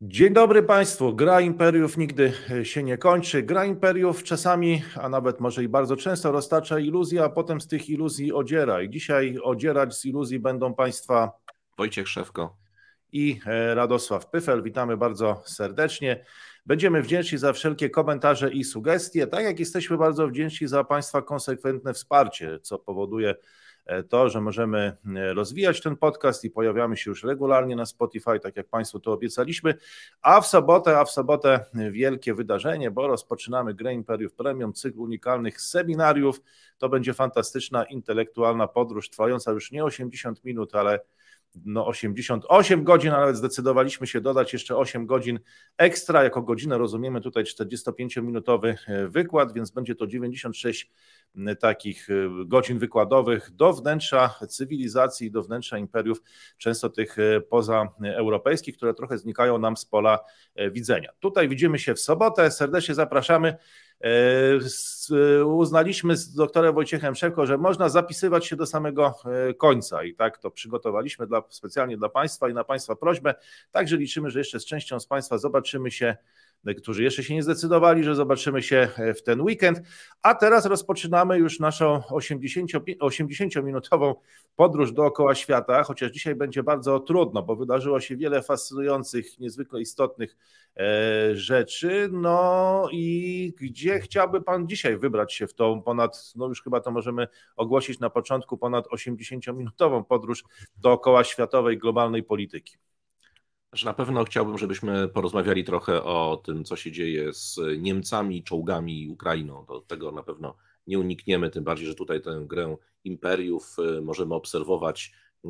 [0.00, 1.14] Dzień dobry Państwu.
[1.14, 3.42] Gra imperiów nigdy się nie kończy.
[3.42, 7.90] Gra imperiów czasami, a nawet może i bardzo często roztacza iluzja, a potem z tych
[7.90, 8.82] iluzji odziera.
[8.82, 11.32] I dzisiaj odzierać z iluzji będą Państwa
[11.78, 12.56] Wojciech Szewko
[13.12, 14.62] i e, Radosław Pyfel.
[14.62, 16.24] Witamy bardzo serdecznie.
[16.66, 21.94] Będziemy wdzięczni za wszelkie komentarze i sugestie, tak jak jesteśmy bardzo wdzięczni za Państwa konsekwentne
[21.94, 23.36] wsparcie, co powoduje E,
[24.08, 28.56] to, że możemy e, rozwijać ten podcast i pojawiamy się już regularnie na Spotify, tak
[28.56, 29.74] jak Państwu to obiecaliśmy.
[30.22, 35.60] A w sobotę, a w sobotę wielkie wydarzenie, bo rozpoczynamy Grę Imperiów Premium, cykl unikalnych
[35.60, 36.42] seminariów.
[36.78, 41.00] To będzie fantastyczna intelektualna podróż, trwająca już nie 80 minut, ale
[41.64, 45.40] no 88 godzin, a nawet zdecydowaliśmy się dodać jeszcze 8 godzin
[45.76, 46.24] ekstra.
[46.24, 50.90] Jako godzinę rozumiemy tutaj 45-minutowy e, wykład, więc będzie to 96
[51.60, 52.14] takich e,
[52.46, 56.22] godzin wykładowych do wnętrza cywilizacji, do wnętrza imperiów,
[56.58, 60.18] często tych e, pozaeuropejskich, które trochę znikają nam z pola
[60.72, 61.10] widzenia.
[61.20, 63.56] Tutaj widzimy się w sobotę, serdecznie zapraszamy.
[64.00, 70.14] E, uznaliśmy z doktorem Wojciechem Szewko, że można zapisywać się do samego e, końca i
[70.14, 73.34] tak to przygotowaliśmy dla, specjalnie dla Państwa i na Państwa prośbę.
[73.72, 76.16] Także liczymy, że jeszcze z częścią z Państwa zobaczymy się
[76.74, 79.80] którzy jeszcze się nie zdecydowali, że zobaczymy się e, w ten weekend.
[80.22, 82.02] A teraz rozpoczynamy już naszą
[83.00, 84.14] 80-minutową
[84.56, 90.36] podróż dookoła świata, chociaż dzisiaj będzie bardzo trudno, bo wydarzyło się wiele fascynujących, niezwykle istotnych
[90.76, 92.08] e, rzeczy.
[92.12, 96.90] No i gdzie chciałby Pan dzisiaj wybrać się w tą ponad, no już chyba to
[96.90, 100.44] możemy ogłosić na początku, ponad 80-minutową podróż
[100.76, 102.76] dookoła światowej globalnej polityki?
[103.84, 109.08] Na pewno chciałbym, żebyśmy porozmawiali trochę o tym, co się dzieje z Niemcami, czołgami i
[109.08, 109.64] Ukrainą.
[109.68, 114.34] Do tego na pewno nie unikniemy, tym bardziej, że tutaj tę grę imperiów y, możemy
[114.34, 115.12] obserwować
[115.44, 115.48] e,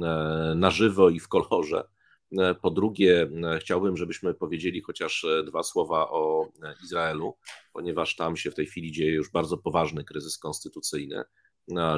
[0.57, 1.89] na żywo i w kolorze.
[2.39, 6.49] E, po drugie, e, chciałbym, żebyśmy powiedzieli chociaż dwa słowa o
[6.85, 7.37] Izraelu,
[7.73, 11.23] ponieważ tam się w tej chwili dzieje już bardzo poważny kryzys konstytucyjny,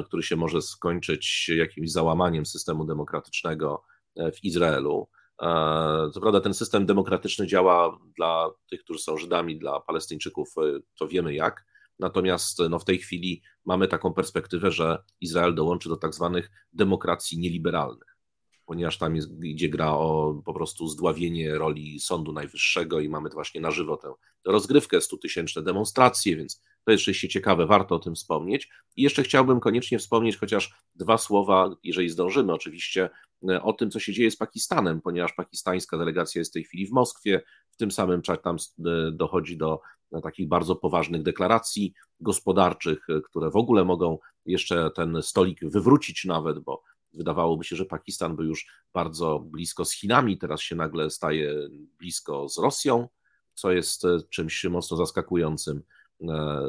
[0.05, 3.83] który się może skończyć jakimś załamaniem systemu demokratycznego
[4.15, 5.07] w Izraelu.
[5.41, 10.79] E, co prawda ten system demokratyczny działa dla tych, którzy są Żydami, dla Palestyńczyków, e,
[10.99, 11.65] to wiemy jak.
[11.99, 17.39] Natomiast no, w tej chwili mamy taką perspektywę, że Izrael dołączy do tak zwanych demokracji
[17.39, 18.17] nieliberalnych,
[18.65, 23.61] ponieważ tam jest, gdzie gra o po prostu zdławienie roli Sądu Najwyższego i mamy właśnie
[23.61, 24.13] na żywo tę
[24.45, 28.69] rozgrywkę, 100-tysięczne demonstracje, więc to jest rzeczywiście ciekawe, warto o tym wspomnieć.
[28.95, 33.09] I jeszcze chciałbym koniecznie wspomnieć chociaż dwa słowa, jeżeli zdążymy oczywiście,
[33.49, 36.87] e, o tym, co się dzieje z Pakistanem, ponieważ pakistańska delegacja jest w tej chwili
[36.87, 37.41] w Moskwie,
[37.71, 39.79] w tym samym czasie tam e, dochodzi do
[40.11, 46.59] e, takich bardzo poważnych deklaracji gospodarczych, które w ogóle mogą jeszcze ten stolik wywrócić nawet,
[46.59, 46.83] bo
[47.13, 51.55] wydawałoby się, że Pakistan był już bardzo blisko z Chinami, teraz się nagle staje
[51.99, 53.07] blisko z Rosją,
[53.53, 55.81] co jest czymś mocno zaskakującym.
[56.21, 56.61] E,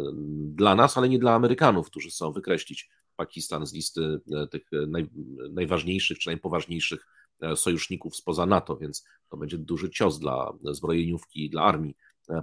[0.54, 4.86] dla nas, ale nie dla Amerykanów, którzy chcą wykreślić Pakistan z listy e, tych e,
[4.86, 5.08] naj,
[5.50, 7.06] najważniejszych czy najpoważniejszych
[7.56, 11.96] sojuszników spoza NATO, więc to będzie duży cios dla zbrojeniówki i dla armii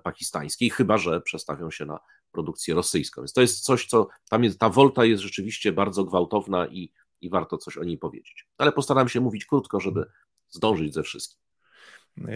[0.04, 2.00] pakistańskiej, chyba że przestawią się na
[2.32, 3.22] produkcję rosyjską.
[3.22, 6.92] Więc to jest coś, co tam jest, ta wolta jest rzeczywiście bardzo gwałtowna i,
[7.22, 8.48] i warto coś o niej powiedzieć.
[8.58, 10.06] Ale postaram się mówić krótko, żeby
[10.50, 11.47] zdążyć ze wszystkim.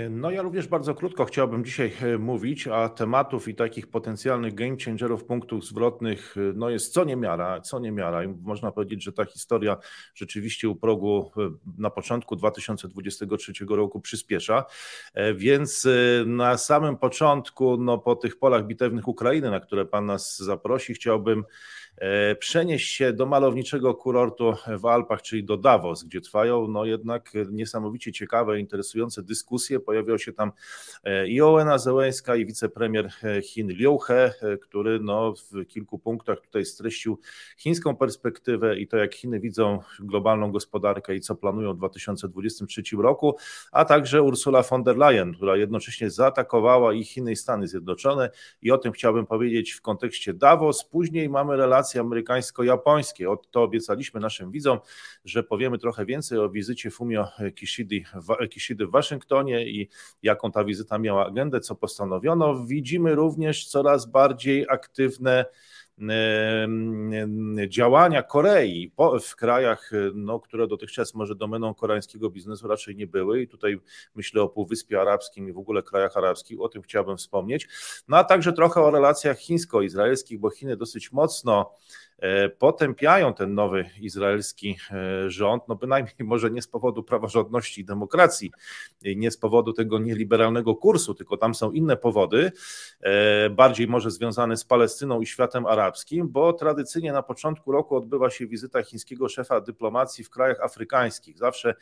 [0.10, 4.76] No ja również bardzo krótko chciałbym dzisiaj e, mówić, a tematów i takich potencjalnych game
[4.86, 8.24] changerów, punktów zwrotnych, e, no jest co niemiara, co niemiara.
[8.24, 9.78] I można powiedzieć, że ta historia
[10.16, 14.66] rzeczywiście u progu e, na początku 2023 roku przyspiesza,
[15.36, 15.88] więc
[16.26, 21.44] na samym początku, no po tych polach bitewnych Ukrainy, na które Pan nas zaprosi, chciałbym
[22.40, 28.12] przenieść się do malowniczego kurortu w Alpach, czyli do Davos, gdzie trwają no jednak niesamowicie
[28.12, 29.80] ciekawe, interesujące dyskusje.
[29.80, 30.52] Pojawiał się tam
[31.04, 36.42] e, i Ołena Zełęska i wicepremier e, Chin Liu He, który no w kilku punktach
[36.42, 37.20] tutaj streścił
[37.58, 43.36] chińską perspektywę i to jak Chiny widzą globalną gospodarkę i co planują w 2023 roku,
[43.72, 48.30] a także Ursula von der Leyen, która jednocześnie zaatakowała i Chiny i Stany Zjednoczone
[48.62, 50.84] i o tym chciałbym powiedzieć w kontekście Davos.
[50.84, 53.36] Później mamy relacje relacje amerykańsko-japońskie.
[53.52, 54.80] To obiecaliśmy naszym widzom,
[55.26, 59.90] że powiemy trochę więcej o wizycie Fumio Kishidi w, Kishidy w Waszyngtonie i
[60.24, 62.66] jaką ta wizyta miała agendę, co postanowiono.
[62.66, 65.46] Widzimy również coraz bardziej aktywne
[67.68, 73.42] działania Korei w krajach, no, które dotychczas może domeną koreańskiego biznesu raczej nie były.
[73.42, 73.80] I tutaj
[74.16, 77.68] myślę o Półwyspie Arabskim i w ogóle krajach arabskich, o tym chciałbym wspomnieć,
[78.08, 81.76] no a także trochę o relacjach chińsko-izraelskich, bo Chiny dosyć mocno
[82.11, 82.11] e,
[82.60, 84.78] potępiają ten nowy izraelski
[85.28, 88.52] rząd, no bynajmniej może nie z powodu praworządności i demokracji,
[89.16, 92.52] nie z powodu tego nieliberalnego kursu, tylko tam są inne powody,
[93.52, 98.48] bardziej może związane z Palestyną i światem arabskim, bo tradycyjnie na początku roku odbywa się
[98.48, 101.38] wizyta chińskiego szefa dyplomacji w krajach afrykańskich.
[101.38, 101.76] Zawsze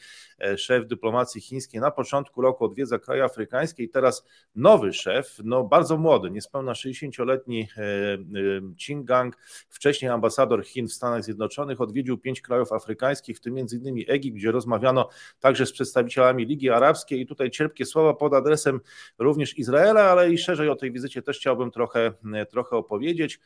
[0.57, 4.25] szef dyplomacji chińskiej na początku roku odwiedza kraje afrykańskie i teraz
[4.55, 7.67] nowy szef, no bardzo młody, niespełna 60-letni
[8.85, 9.37] Qin Gang,
[9.69, 10.28] wcześniej ambasador
[10.63, 14.05] Chin w Stanach Zjednoczonych, odwiedził pięć krajów afrykańskich, w tym m.in.
[14.07, 15.09] Egipt, gdzie rozmawiano
[15.39, 18.79] także z przedstawicielami Ligi Arabskiej i tutaj cierpkie słowa pod adresem
[19.17, 22.13] również Izraela, ale i szerzej o tej wizycie też chciałbym trochę,
[22.49, 23.39] trochę opowiedzieć,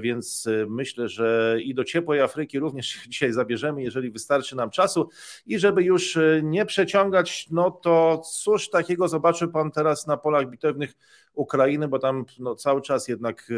[0.00, 5.08] więc myślę, że i do ciepłej Afryki również dzisiaj zabierzemy, jeżeli wystarczy nam czasu
[5.46, 10.94] i żeby już nie przeciągać, no to cóż takiego zobaczył Pan teraz na polach bitewnych
[11.34, 13.48] Ukrainy, bo tam no, cały czas jednak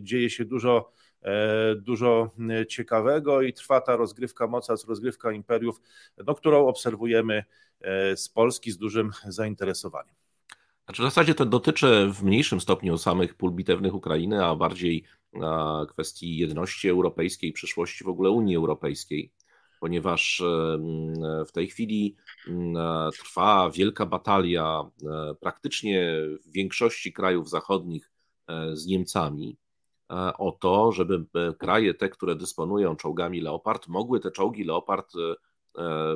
[0.00, 0.92] dzieje się dużo
[1.76, 2.30] dużo
[2.68, 5.80] ciekawego i trwa ta rozgrywka mocarstw, rozgrywka imperiów,
[6.26, 7.44] no, którą obserwujemy
[8.16, 10.14] z Polski z dużym zainteresowaniem.
[10.84, 15.04] Znaczy w zasadzie to dotyczy w mniejszym stopniu samych pól bitewnych Ukrainy, a bardziej
[15.88, 19.32] kwestii jedności europejskiej, przyszłości w ogóle Unii Europejskiej,
[19.80, 20.42] ponieważ
[21.48, 22.16] w tej chwili
[23.12, 28.10] trwa wielka batalia e, praktycznie w większości krajów zachodnich
[28.48, 29.56] e, z Niemcami
[30.10, 31.24] e, o to, żeby
[31.58, 35.12] kraje te, które dysponują czołgami Leopard, mogły te czołgi Leopard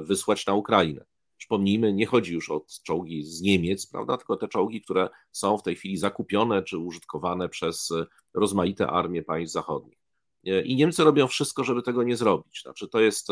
[0.02, 1.04] wysłać na Ukrainę.
[1.36, 5.62] Przypomnijmy, nie chodzi już o czołgi z Niemiec, prawda, tylko te czołgi, które są w
[5.62, 7.92] tej chwili zakupione czy użytkowane przez
[8.34, 9.98] rozmaite armie państw zachodnich.
[10.64, 12.62] I Niemcy robią wszystko, żeby tego nie zrobić.
[12.62, 13.28] Znaczy, to jest,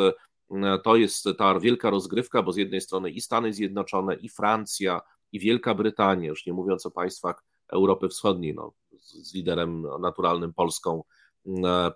[0.84, 5.00] to jest ta wielka rozgrywka, bo z jednej strony i Stany Zjednoczone, i Francja,
[5.32, 11.04] i Wielka Brytania, już nie mówiąc o państwach Europy Wschodniej, no, z liderem naturalnym Polską,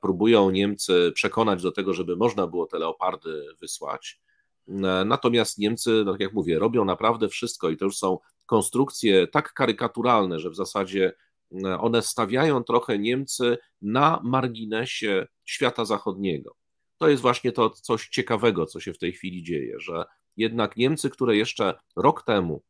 [0.03, 4.21] próbują Niemcy przekonać do tego, żeby można było te leopardy wysłać.
[5.05, 9.53] Natomiast Niemcy, no tak jak mówię, robią naprawdę wszystko i to już są konstrukcje tak
[9.53, 11.13] karykaturalne, że w zasadzie
[11.79, 16.57] one stawiają trochę Niemcy na marginesie świata zachodniego.
[17.03, 20.05] To jest właśnie to coś ciekawego, co się w tej chwili dzieje, że
[20.37, 22.63] jednak Niemcy, które jeszcze rok temu,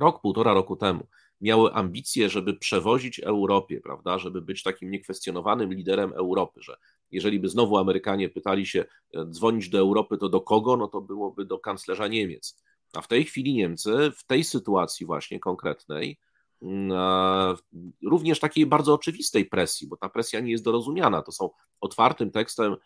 [0.00, 1.06] rok, półtora roku temu,
[1.40, 6.76] miały ambicje, żeby przewozić Europie, prawda, żeby być takim niekwestionowanym liderem Europy, że
[7.10, 11.00] jeżeli by znowu Amerykanie pytali się e, dzwonić do Europy, to do kogo, no to
[11.00, 12.62] byłoby do kanclerza Niemiec.
[12.92, 16.18] A w tej chwili Niemcy w tej sytuacji właśnie konkretnej,
[16.62, 16.98] mm,
[18.02, 21.50] również takiej bardzo oczywistej presji, bo ta presja nie jest dorozumiana, to są
[21.80, 22.76] otwartym tekstem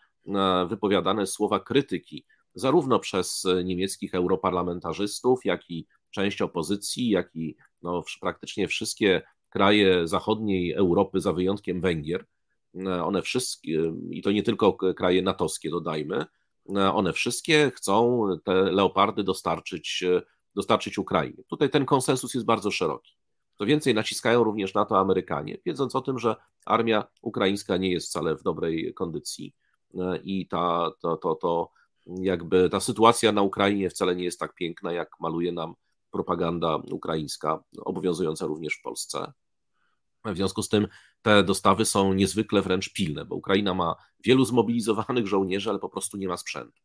[0.69, 2.25] wypowiadane słowa krytyki,
[2.55, 10.73] zarówno przez niemieckich europarlamentarzystów, jak i część opozycji, jak i no, praktycznie wszystkie kraje zachodniej
[10.73, 12.25] Europy, za wyjątkiem Węgier,
[12.75, 16.25] E, one wszystkie, i to nie tylko kraje natowskie, dodajmy,
[16.75, 20.21] e, one wszystkie chcą te leopardy dostarczyć, e,
[20.55, 21.43] dostarczyć Ukrainie.
[21.47, 23.13] Tutaj ten konsensus jest bardzo szeroki.
[23.57, 26.35] Co więcej, naciskają również na to Amerykanie, wiedząc o tym, że
[26.65, 29.55] armia ukraińska nie jest wcale w dobrej kondycji
[30.23, 31.71] i ta, to, to, to
[32.07, 35.75] jakby ta sytuacja na Ukrainie wcale nie jest tak piękna, jak maluje nam
[36.11, 39.31] propaganda ukraińska, obowiązująca również w Polsce.
[40.25, 40.87] W związku z tym
[41.21, 46.17] te dostawy są niezwykle wręcz pilne, bo Ukraina ma wielu zmobilizowanych żołnierzy, ale po prostu
[46.17, 46.81] nie ma sprzętu.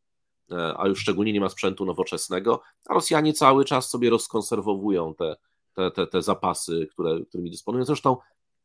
[0.51, 5.37] E, a już szczególnie nie ma sprzętu nowoczesnego, a Rosjanie cały czas sobie rozkonserwowują te,
[5.75, 7.85] te, te, te zapasy, które, którymi dysponują.
[7.85, 8.17] Zresztą,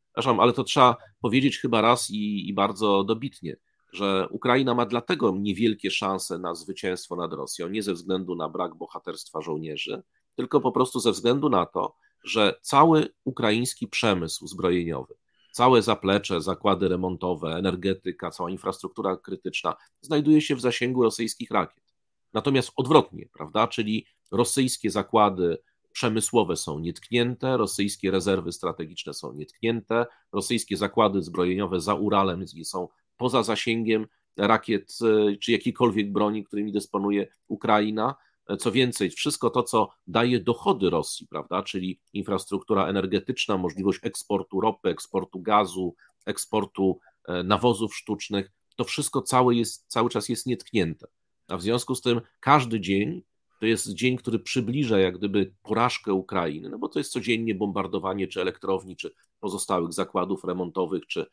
[0.04, 3.56] przepraszam, ale to trzeba powiedzieć chyba raz i, i bardzo dobitnie,
[3.92, 8.74] że Ukraina ma dlatego niewielkie szanse na zwycięstwo nad Rosją, nie ze względu na brak
[8.74, 10.02] bohaterstwa żołnierzy,
[10.34, 15.14] tylko po prostu ze względu na to, że cały ukraiński przemysł zbrojeniowy,
[15.52, 21.84] całe zaplecze, zakłady remontowe, energetyka, cała infrastruktura krytyczna znajduje się w zasięgu rosyjskich rakiet.
[22.32, 25.58] Natomiast odwrotnie, prawda, czyli rosyjskie zakłady
[25.92, 32.88] przemysłowe są nietknięte, rosyjskie rezerwy strategiczne są nietknięte, rosyjskie zakłady zbrojeniowe za Uralem są
[33.22, 38.14] poza zasięgiem rakiet e, czy jakiejkolwiek broni, którymi dysponuje Ukraina.
[38.58, 44.88] Co więcej, wszystko to, co daje dochody Rosji, prawda, czyli infrastruktura energetyczna, możliwość eksportu ropy,
[44.88, 45.94] eksportu gazu,
[46.26, 46.98] eksportu
[47.28, 51.06] e, nawozów sztucznych, to wszystko cały, jest, cały czas jest nietknięte.
[51.48, 53.22] A w związku z tym każdy dzień
[53.60, 58.28] to jest dzień, który przybliża jak gdyby porażkę Ukrainy, no bo to jest codziennie bombardowanie
[58.28, 61.26] czy elektrowni, czy pozostałych zakładów remontowych, czy, e,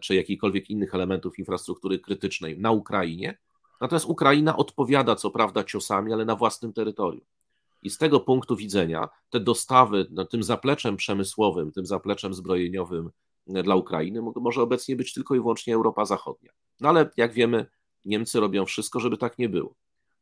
[0.00, 3.38] czy jakichkolwiek innych elementów infrastruktury krytycznej na Ukrainie,
[3.82, 7.24] Natomiast Ukraina odpowiada co prawda ciosami, ale na własnym terytorium.
[7.82, 13.10] I z tego punktu widzenia te dostawy no, tym zapleczem przemysłowym, tym zapleczem zbrojeniowym
[13.46, 16.50] dla Ukrainy może obecnie być tylko i wyłącznie Europa Zachodnia.
[16.80, 17.66] No ale jak wiemy,
[18.04, 19.74] Niemcy robią wszystko, żeby tak nie było.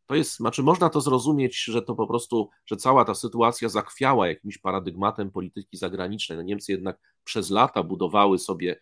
[0.07, 4.29] To jest, znaczy można to zrozumieć, że to po prostu, że cała ta sytuacja zachwiała
[4.29, 6.39] jakimś paradygmatem polityki zagranicznej.
[6.39, 8.79] No Niemcy jednak przez lata budowały sobie e,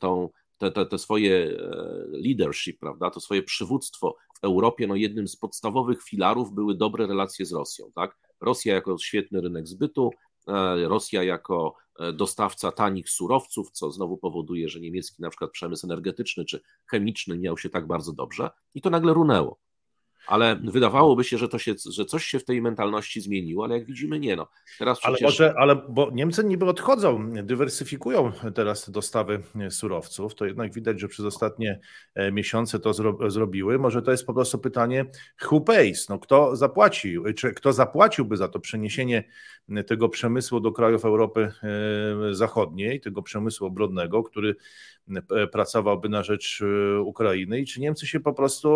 [0.00, 4.86] tą, te, te, te swoje e, leadership, prawda, to swoje przywództwo w Europie.
[4.86, 8.18] No jednym z podstawowych filarów były dobre relacje z Rosją, tak?
[8.40, 10.10] Rosja jako świetny rynek zbytu,
[10.48, 11.74] e, Rosja jako
[12.14, 17.58] dostawca tanich surowców, co znowu powoduje, że niemiecki na przykład przemysł energetyczny czy chemiczny miał
[17.58, 19.58] się tak bardzo dobrze i to nagle runęło
[20.28, 23.86] ale wydawałoby się, że, to się, że coś się w tej mentalności zmieniło, ale jak
[23.86, 24.36] widzimy, nie.
[24.36, 24.48] No.
[24.78, 25.20] Teraz przecież...
[25.20, 31.08] Ale może, ale bo Niemcy niby odchodzą, dywersyfikują teraz dostawy surowców, to jednak widać, że
[31.08, 31.80] przez ostatnie
[32.14, 33.78] e, miesiące to zro, zrobiły.
[33.78, 35.04] Może to jest po prostu pytanie
[35.50, 39.24] who pays, no kto zapłacił, czy kto zapłaciłby za to przeniesienie
[39.86, 41.52] tego przemysłu do krajów Europy
[42.30, 44.54] e, Zachodniej, tego przemysłu obronnego, który e,
[45.52, 46.62] pracowałby na rzecz
[47.04, 48.68] Ukrainy i czy Niemcy się po prostu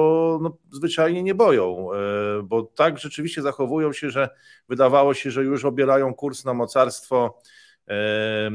[0.42, 4.28] no, zwyczajnie nie boją, e, bo tak rzeczywiście zachowują się, że
[4.68, 7.38] wydawało się, że już obierają kurs na mocarstwo
[7.88, 8.50] e,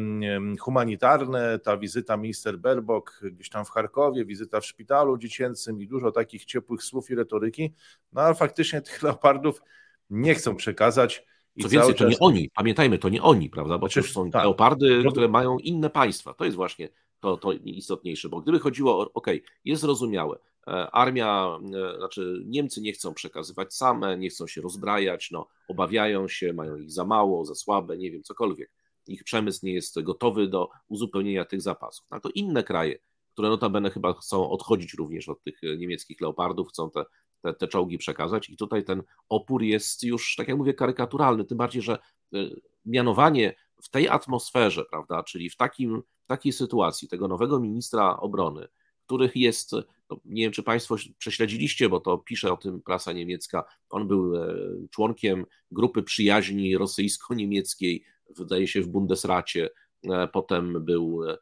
[0.60, 6.12] humanitarne, ta wizyta minister Berbok gdzieś tam w Charkowie, wizyta w szpitalu dziecięcym i dużo
[6.12, 7.74] takich ciepłych słów i retoryki,
[8.14, 9.62] no ale faktycznie tych leopardów
[10.10, 11.26] nie chcą przekazać.
[11.56, 12.00] I Co więcej, czas...
[12.00, 14.44] to nie oni, pamiętajmy, to nie oni, prawda, bo to są tak.
[14.44, 19.14] leopardy, które mają inne państwa, to jest właśnie to, to istotniejsze, bo gdyby chodziło o,
[19.14, 19.28] ok,
[19.66, 21.60] jest zrozumiałe, E, armia,
[21.94, 26.78] e, znaczy Niemcy nie chcą przekazywać same, nie chcą się rozbrajać, no, obawiają się, mają
[26.78, 28.72] ich za mało, za słabe, nie wiem, cokolwiek.
[29.08, 32.08] Ich przemysł nie jest gotowy do uzupełnienia tych zapasów.
[32.12, 33.00] No to inne kraje,
[33.34, 37.04] które notabene chyba chcą odchodzić również od tych niemieckich leopardów, chcą te,
[37.42, 41.58] te, te czołgi przekazać i tutaj ten opór jest już, tak jak mówię, karykaturalny, tym
[41.58, 41.98] bardziej, że
[42.34, 42.38] e,
[42.86, 43.56] mianowanie
[43.88, 48.68] w tej atmosferze, prawda, czyli w takim, takiej sytuacji tego nowego ministra obrony,
[49.06, 49.72] których jest,
[50.10, 54.36] no nie wiem czy Państwo prześledziliście, bo to pisze o tym prasa niemiecka, on był
[54.36, 54.56] e,
[54.92, 59.70] członkiem grupy przyjaźni rosyjsko-niemieckiej, wydaje się w Bundesracie,
[60.10, 61.38] e, potem był e,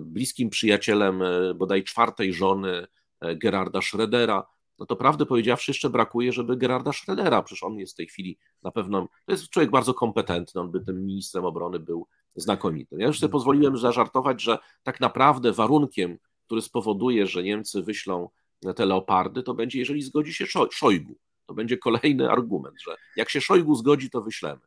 [0.00, 1.22] bliskim przyjacielem
[1.54, 2.86] bodaj czwartej żony
[3.36, 4.42] Gerarda Schrödera,
[4.82, 8.38] no to prawdę powiedziawszy jeszcze brakuje, żeby Gerarda Schrödera, przecież on jest w tej chwili
[8.62, 12.96] na pewno, to jest człowiek bardzo kompetentny, on by tym ministrem obrony był znakomity.
[12.98, 16.18] Ja już sobie pozwoliłem zażartować, że tak naprawdę warunkiem
[16.52, 18.28] który spowoduje, że Niemcy wyślą
[18.76, 21.16] te leopardy, to będzie, jeżeli zgodzi się Szojgu.
[21.46, 24.60] To będzie kolejny argument, że jak się Szojgu zgodzi, to wyślemy.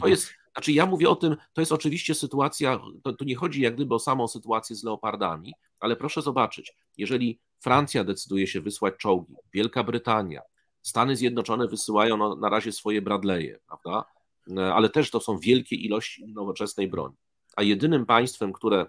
[0.00, 3.60] To jest, znaczy ja mówię o tym, to jest oczywiście sytuacja, to, to nie chodzi
[3.60, 8.94] jak gdyby o samą sytuację z leopardami, ale proszę zobaczyć, jeżeli Francja decyduje się wysłać
[8.96, 10.40] czołgi, Wielka Brytania,
[10.82, 14.04] Stany Zjednoczone wysyłają na razie swoje Bradley'e, prawda?
[14.74, 17.16] Ale też to są wielkie ilości nowoczesnej broni.
[17.56, 18.86] A jedynym państwem, które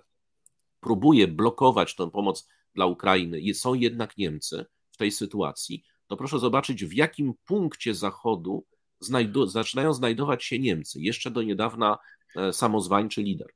[0.80, 6.86] próbuje blokować tę pomoc dla Ukrainy, są jednak Niemcy w tej sytuacji, to proszę zobaczyć,
[6.86, 8.66] w jakim punkcie Zachodu
[9.00, 11.02] znajdu zaczynają znajdować się Niemcy.
[11.02, 11.98] Jeszcze do niedawna
[12.36, 13.48] e, samozwańczy lider.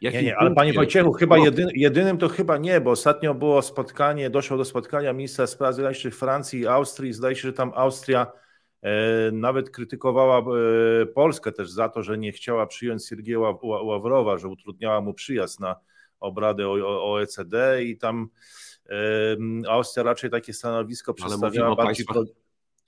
[0.00, 3.62] Jakim nie, nie, ale panie Wojciechu, chyba jedyn, jedynym to chyba nie, bo ostatnio było
[3.62, 7.12] spotkanie, doszło do spotkania ministra spraw zagranicznych Francji i Austrii.
[7.12, 8.26] Zdaje się, że tam Austria
[8.82, 8.90] e,
[9.32, 15.00] nawet krytykowała e, Polskę też za to, że nie chciała przyjąć Siergieja Ławrowa, że utrudniała
[15.00, 15.76] mu przyjazd na,
[16.20, 18.28] obrady OECD i tam
[19.68, 22.06] Austria raczej takie stanowisko przedstawiała bardziej...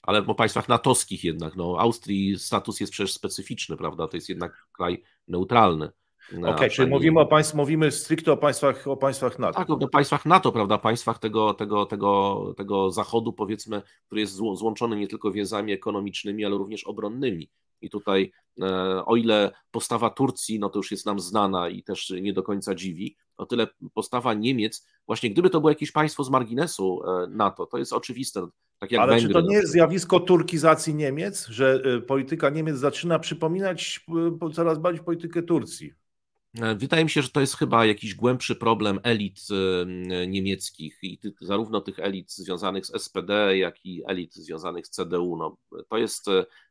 [0.03, 4.67] Ale o państwach natowskich jednak, no Austrii status jest przecież specyficzny, prawda, to jest jednak
[4.73, 5.89] kraj neutralny.
[6.39, 9.59] Okej, okay, czyli mówimy o państw, mówimy stricte o państwach, o państwach NATO.
[9.59, 14.97] Tak, o państwach NATO, prawda, państwach tego, tego, tego, tego zachodu, powiedzmy, który jest złączony
[14.97, 17.51] nie tylko więzami ekonomicznymi, ale również obronnymi.
[17.81, 18.33] I tutaj,
[18.63, 22.43] e, o ile postawa Turcji, no to już jest nam znana i też nie do
[22.43, 27.27] końca dziwi, o tyle postawa Niemiec, właśnie gdyby to było jakieś państwo z marginesu e,
[27.27, 28.49] NATO, to jest oczywiste.
[28.79, 32.77] Tak jak Ale Węgry, czy to nie jest zjawisko turkizacji Niemiec, że e, polityka Niemiec
[32.77, 34.07] zaczyna przypominać
[34.55, 35.93] coraz bardziej politykę Turcji?
[36.55, 39.41] Wydaje mi się, że to jest chyba jakiś głębszy problem elit
[40.29, 45.37] niemieckich i zarówno tych elit związanych z SPD, jak i elit związanych z CDU.
[45.37, 45.57] No,
[45.89, 46.27] to jest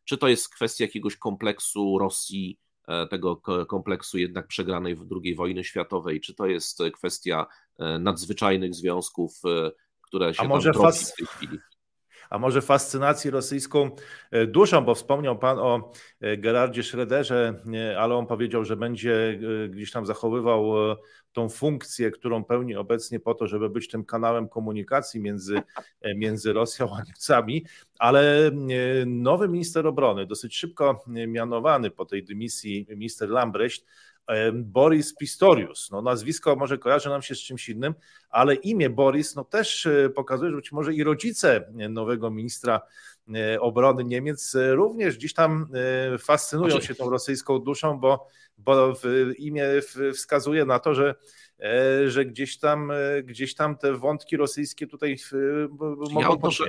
[0.09, 5.63] czy to jest kwestia jakiegoś kompleksu Rosji, e, tego kompleksu jednak przegranej w II wojny
[5.63, 7.45] światowej, czy to jest kwestia
[7.79, 9.71] e, nadzwyczajnych związków, e,
[10.01, 11.57] które się A może tam w tej chwili?
[12.29, 13.91] A może fascynacji rosyjską
[14.47, 15.91] duszą, bo wspomniał Pan o
[16.37, 17.53] Gerardzie Schröderze,
[17.97, 20.73] ale on powiedział, że będzie gdzieś tam zachowywał
[21.33, 25.61] tą funkcję, którą pełni obecnie po to, żeby być tym kanałem komunikacji między,
[26.01, 27.65] e, między Rosją a Niemcami,
[27.99, 28.51] ale e,
[29.05, 33.85] nowy minister obrony, dosyć szybko mianowany po tej dymisji minister Lambrecht,
[34.53, 35.91] Boris Pistorius.
[35.91, 37.93] No, nazwisko może kojarzy nam się z czymś innym,
[38.29, 42.81] ale imię Boris no, też pokazuje, że być może i rodzice nowego ministra
[43.59, 45.67] obrony Niemiec również gdzieś tam
[46.19, 48.93] fascynują się tą rosyjską duszą, bo, bo
[49.37, 49.65] imię
[50.13, 51.15] wskazuje na to, że
[51.59, 55.17] E, że gdzieś tam, e, gdzieś tam te wątki rosyjskie tutaj
[55.79, 56.63] mogą ja odnoszę,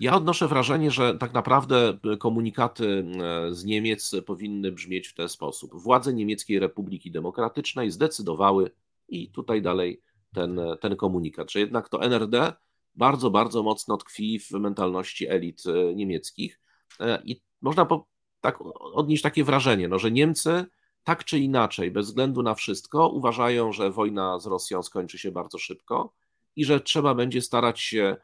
[0.00, 3.04] ja odnoszę wrażenie, że tak naprawdę komunikaty
[3.48, 5.74] e, z Niemiec powinny brzmieć w ten sposób.
[5.74, 8.70] Władze Niemieckiej Republiki Demokratycznej zdecydowały
[9.08, 10.02] i tutaj dalej
[10.34, 12.52] ten, ten komunikat, że jednak to NRD
[12.94, 15.62] bardzo, bardzo mocno tkwi w mentalności elit
[15.94, 16.60] niemieckich
[17.24, 18.06] i można po,
[18.40, 20.64] tak odnieść takie wrażenie, no, że Niemcy
[21.04, 25.58] tak czy inaczej, bez względu na wszystko, uważają, że wojna z Rosją skończy się bardzo
[25.58, 26.12] szybko
[26.56, 28.16] i że trzeba będzie starać się e,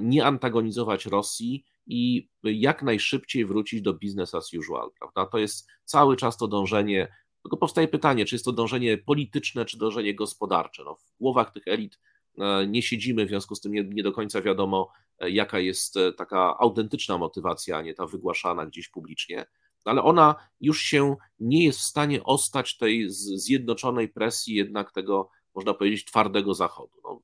[0.00, 5.26] nie antagonizować Rosji i jak najszybciej wrócić do business as usual, prawda?
[5.26, 9.78] To jest cały czas to dążenie, tylko powstaje pytanie, czy jest to dążenie polityczne, czy
[9.78, 10.84] dążenie gospodarcze.
[10.84, 11.98] No, w głowach tych elit
[12.38, 15.94] e, nie siedzimy, w związku z tym nie, nie do końca wiadomo, e, jaka jest
[16.16, 19.46] taka autentyczna motywacja, a nie ta wygłaszana gdzieś publicznie
[19.88, 25.74] ale ona już się nie jest w stanie ostać tej zjednoczonej presji jednak tego, można
[25.74, 27.00] powiedzieć, twardego Zachodu.
[27.04, 27.20] No,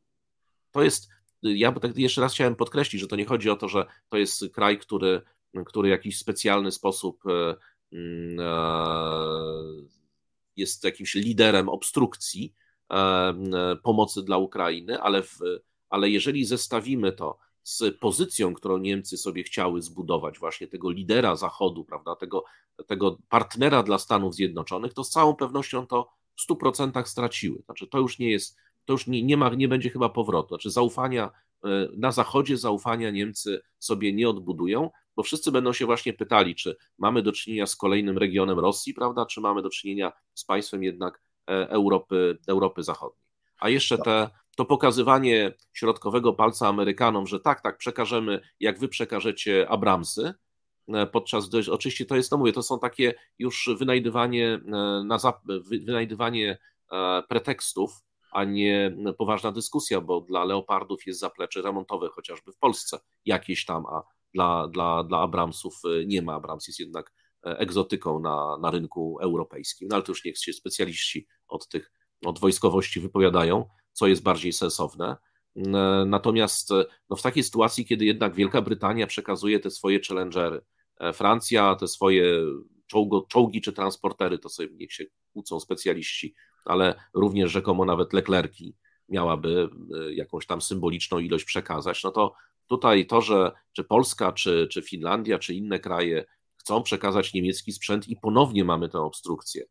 [0.71, 1.09] to jest,
[1.45, 4.45] ja tak jeszcze raz chciałem podkreślić, że to nie chodzi o to, że to jest
[4.53, 5.23] kraj, który,
[5.67, 7.57] który w jakiś specjalny sposób e,
[7.93, 9.95] mm, e,
[10.57, 12.55] jest jakimś liderem obstrukcji
[12.93, 13.35] e,
[13.83, 15.39] pomocy dla Ukrainy, ale, w,
[15.89, 21.85] ale jeżeli zestawimy to z pozycją, którą Niemcy sobie chciały zbudować, właśnie tego lidera Zachodu,
[21.85, 22.45] prawda, tego,
[22.87, 27.63] tego partnera dla Stanów Zjednoczonych, to z całą pewnością to w 100% straciły.
[27.65, 30.49] Znaczy, to już nie jest, to już nie, nie, ma, nie będzie chyba powrotu.
[30.49, 31.31] Znaczy, zaufania
[31.65, 36.77] e, na Zachodzie, zaufania Niemcy sobie nie odbudują, bo wszyscy będą się właśnie pytali, czy
[36.99, 41.21] mamy do czynienia z kolejnym regionem Rosji, prawda, czy mamy do czynienia z państwem jednak
[41.49, 43.25] e, Europy, Europy Zachodniej.
[43.59, 49.69] A jeszcze te to pokazywanie środkowego palca Amerykanom, że tak, tak, przekażemy, jak wy przekażecie
[49.69, 50.35] Abramsy,
[50.89, 54.61] e, podczas gdy oczywiście to jest, no mówię, to są takie już wynajdywanie,
[55.05, 55.19] na,
[55.87, 56.59] wynajdywanie
[57.29, 58.05] pretekstów,
[58.35, 63.87] a nie poważna dyskusja, bo dla Leopardów jest zaplecze remontowe chociażby w Polsce jakieś tam,
[63.87, 64.03] a
[64.35, 65.75] dla, dla, dla Abramsów
[66.07, 66.35] nie ma.
[66.35, 71.27] Abrams jest jednak egzotyką na, na rynku europejskim, no ale to już niech się specjaliści
[71.49, 71.93] od tych,
[72.25, 75.17] od wojskowości wypowiadają co jest bardziej sensowne.
[76.07, 76.71] Natomiast
[77.11, 80.61] no, w takiej sytuacji, kiedy jednak Wielka Brytania przekazuje te swoje challengery,
[81.01, 82.25] e, Francja te swoje
[82.95, 88.77] czołgo, czołgi czy transportery, to sobie niech się kłócą specjaliści, ale również rzekomo nawet Leclerki
[89.09, 92.35] miałaby e, jakąś tam symboliczną ilość przekazać, no to
[92.67, 96.25] tutaj to, że czy Polska, czy, czy Finlandia, czy inne kraje
[96.57, 99.65] chcą przekazać niemiecki sprzęt i ponownie mamy tę obstrukcję.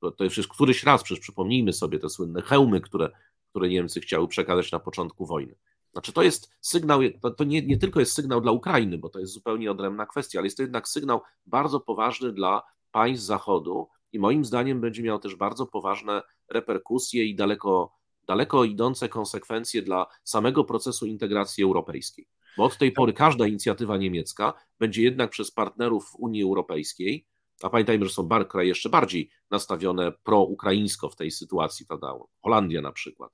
[0.00, 3.10] To, to jest któryś raz, przecież przypomnijmy sobie te słynne hełmy, które
[3.54, 5.54] które Niemcy chciały przekazać na początku wojny.
[5.94, 7.00] Znaczy, to jest sygnał,
[7.36, 10.46] to nie, nie tylko jest sygnał dla Ukrainy, bo to jest zupełnie odrębna kwestia, ale
[10.46, 15.36] jest to jednak sygnał bardzo poważny dla państw Zachodu i moim zdaniem będzie miał też
[15.36, 17.92] bardzo poważne reperkusje i daleko,
[18.26, 22.28] daleko idące konsekwencje dla samego procesu integracji europejskiej.
[22.56, 27.26] Bo od tej pory każda inicjatywa niemiecka będzie jednak przez partnerów Unii Europejskiej
[27.62, 32.14] a pamiętajmy, że są kraje jeszcze bardziej nastawione pro-ukraińsko w tej sytuacji, prawda?
[32.42, 33.32] Holandia na przykład,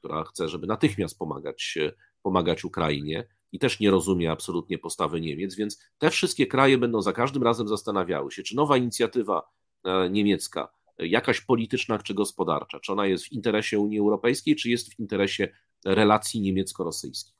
[0.00, 1.78] która chce, żeby natychmiast pomagać,
[2.22, 7.12] pomagać Ukrainie i też nie rozumie absolutnie postawy Niemiec, więc te wszystkie kraje będą za
[7.12, 9.42] każdym razem zastanawiały się, czy nowa inicjatywa
[9.84, 14.94] e, niemiecka, jakaś polityczna czy gospodarcza, czy ona jest w interesie Unii Europejskiej, czy jest
[14.94, 15.48] w interesie
[15.84, 17.39] relacji niemiecko-rosyjskich.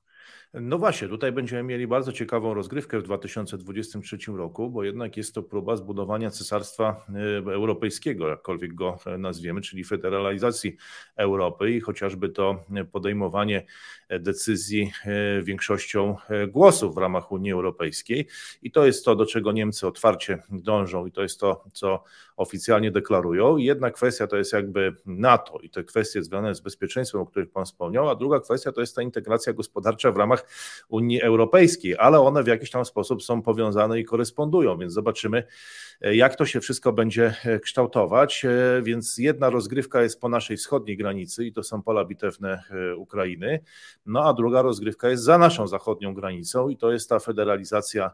[0.54, 5.42] No właśnie, tutaj będziemy mieli bardzo ciekawą rozgrywkę w 2023 roku, bo jednak jest to
[5.42, 7.06] próba zbudowania cesarstwa
[7.48, 10.76] e, europejskiego, jakkolwiek go e, nazwiemy, czyli federalizacji
[11.16, 13.66] Europy i chociażby to podejmowanie
[14.08, 16.16] decyzji e, większością
[16.48, 18.26] głosów w ramach Unii Europejskiej.
[18.62, 22.04] I to jest to, do czego Niemcy otwarcie dążą, i to jest to, co
[22.40, 23.56] oficjalnie deklarują.
[23.56, 27.64] Jedna kwestia to jest jakby NATO i te kwestie związane z bezpieczeństwem, o których Pan
[27.64, 30.46] wspomniał, a druga kwestia to jest ta integracja gospodarcza w ramach
[30.88, 35.42] Unii Europejskiej, ale one w jakiś tam sposób są powiązane i korespondują, więc zobaczymy,
[36.00, 38.46] jak to się wszystko będzie kształtować.
[38.82, 42.62] Więc jedna rozgrywka jest po naszej wschodniej granicy i to są pola bitewne
[42.96, 43.60] Ukrainy,
[44.06, 48.10] no a druga rozgrywka jest za naszą zachodnią granicą i to jest ta federalizacja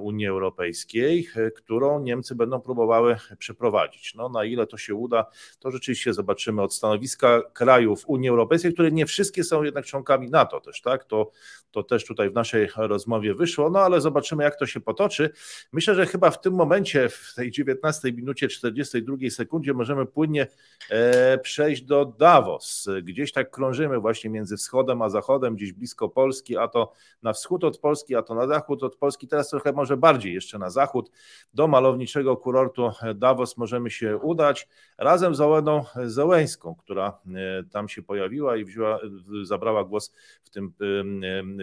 [0.00, 4.14] Unii Europejskiej, którą Niemcy będą próbowały przeprowadzić.
[4.14, 5.26] No, na ile to się uda,
[5.58, 10.60] to rzeczywiście zobaczymy od stanowiska krajów Unii Europejskiej, które nie wszystkie są jednak członkami NATO
[10.60, 11.04] też, tak?
[11.04, 11.30] To,
[11.70, 15.30] to też tutaj w naszej rozmowie wyszło, no ale zobaczymy, jak to się potoczy.
[15.72, 20.46] Myślę, że chyba w tym momencie, w tej 19 minucie 42 sekundzie, możemy płynnie
[20.90, 22.88] e, przejść do Davos.
[23.02, 26.92] Gdzieś tak krążymy właśnie między wschodem a zachodem, gdzieś blisko Polski, a to
[27.22, 29.21] na wschód od Polski, a to na zachód od Polski.
[29.28, 31.10] Teraz trochę może bardziej jeszcze na zachód.
[31.54, 38.02] Do malowniczego kurortu Davos możemy się udać razem z Oleną Zełęską, która e, tam się
[38.02, 39.00] pojawiła i wzięła,
[39.42, 40.12] zabrała głos
[40.44, 40.72] w tym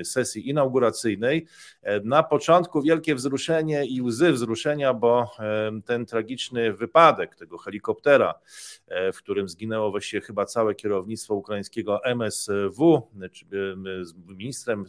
[0.03, 1.47] sesji inauguracyjnej.
[1.81, 5.31] E, na początku wielkie wzruszenie i łzy wzruszenia, bo
[5.85, 8.33] ten tragiczny wypadek tego helikoptera,
[8.87, 13.07] e, w którym zginęło właściwie chyba całe kierownictwo ukraińskiego MSW,
[14.01, 14.85] z ministrem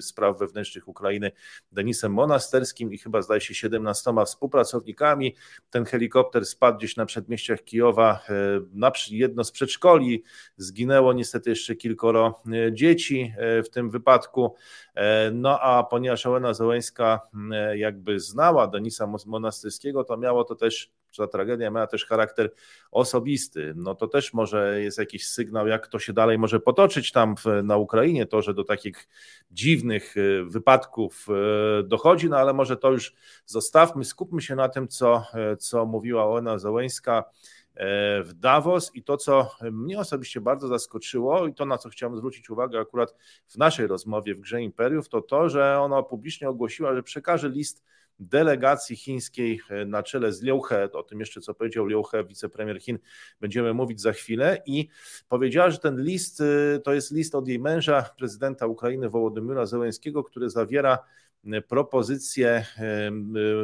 [0.00, 1.32] spraw wewnętrznych Ukrainy
[1.72, 5.34] Denisem Monasterskim i chyba zdaje się 17 współpracownikami.
[5.70, 8.34] Ten helikopter spadł gdzieś na przedmieściach Kijowa, e,
[8.72, 10.24] na jedno z przedszkoli.
[10.56, 12.42] Zginęło niestety jeszcze kilkoro
[12.72, 14.54] dzieci w tym wypadku.
[15.32, 17.20] No a ponieważ Ołena Zełęńska
[17.74, 22.50] jakby znała Denisa Monastyrskiego, to miało to też, ta tragedia miała też charakter
[22.90, 23.72] osobisty.
[23.76, 27.44] No to też może jest jakiś sygnał, jak to się dalej może potoczyć tam w,
[27.62, 29.08] na Ukrainie, to, że do takich
[29.50, 33.14] dziwnych e, wypadków e, dochodzi, no ale może to już
[33.46, 37.24] zostawmy, skupmy się na tym, co, e, co mówiła Ołena Zełęńska
[38.24, 42.50] w Davos i to, co mnie osobiście bardzo zaskoczyło i to, na co chciałem zwrócić
[42.50, 43.14] uwagę akurat
[43.48, 47.84] w naszej rozmowie w Grze Imperiów, to to, że ona publicznie ogłosiła, że przekaże list
[48.20, 52.82] delegacji chińskiej na czele z Liu He, o tym jeszcze co powiedział Liu He, wicepremier
[52.82, 52.98] Chin,
[53.40, 54.62] będziemy mówić za chwilę.
[54.66, 54.88] I
[55.28, 60.24] powiedziała, że ten list y, to jest list od jej męża, prezydenta Ukrainy Wołodymyra Zełenskiego,
[60.24, 60.98] który zawiera
[61.68, 62.66] propozycję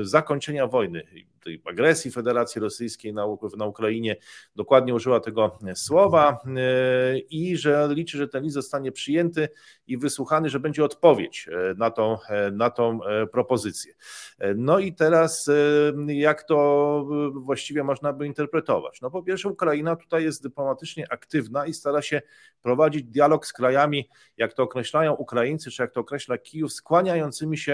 [0.03, 1.03] zakończenia wojny
[1.47, 4.17] tej agresji Federacji Rosyjskiej na, na Ukrainie,
[4.57, 9.49] dokładnie użyła tego słowa e, i że liczy, że ten list zostanie przyjęty
[9.87, 13.01] i wysłuchany, że będzie odpowiedź e, na tą, e, na tą
[13.33, 13.95] propozycję.
[14.57, 15.51] No i teraz
[16.07, 19.01] jak to właściwie można by interpretować?
[19.01, 22.23] No po pierwsze Ukraina tutaj jest dyplomatycznie aktywna i stara się
[22.63, 27.66] prowadzić dialog z krajami, jak to określają Ukraińcy, czy jak to określa Kijów, skłaniającymi się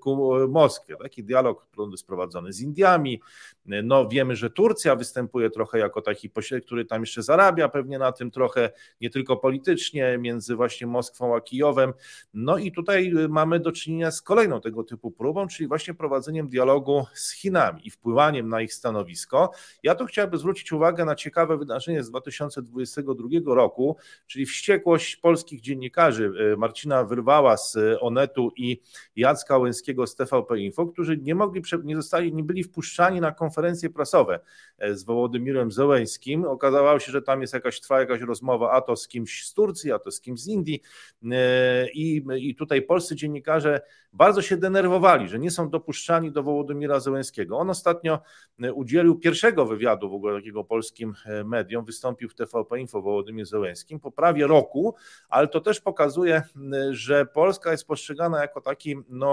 [0.00, 0.96] ku Moskwie.
[0.96, 3.20] Taki dialog jest prowadzony z Indiami,
[3.66, 8.12] no wiemy, że Turcja występuje trochę jako taki pośrednik, który tam jeszcze zarabia pewnie na
[8.12, 11.92] tym trochę, nie tylko politycznie, między właśnie Moskwą a Kijowem.
[12.34, 17.06] No i tutaj mamy do czynienia z kolejną tego typu próbą, czyli właśnie prowadzeniem dialogu
[17.14, 19.50] z Chinami i wpływaniem na ich stanowisko.
[19.82, 26.32] Ja tu chciałbym zwrócić uwagę na ciekawe wydarzenie z 2022 roku, czyli wściekłość polskich dziennikarzy
[26.58, 28.80] Marcina Wyrwała z Onetu i
[29.16, 33.90] Jacka Łęskiego z TVP Info, którzy nie mogli, nie zostali, nie byli wpuszczani na konferencje
[33.90, 34.40] prasowe
[34.78, 36.44] e, z Wołodymirem Zełęskim.
[36.44, 39.92] Okazało się, że tam jest jakaś, trwa jakaś rozmowa, a to z kimś z Turcji,
[39.92, 40.82] a to z kimś z Indii
[41.32, 43.80] e, i, i tutaj polscy dziennikarze
[44.12, 47.58] bardzo się denerwowali, że nie są dopuszczani do Wołodymira Zełęskiego.
[47.58, 48.18] On ostatnio
[48.62, 54.00] e, udzielił pierwszego wywiadu w ogóle takiego polskim mediom, wystąpił w TVP Info Wołodymir Zełęskim
[54.00, 54.94] po prawie roku,
[55.28, 56.42] ale to też pokazuje,
[56.90, 59.25] że Polska jest postrzegana jako taki no,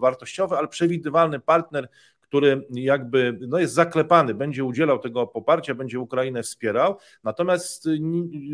[0.00, 1.88] wartościowy, ale przewidywalny partner,
[2.28, 6.96] który jakby no jest zaklepany, będzie udzielał tego poparcia, będzie Ukrainę wspierał.
[7.24, 7.88] Natomiast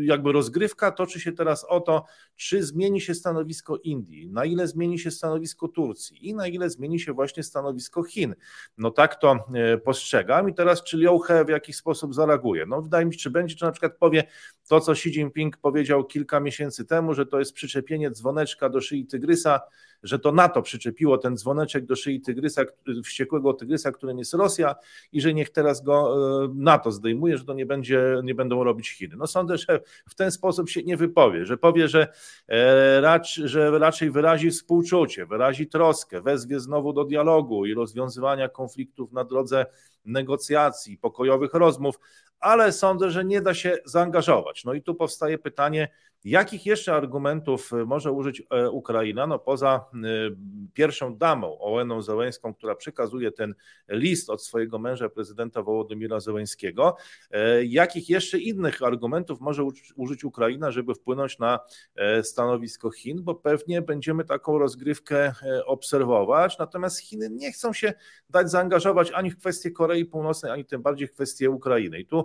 [0.01, 2.05] jakby rozgrywka toczy się teraz o to,
[2.35, 6.99] czy zmieni się stanowisko Indii, na ile zmieni się stanowisko Turcji i na ile zmieni
[6.99, 8.35] się właśnie stanowisko Chin.
[8.77, 9.35] No tak to
[9.73, 12.65] y, postrzegam i teraz czy Liu He w jakiś sposób zareaguje.
[12.65, 14.23] No wydaje mi się, czy będzie, czy na przykład powie
[14.67, 19.05] to, co Xi Jinping powiedział kilka miesięcy temu, że to jest przyczepienie dzwoneczka do szyi
[19.05, 19.61] tygrysa,
[20.03, 22.61] że to NATO przyczepiło ten dzwoneczek do szyi tygrysa,
[23.03, 24.75] wściekłego tygrysa, którym jest Rosja
[25.11, 28.89] i że niech teraz go e, NATO zdejmuje, że to nie, będzie, nie będą robić
[28.89, 29.15] Chiny.
[29.17, 32.07] No sądzę, że w ten sposób się nie wypowie, że powie, że,
[32.47, 39.11] e, racz, że raczej wyrazi współczucie, wyrazi troskę, wezwie znowu do dialogu i rozwiązywania konfliktów
[39.11, 39.65] na drodze
[40.05, 41.99] negocjacji, pokojowych rozmów,
[42.39, 44.65] ale sądzę, że nie da się zaangażować.
[44.65, 45.89] No i tu powstaje pytanie,
[46.25, 49.27] Jakich jeszcze argumentów może użyć e, Ukraina?
[49.27, 50.35] No poza y,
[50.73, 53.55] pierwszą damą, Ołeną Zełęską, która przekazuje ten
[53.89, 56.95] list od swojego męża, prezydenta Wołodymira Zełęskiego,
[57.31, 59.63] e, jakich jeszcze innych argumentów może
[59.95, 61.59] użyć Ukraina, żeby wpłynąć na
[61.95, 63.23] e, stanowisko Chin?
[63.23, 65.33] Bo pewnie będziemy taką rozgrywkę
[65.65, 67.93] obserwować, natomiast Chiny nie chcą się
[68.29, 71.99] dać zaangażować ani w kwestię Korei Północnej, ani tym bardziej kwestię Ukrainy.
[71.99, 72.24] I tu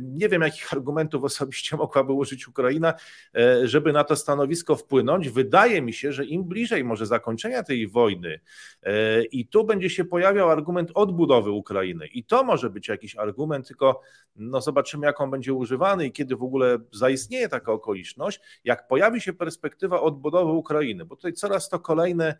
[0.00, 2.94] nie wiem, jakich argumentów osobiście mogłaby użyć Ukraina,
[3.36, 5.28] e, żeby na to stanowisko wpłynąć.
[5.28, 8.40] Wydaje mi się, że im bliżej może zakończenia tej wojny,
[8.82, 13.68] e, i tu będzie się pojawiał argument odbudowy Ukrainy, i to może być jakiś argument,
[13.68, 14.00] tylko
[14.36, 19.20] no zobaczymy, jak on będzie używany i kiedy w ogóle zaistnieje taka okoliczność, jak pojawi
[19.20, 22.38] się perspektywa odbudowy Ukrainy, bo tutaj coraz to kolejne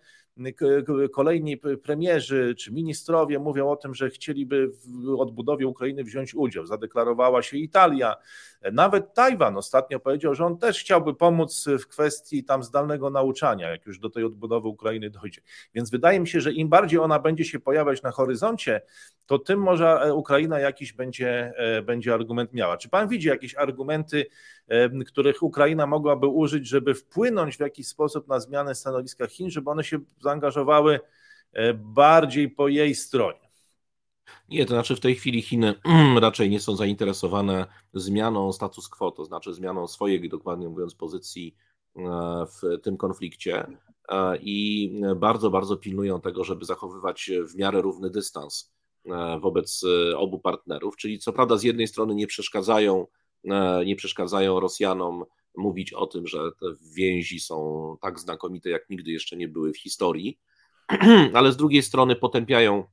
[1.12, 6.66] kolejni premierzy czy ministrowie mówią o tym, że chcieliby w odbudowie Ukrainy wziąć udział.
[7.14, 8.16] Zadeklarowała się Italia,
[8.72, 13.86] nawet Tajwan ostatnio powiedział, że on też chciałby pomóc w kwestii tam zdalnego nauczania, jak
[13.86, 15.40] już do tej odbudowy Ukrainy dojdzie.
[15.74, 18.80] Więc wydaje mi się, że im bardziej ona będzie się pojawiać na horyzoncie,
[19.26, 22.76] to tym może Ukraina jakiś będzie, e, będzie argument miała.
[22.76, 24.26] Czy pan widzi jakieś argumenty,
[24.68, 29.70] e, których Ukraina mogłaby użyć, żeby wpłynąć w jakiś sposób na zmianę stanowiska Chin, żeby
[29.70, 31.00] one się zaangażowały
[31.52, 33.43] e, bardziej po jej stronie?
[34.48, 35.74] Nie, to znaczy w tej chwili Chiny
[36.20, 41.56] raczej nie są zainteresowane zmianą status quo, to znaczy zmianą swojej, dokładnie mówiąc, pozycji
[41.96, 42.00] e,
[42.46, 43.66] w tym konflikcie
[44.08, 48.72] e, i bardzo, bardzo pilnują tego, żeby zachowywać w miarę równy dystans
[49.06, 49.84] e, wobec
[50.16, 53.06] obu partnerów, czyli co prawda z jednej strony nie przeszkadzają,
[53.86, 55.24] nie przeszkadzają Rosjanom
[55.56, 59.78] mówić o tym, że te więzi są tak znakomite, jak nigdy jeszcze nie były w
[59.78, 60.38] historii,
[61.34, 62.84] ale z drugiej strony potępiają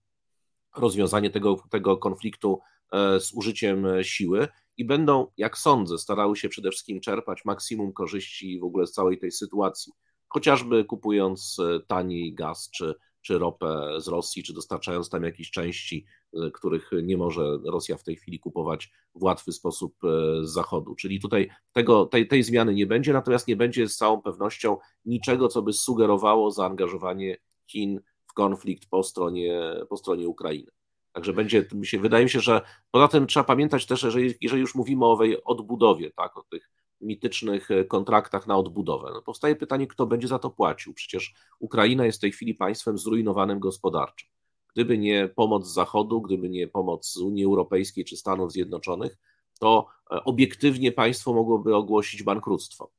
[0.75, 2.59] rozwiązanie tego, tego konfliktu
[2.91, 8.59] e, z użyciem siły i będą, jak sądzę, starały się przede wszystkim czerpać maksimum korzyści
[8.59, 9.93] w ogóle z całej tej sytuacji,
[10.27, 16.05] chociażby kupując e, taniej gaz czy, czy ropę z Rosji, czy dostarczając tam jakieś części,
[16.33, 19.95] e, których nie może Rosja w tej chwili kupować w łatwy sposób
[20.41, 20.95] z Zachodu.
[20.95, 25.47] Czyli tutaj tego, tej, tej zmiany nie będzie, natomiast nie będzie z całą pewnością niczego,
[25.47, 27.99] co by sugerowało zaangażowanie Chin
[28.33, 30.71] konflikt po stronie, po stronie Ukrainy.
[31.11, 34.61] Także będzie, mi się, wydaje mi się, że poza tym trzeba pamiętać też, że jeżeli
[34.61, 36.69] już mówimy o owej odbudowie, tak, o tych
[37.01, 40.93] mitycznych e, kontraktach na odbudowę, no powstaje pytanie, kto będzie za to płacił.
[40.93, 44.27] Przecież Ukraina jest w tej chwili państwem zrujnowanym gospodarczo.
[44.73, 49.17] Gdyby nie pomoc z Zachodu, gdyby nie pomoc Unii Europejskiej czy Stanów Zjednoczonych,
[49.59, 52.91] to e, obiektywnie państwo mogłoby ogłosić bankructwo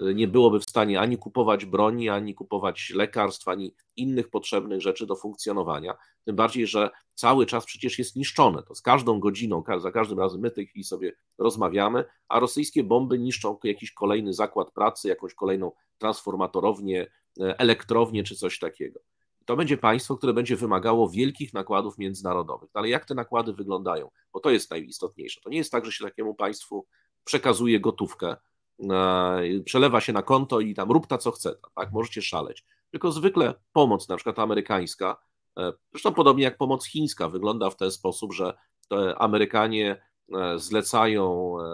[0.00, 5.16] nie byłoby w stanie ani kupować broni, ani kupować lekarstw, ani innych potrzebnych rzeczy do
[5.16, 5.94] funkcjonowania.
[6.24, 8.62] Tym bardziej, że cały czas przecież jest niszczone.
[8.62, 12.84] To z każdą godziną, za każdym razem my w tej chwili sobie rozmawiamy, a rosyjskie
[12.84, 17.06] bomby niszczą jakiś kolejny zakład pracy, jakąś kolejną transformatorownię,
[17.40, 19.00] e, elektrownię czy coś takiego.
[19.44, 22.70] To będzie państwo, które będzie wymagało wielkich nakładów międzynarodowych.
[22.74, 24.10] Ale jak te nakłady wyglądają?
[24.32, 25.40] Bo to jest najistotniejsze.
[25.40, 26.86] To nie jest tak, że się takiemu państwu
[27.24, 28.36] przekazuje gotówkę,
[29.64, 32.64] przelewa się na konto i tam rób ta co chce, tak, możecie szaleć.
[32.90, 35.16] Tylko zwykle pomoc, na przykład amerykańska,
[35.58, 38.54] e, zresztą podobnie jak pomoc chińska, wygląda w ten sposób, że
[39.16, 40.02] Amerykanie
[40.34, 41.64] e, zlecają e,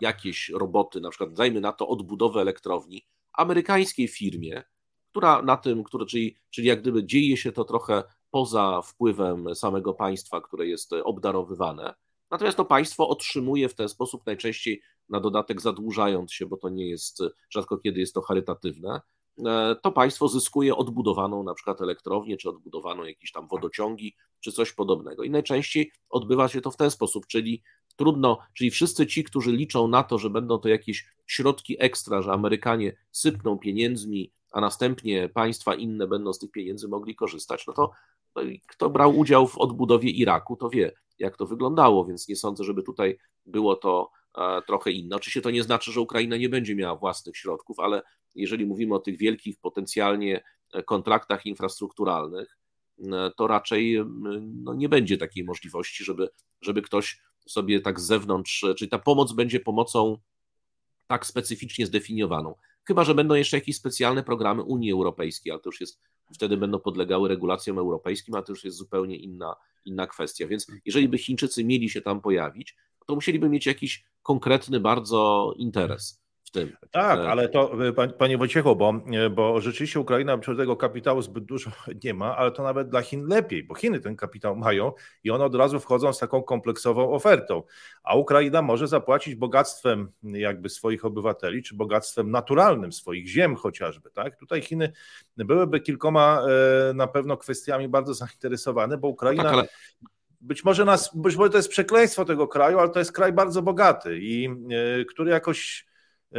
[0.00, 4.62] jakieś roboty, na przykład dajmy na to odbudowę elektrowni, amerykańskiej firmie,
[5.10, 9.94] która na tym, który, czyli, czyli jak gdyby dzieje się to trochę poza wpływem samego
[9.94, 11.94] państwa, które jest obdarowywane.
[12.30, 16.88] Natomiast to państwo otrzymuje w ten sposób najczęściej na dodatek zadłużając się, bo to nie
[16.88, 19.00] jest, rzadko kiedy jest to charytatywne,
[19.46, 24.72] e, to państwo zyskuje odbudowaną na przykład elektrownię, czy odbudowaną jakieś tam wodociągi, czy coś
[24.72, 25.22] podobnego.
[25.22, 27.62] I najczęściej odbywa się to w ten sposób, czyli
[27.96, 32.32] trudno, czyli wszyscy ci, którzy liczą na to, że będą to jakieś środki ekstra, że
[32.32, 37.90] Amerykanie sypną pieniędzmi, a następnie państwa inne będą z tych pieniędzy mogli korzystać, no to
[38.36, 42.64] no kto brał udział w odbudowie Iraku, to wie, jak to wyglądało, więc nie sądzę,
[42.64, 44.10] żeby tutaj było to
[44.66, 45.16] trochę inne.
[45.16, 48.02] Oczywiście to nie znaczy, że Ukraina nie będzie miała własnych środków, ale
[48.34, 52.58] jeżeli mówimy o tych wielkich potencjalnie e, kontraktach infrastrukturalnych,
[52.98, 54.04] e, to raczej
[54.40, 56.28] no, nie będzie takiej możliwości, żeby,
[56.60, 60.18] żeby ktoś sobie tak z zewnątrz, czyli ta pomoc będzie pomocą
[61.06, 62.54] tak specyficznie zdefiniowaną.
[62.84, 66.00] Chyba, że będą jeszcze jakieś specjalne programy Unii Europejskiej, ale to już jest,
[66.34, 70.46] wtedy będą podlegały regulacjom europejskim, a to już jest zupełnie inna, inna kwestia.
[70.46, 76.22] Więc jeżeli by Chińczycy mieli się tam pojawić, to musieliby mieć jakiś konkretny bardzo interes
[76.44, 76.76] w tym.
[76.90, 77.70] Tak, ale to
[78.18, 78.94] panie Wojciechu, bo,
[79.30, 81.70] bo rzeczywiście Ukraina tego kapitału zbyt dużo
[82.04, 84.92] nie ma, ale to nawet dla Chin lepiej, bo Chiny ten kapitał mają
[85.24, 87.62] i one od razu wchodzą z taką kompleksową ofertą,
[88.02, 94.36] a Ukraina może zapłacić bogactwem jakby swoich obywateli, czy bogactwem naturalnym swoich ziem chociażby, tak?
[94.36, 94.92] Tutaj Chiny
[95.36, 96.42] byłyby kilkoma
[96.94, 99.68] na pewno kwestiami bardzo zainteresowane, bo Ukraina no tak, ale
[100.46, 103.62] być może, nas, być może to jest przekleństwo tego kraju, ale to jest kraj bardzo
[103.62, 104.48] bogaty i
[105.00, 105.86] y, który jakoś
[106.32, 106.38] y,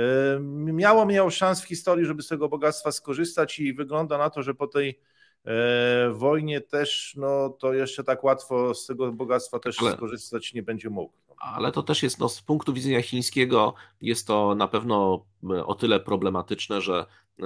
[0.74, 4.54] miało miał szans w historii, żeby z tego bogactwa skorzystać i wygląda na to, że
[4.54, 5.00] po tej
[5.46, 10.64] e, wojnie też, no to jeszcze tak łatwo z tego bogactwa też ale, skorzystać nie
[10.64, 11.14] będzie mógł.
[11.38, 15.26] Ale to też jest, no, z punktu widzenia chińskiego, jest to na pewno
[15.66, 17.06] o tyle problematyczne, że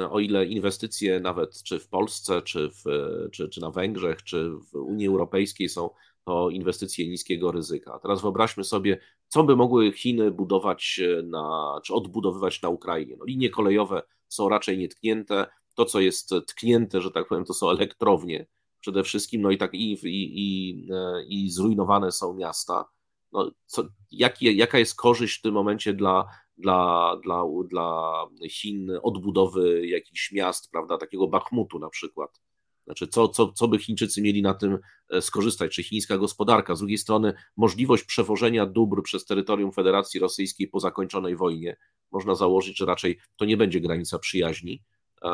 [0.10, 2.84] o ile inwestycje nawet czy w Polsce, czy, w,
[3.32, 5.90] czy, czy na Węgrzech, czy w Unii Europejskiej są
[6.32, 8.00] to inwestycje niskiego ryzyka.
[8.00, 13.16] Teraz wyobraźmy sobie, co by mogły Chiny budować na, czy odbudowywać na Ukrainie.
[13.20, 15.48] No, linie kolejowe są raczej nietknięte.
[15.76, 18.48] To, co jest tknięte, że tak powiem, to są elektrownie
[18.80, 20.88] przede wszystkim, no i tak i, i, i,
[21.30, 22.86] i zrujnowane są miasta.
[23.32, 26.26] No, co, jak, jaka jest korzyść w tym momencie dla,
[26.58, 28.12] dla, dla, dla
[28.50, 32.42] Chin odbudowy jakichś miast, prawda, takiego Bachmutu na przykład?
[32.86, 36.76] Znaczy, co, co, co by Chińczycy mieli na tym e, skorzystać, czy chińska gospodarka?
[36.76, 41.78] Z drugiej strony, możliwość przewożenia dóbr przez terytorium Federacji Rosyjskiej po zakończonej wojnie,
[42.12, 44.82] można założyć, że raczej to nie będzie granica przyjaźni
[45.24, 45.30] e,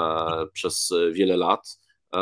[0.54, 1.80] przez wiele lat,
[2.14, 2.20] e,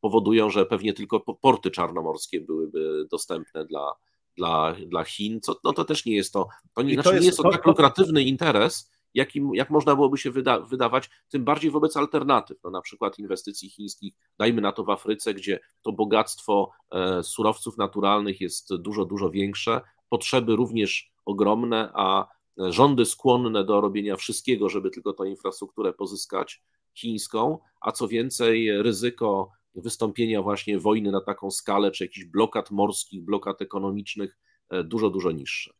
[0.00, 3.92] powodują, że pewnie tylko porty czarnomorskie byłyby dostępne dla,
[4.36, 5.40] dla, dla Chin.
[5.40, 7.42] Co, no to też nie jest to, to nie, znaczy, to jest, nie jest to,
[7.42, 12.58] to tak lukratywny interes, jakim, jak można byłoby się wyda, wydawać, tym bardziej wobec alternatyw,
[12.64, 17.78] no na przykład inwestycji chińskich, dajmy na to w Afryce, gdzie to bogactwo e, surowców
[17.78, 24.90] naturalnych jest dużo, dużo większe, potrzeby również ogromne, a rządy skłonne do robienia wszystkiego, żeby
[24.90, 26.62] tylko tę infrastrukturę pozyskać
[26.94, 33.24] chińską, a co więcej, ryzyko wystąpienia właśnie wojny na taką skalę, czy jakichś blokad morskich,
[33.24, 34.38] blokad ekonomicznych
[34.70, 35.72] e, dużo, dużo niższe.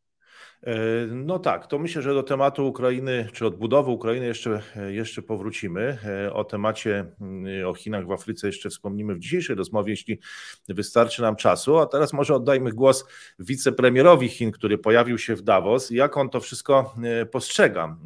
[0.66, 5.98] E, no tak, to myślę, że do tematu Ukrainy, czy odbudowy Ukrainy jeszcze, jeszcze powrócimy.
[6.04, 10.20] E, o temacie mm, o Chinach w Afryce jeszcze wspomnimy w dzisiejszej rozmowie, jeśli
[10.68, 11.78] wystarczy nam czasu.
[11.78, 13.04] A teraz może oddajmy głos
[13.38, 15.90] wicepremierowi Chin, który pojawił się w Davos.
[15.90, 17.96] Jak on to wszystko e, postrzega?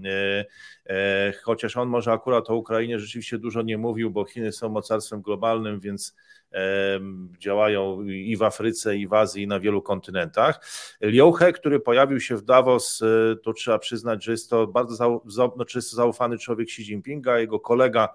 [1.42, 5.80] Chociaż on może akurat o Ukrainie rzeczywiście dużo nie mówił, bo Chiny są mocarstwem globalnym,
[5.80, 6.14] więc
[7.38, 10.60] działają i w Afryce, i w Azji, i na wielu kontynentach.
[11.00, 15.22] Liu He, który pojawił się w Davos, e, to trzeba przyznać, że jest to bardzo
[15.56, 18.08] no, czysto zaufany człowiek Xi Jinpinga, jego kolega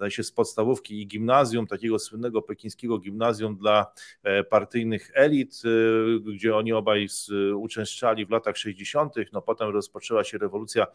[0.00, 3.86] zdaje się z podstawówki i gimnazjum, takiego słynnego pekińskiego gimnazjum dla
[4.22, 7.08] e, partyjnych elit, e, gdzie oni obaj
[7.56, 10.86] uczęszczali w latach 60., no potem rozpoczęła się rewolucja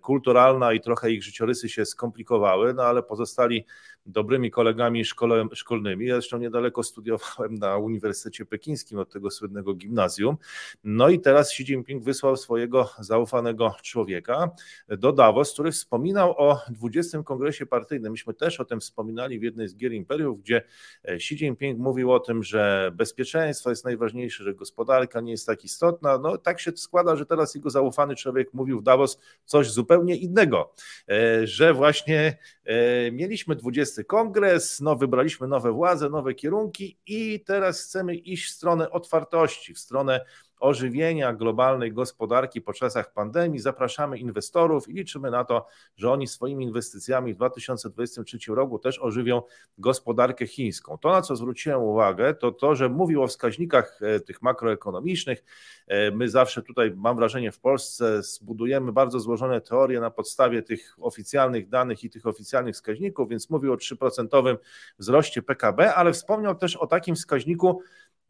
[0.00, 3.64] kulturalna i trochę ich życiorysy się skomplikowały, no ale pozostali
[4.06, 6.06] dobrymi kolegami szkole, szkolnymi.
[6.06, 10.36] Ja zresztą niedaleko studiowałem na Uniwersytecie Pekińskim od tego słynnego gimnazjum.
[10.84, 14.50] No i teraz Xi Jinping wysłał swojego zaufanego człowieka
[14.88, 17.22] do Davos, który wspominał o 20.
[17.22, 18.12] kongresie partyjnym.
[18.12, 20.62] Myśmy też o tym wspominali w jednej z gier imperiów, gdzie
[21.04, 26.18] Xi Jinping mówił o tym, że bezpieczeństwo jest najważniejsze, że gospodarka nie jest tak istotna.
[26.18, 30.72] No tak się składa, że teraz jego zaufany człowiek mówił w Davos coś zupełnie innego,
[31.08, 37.82] e, że właśnie e, mieliśmy 20 kongres, no, wybraliśmy nowe władze, nowe kierunki i teraz
[37.82, 40.20] chcemy iść w stronę otwartości, w stronę
[40.60, 43.58] ożywienia globalnej gospodarki po czasach pandemii.
[43.58, 49.42] Zapraszamy inwestorów i liczymy na to, że oni swoimi inwestycjami w 2023 roku też ożywią
[49.78, 50.98] gospodarkę chińską.
[50.98, 55.44] To, na co zwróciłem uwagę, to to, że mówił o wskaźnikach e, tych makroekonomicznych.
[55.86, 60.96] E, my zawsze tutaj, mam wrażenie, w Polsce zbudujemy bardzo złożone teorie na podstawie tych
[61.00, 64.56] oficjalnych danych i tych oficjalnych wskaźników, więc mówił o 3%
[64.98, 67.80] wzroście PKB, ale wspomniał też o takim wskaźniku,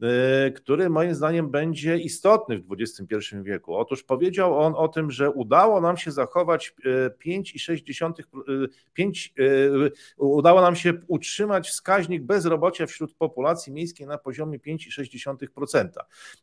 [0.03, 3.75] Y, który moim zdaniem będzie istotny w XXI wieku.
[3.75, 6.73] Otóż powiedział on o tym, że udało nam się zachować
[7.25, 14.59] 5,6 y, 5, y, udało nam się utrzymać wskaźnik bezrobocia wśród populacji miejskiej na poziomie
[14.59, 15.89] 5,6%.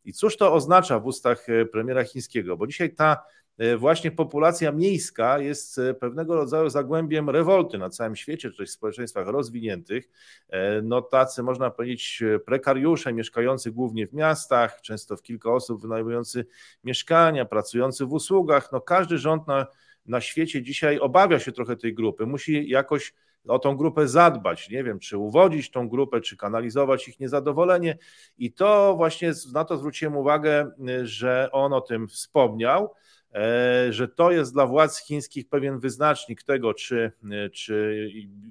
[0.05, 2.57] I cóż to oznacza w ustach premiera chińskiego?
[2.57, 3.42] Bo dzisiaj ta E,
[3.79, 8.73] właśnie populacja miejska jest e, pewnego rodzaju zagłębiem rewolty na całym świecie, czy też w
[8.73, 10.09] społeczeństwach rozwiniętych.
[10.49, 16.47] E, no tacy, można powiedzieć, prekariusze mieszkający głównie w miastach, często w kilka osób wynajmujący
[16.85, 18.73] mieszkania, pracujący w usługach.
[18.73, 19.67] No każdy rząd na,
[20.07, 23.15] na świecie dzisiaj obawia się trochę tej grupy, musi jakoś
[23.49, 27.99] o tą grupę zadbać, nie wiem, czy uwodzić tą grupę, czy kanalizować ich niezadowolenie.
[28.39, 30.71] I to właśnie na to zwróciłem uwagę,
[31.03, 32.95] że on o tym wspomniał.
[33.35, 38.09] E, że to jest dla władz chińskich pewien wyznacznik tego, czy, e, czy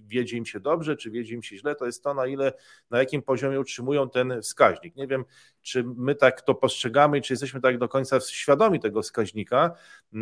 [0.07, 2.53] wiedzie im się dobrze, czy wiedzie im się źle, to jest to, na ile,
[2.89, 4.95] na jakim poziomie utrzymują ten wskaźnik.
[4.95, 5.25] Nie wiem,
[5.61, 9.71] czy my tak to postrzegamy i czy jesteśmy tak do końca świadomi tego wskaźnika,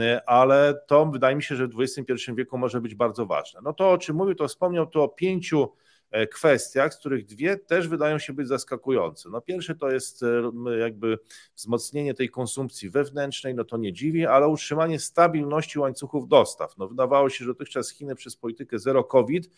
[0.02, 3.60] e, ale to wydaje mi się, że w XXI wieku może być bardzo ważne.
[3.64, 5.70] No to, o czym mówił, to wspomniał tu o pięciu
[6.32, 9.30] kwestiach, z których dwie też wydają się być zaskakujące.
[9.30, 10.26] No pierwsze to jest
[10.80, 11.20] jakby
[11.56, 16.78] wzmocnienie tej konsumpcji wewnętrznej, no to nie dziwi, ale utrzymanie stabilności łańcuchów dostaw.
[16.78, 19.50] No wydawało się, że dotychczas Chiny przez politykę zero COVID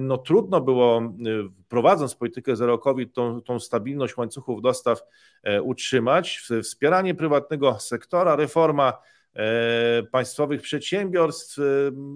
[0.00, 1.14] no trudno było,
[1.68, 5.02] prowadząc politykę zero COVID, tą, tą stabilność łańcuchów dostaw
[5.62, 6.40] utrzymać.
[6.62, 8.98] Wspieranie prywatnego sektora, reforma
[9.36, 11.62] E, państwowych przedsiębiorstw, e,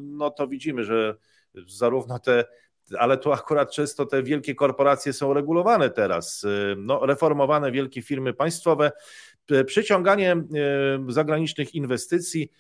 [0.01, 1.16] no to widzimy, że
[1.68, 2.45] zarówno te
[2.99, 6.45] ale tu akurat często te wielkie korporacje są regulowane teraz.
[6.45, 8.93] E, no, reformowane wielkie firmy państwowe,
[9.66, 10.36] przyciąganie
[11.09, 12.51] zagranicznych inwestycji,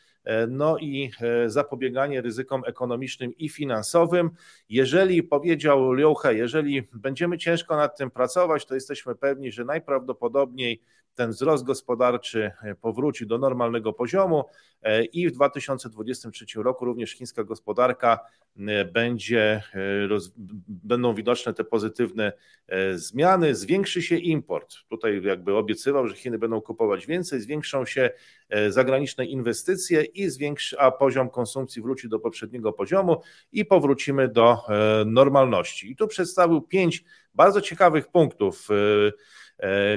[0.48, 1.10] no i
[1.46, 4.30] zapobieganie ryzykom ekonomicznym i finansowym.
[4.68, 10.82] Jeżeli powiedział Liu He, jeżeli będziemy ciężko nad tym pracować, to jesteśmy pewni, że najprawdopodobniej
[11.14, 14.44] ten wzrost gospodarczy e, powróci do normalnego poziomu
[14.82, 18.18] e, i w 2023 roku również chińska gospodarka
[18.58, 19.62] e, będzie,
[20.68, 22.32] będą widoczne te pozytywne
[22.94, 24.74] zmiany, zwiększy się import.
[24.88, 28.10] Tutaj jakby obiecywał, że Chiny będą kupować więcej, zwiększą się
[28.68, 33.20] zagraniczne inwestycje i zwiększy, a poziom konsumpcji wróci do poprzedniego poziomu
[33.52, 34.58] i powrócimy do
[35.06, 35.90] normalności.
[35.90, 37.04] I tu przedstawił pięć
[37.34, 38.68] bardzo ciekawych punktów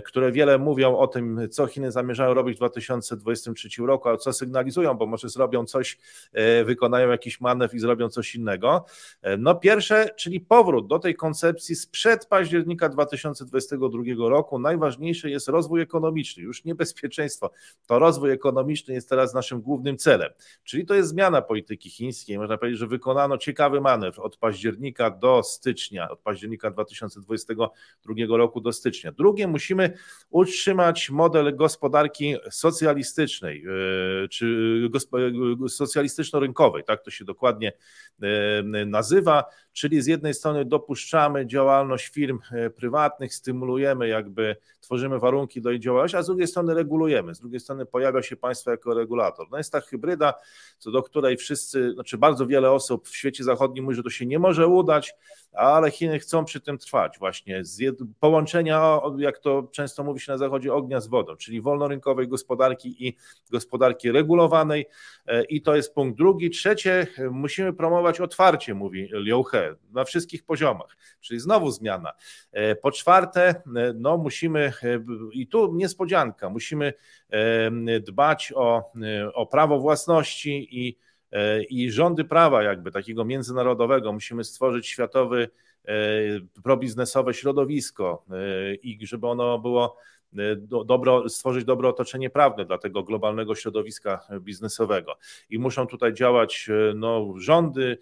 [0.06, 4.94] które wiele mówią o tym, co Chiny zamierzają robić w 2023 roku, a co sygnalizują,
[4.94, 5.98] bo może zrobią coś,
[6.34, 8.86] e, wykonają jakiś manewr i zrobią coś innego.
[9.22, 14.60] E, no pierwsze, czyli powrót do tej koncepcji sprzed października 2022 roku.
[14.60, 17.52] Najważniejszy jest rozwój ekonomiczny, już nie bezpieczeństwo.
[17.88, 20.32] To rozwój ekonomiczny jest teraz naszym głównym celem.
[20.64, 22.38] Czyli to jest zmiana polityki chińskiej.
[22.38, 28.74] Można powiedzieć, że wykonano ciekawy manewr od października do stycznia, od października 2022 roku do
[28.74, 29.12] stycznia.
[29.12, 29.94] Drugie musimy
[30.30, 33.66] utrzymać model gospodarki socjalistycznej,
[34.24, 34.46] e, czy
[35.70, 37.74] socjalistyczno-rynkowej, tak to się dokładnie
[38.22, 39.44] e, nazywa,
[39.74, 45.80] czyli z jednej strony dopuszczamy działalność firm e, prywatnych, stymulujemy jakby, tworzymy warunki do jej
[45.80, 49.48] działalności, a z drugiej strony regulujemy, z drugiej strony pojawia się państwo jako regulator.
[49.52, 50.34] No jest ta hybryda,
[50.78, 54.26] co do której wszyscy, znaczy bardzo wiele osób w świecie zachodnim mówi, że to się
[54.26, 55.16] nie może udać,
[55.54, 60.38] ale Chiny chcą przy tym trwać właśnie, z połączenia, jak to często mówi się na
[60.38, 63.18] zachodzie, ognia z wodą, czyli wolnorynkowej gospodarki i
[63.52, 64.86] gospodarki regulowanej
[65.26, 66.50] e, i to jest punkt drugi.
[66.50, 72.12] Trzecie, musimy promować otwarcie, mówi Liu He, na wszystkich poziomach, czyli znowu zmiana.
[72.52, 73.64] E, po czwarte, e,
[73.96, 74.74] no musimy,
[75.34, 76.94] i tu niespodzianka, musimy
[78.02, 78.92] dbać o,
[79.34, 80.98] o prawo własności i
[81.70, 85.50] i rządy prawa, jakby takiego międzynarodowego, musimy stworzyć światowy
[86.64, 89.98] probiznesowe środowisko e, i żeby ono było
[90.38, 90.56] e,
[90.86, 95.18] dobro, stworzyć dobre otoczenie prawne dla tego globalnego środowiska biznesowego.
[95.50, 97.98] I muszą tutaj działać no, rządy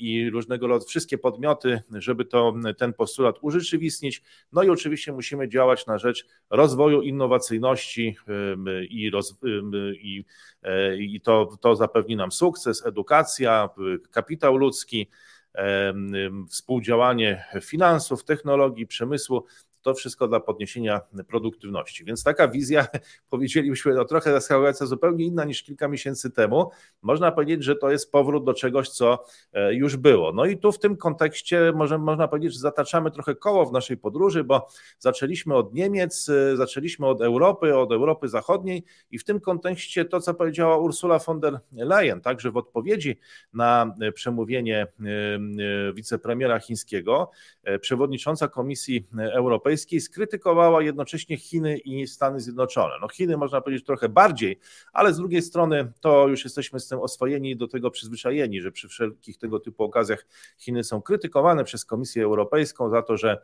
[0.00, 4.22] i różnego rodzaju wszystkie podmioty, żeby to, ten postulat urzeczywistnić.
[4.52, 8.16] No i oczywiście musimy działać na rzecz rozwoju innowacyjności
[8.90, 9.36] i, roz,
[9.92, 10.24] i,
[10.98, 13.68] i to, to zapewni nam sukces, edukacja,
[14.10, 15.08] kapitał ludzki
[16.48, 19.46] współdziałanie finansów, technologii, przemysłu,
[19.82, 22.04] to wszystko dla podniesienia produktywności.
[22.04, 22.86] Więc taka wizja,
[23.30, 26.70] powiedzielibyśmy, no trochę zaskakująca, zupełnie inna niż kilka miesięcy temu.
[27.02, 30.32] Można powiedzieć, że to jest powrót do czegoś, co e, już było.
[30.32, 33.96] No i tu w tym kontekście może, można powiedzieć, że zataczamy trochę koło w naszej
[33.96, 34.68] podróży, bo
[34.98, 40.20] zaczęliśmy od Niemiec, e, zaczęliśmy od Europy, od Europy Zachodniej i w tym kontekście to,
[40.20, 43.18] co powiedziała Ursula von der Leyen, także w odpowiedzi
[43.52, 44.86] na e, przemówienie
[45.94, 47.30] wicepremiera chińskiego,
[47.80, 52.94] przewodnicząca Komisji Europejskiej, Europejskiej skrytykowała jednocześnie Chiny i Stany Zjednoczone.
[53.00, 54.58] No Chiny można powiedzieć trochę bardziej,
[54.92, 58.72] ale z drugiej strony to już jesteśmy z tym oswojeni i do tego przyzwyczajeni, że
[58.72, 60.26] przy wszelkich tego typu okazjach
[60.58, 63.42] Chiny są krytykowane przez Komisję Europejską za to, że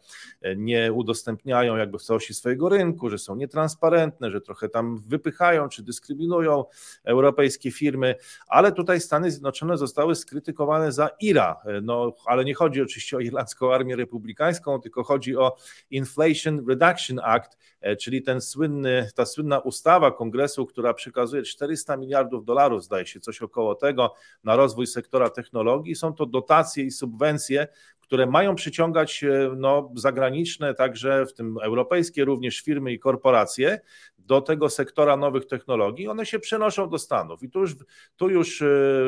[0.56, 5.82] nie udostępniają jakby w całości swojego rynku, że są nietransparentne, że trochę tam wypychają czy
[5.82, 6.64] dyskryminują
[7.04, 8.14] europejskie firmy,
[8.48, 11.56] ale tutaj Stany Zjednoczone zostały skrytykowane za IRA.
[11.82, 15.56] No, ale nie chodzi oczywiście o irlandzką armię republikańską, tylko chodzi o
[15.90, 21.96] inflację Inflation Reduction Act, e, czyli ten słynny, ta słynna ustawa kongresu, która przekazuje 400
[21.96, 24.14] miliardów dolarów, zdaje się coś około tego,
[24.44, 25.94] na rozwój sektora technologii.
[25.94, 27.68] Są to dotacje i subwencje,
[28.08, 33.80] które mają przyciągać e, no, zagraniczne, także w tym europejskie również firmy i korporacje
[34.18, 37.42] do tego sektora nowych technologii, one się przenoszą do Stanów.
[37.42, 37.76] I tu już,
[38.16, 38.66] tu już e,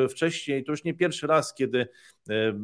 [0.08, 1.88] wcześniej, to już nie pierwszy raz, kiedy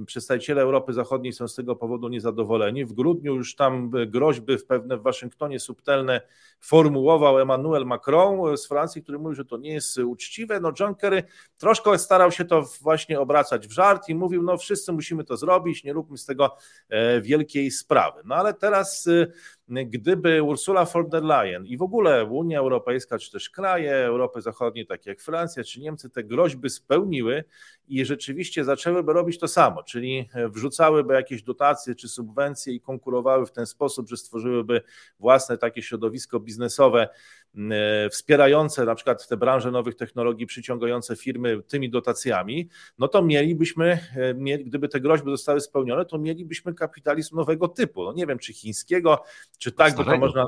[0.06, 2.84] przedstawiciele Europy Zachodniej są z tego powodu niezadowoleni.
[2.84, 6.20] W grudniu już tam groźby w pewne w Waszyngtonie subtelne
[6.60, 10.60] formułował Emmanuel Macron z Francji, który mówił, że to nie jest uczciwe.
[10.60, 11.22] No John Kerry
[11.58, 15.84] troszkę starał się to właśnie obracać w żart i mówił, no wszyscy musimy to zrobić,
[15.84, 16.56] nie róbmy z tego
[16.88, 18.22] e, wielkiej sprawy.
[18.24, 19.26] No ale teraz e,
[19.68, 24.86] gdyby Ursula von der Leyen i w ogóle Unia Europejska, czy też kraje Europy Zachodniej,
[24.86, 27.44] takie jak Francja czy Niemcy, te groźby spełniły
[27.88, 33.52] i rzeczywiście zaczęłyby robić to samo, czyli wrzucałyby jakieś dotacje czy subwencje i konkurowały w
[33.52, 34.82] ten sposób, że stworzyłyby
[35.20, 37.08] własne takie środowisko biznesowe
[37.70, 43.98] e, wspierające na przykład te branże nowych technologii, przyciągające firmy tymi dotacjami, no to mielibyśmy,
[44.16, 48.04] e, gdyby te groźby zostały spełnione, to mielibyśmy kapitalizm nowego typu.
[48.04, 49.22] No nie wiem, czy chińskiego,
[49.58, 50.12] czy tak, starego.
[50.12, 50.46] by to można.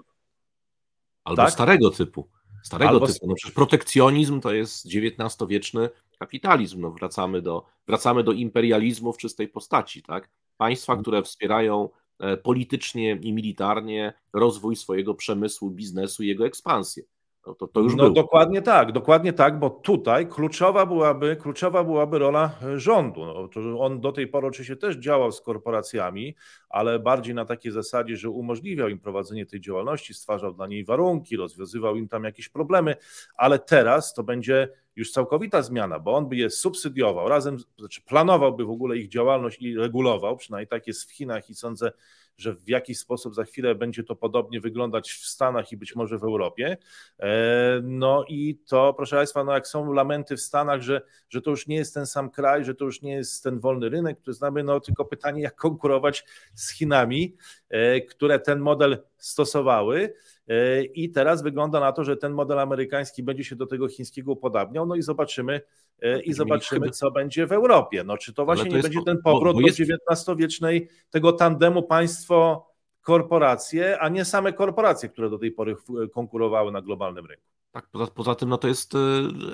[1.25, 1.53] Albo tak?
[1.53, 2.29] starego typu.
[2.63, 3.07] Starego Albo...
[3.07, 3.27] typu.
[3.27, 5.89] No przecież protekcjonizm to jest XIX-wieczny
[6.19, 6.81] kapitalizm.
[6.81, 10.03] No wracamy, do, wracamy do imperializmu w czystej postaci.
[10.03, 10.31] Tak?
[10.57, 11.03] Państwa, mhm.
[11.03, 11.89] które wspierają
[12.19, 17.03] e, politycznie i militarnie rozwój swojego przemysłu, biznesu i jego ekspansję.
[17.49, 18.15] No, to, to już no, było.
[18.15, 23.25] dokładnie tak, dokładnie tak, bo tutaj kluczowa byłaby, kluczowa byłaby rola e, rządu.
[23.25, 23.49] No,
[23.81, 26.35] on do tej pory oczywiście też działał z korporacjami,
[26.69, 31.37] ale bardziej na takiej zasadzie, że umożliwiał im prowadzenie tej działalności, stwarzał dla niej warunki,
[31.37, 32.97] rozwiązywał im tam jakieś problemy,
[33.37, 38.65] ale teraz to będzie już całkowita zmiana, bo on by je subsydiował, razem, znaczy planowałby
[38.65, 41.93] w ogóle ich działalność i regulował, przynajmniej tak jest w Chinach i sądzę,
[42.39, 46.19] że w jakiś sposób za chwilę będzie to podobnie wyglądać w Stanach i być może
[46.19, 46.77] w Europie.
[47.21, 51.51] E, no i to, proszę Państwa, no jak są lamenty w Stanach, że, że to
[51.51, 54.35] już nie jest ten sam kraj, że to już nie jest ten wolny rynek, który
[54.35, 56.25] znamy, no tylko pytanie, jak konkurować
[56.55, 57.37] z Chinami,
[57.69, 60.15] e, które ten model stosowały.
[60.49, 64.33] E, I teraz wygląda na to, że ten model amerykański będzie się do tego chińskiego
[64.33, 65.61] upodabniał, no i zobaczymy,
[66.03, 68.05] e, i zobaczymy, co będzie w Europie.
[68.05, 69.79] No, czy to właśnie to nie będzie ten powrót bo, bo jest...
[69.79, 72.69] do XIX-wiecznej tego tandemu państwo
[73.03, 75.77] korporacje, a nie same korporacje, które do tej pory
[76.13, 77.45] konkurowały na globalnym rynku.
[77.73, 78.99] Tak, poza, poza tym no to jest e,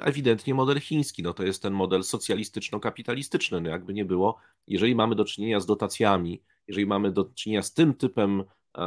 [0.02, 4.36] ewidentnie model chiński, no to jest ten model socjalistyczno-kapitalistyczny, no jakby nie było,
[4.66, 8.44] jeżeli mamy do czynienia z dotacjami, jeżeli mamy do czynienia z tym typem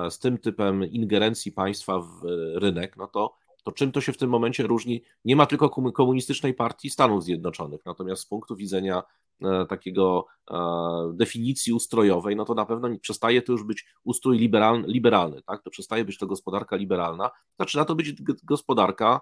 [0.09, 4.17] z tym typem ingerencji państwa w e, rynek, no to, to czym to się w
[4.17, 5.03] tym momencie różni?
[5.25, 9.03] Nie ma tylko komunistycznej partii Stanów Zjednoczonych, natomiast z punktu widzenia
[9.41, 10.25] e, takiego
[11.13, 15.63] definicji ustrojowej, no to na pewno przestaje to już być ustrój liberalny, liberalny tak?
[15.63, 18.13] to przestaje być to gospodarka liberalna, zaczyna to być
[18.43, 19.21] gospodarka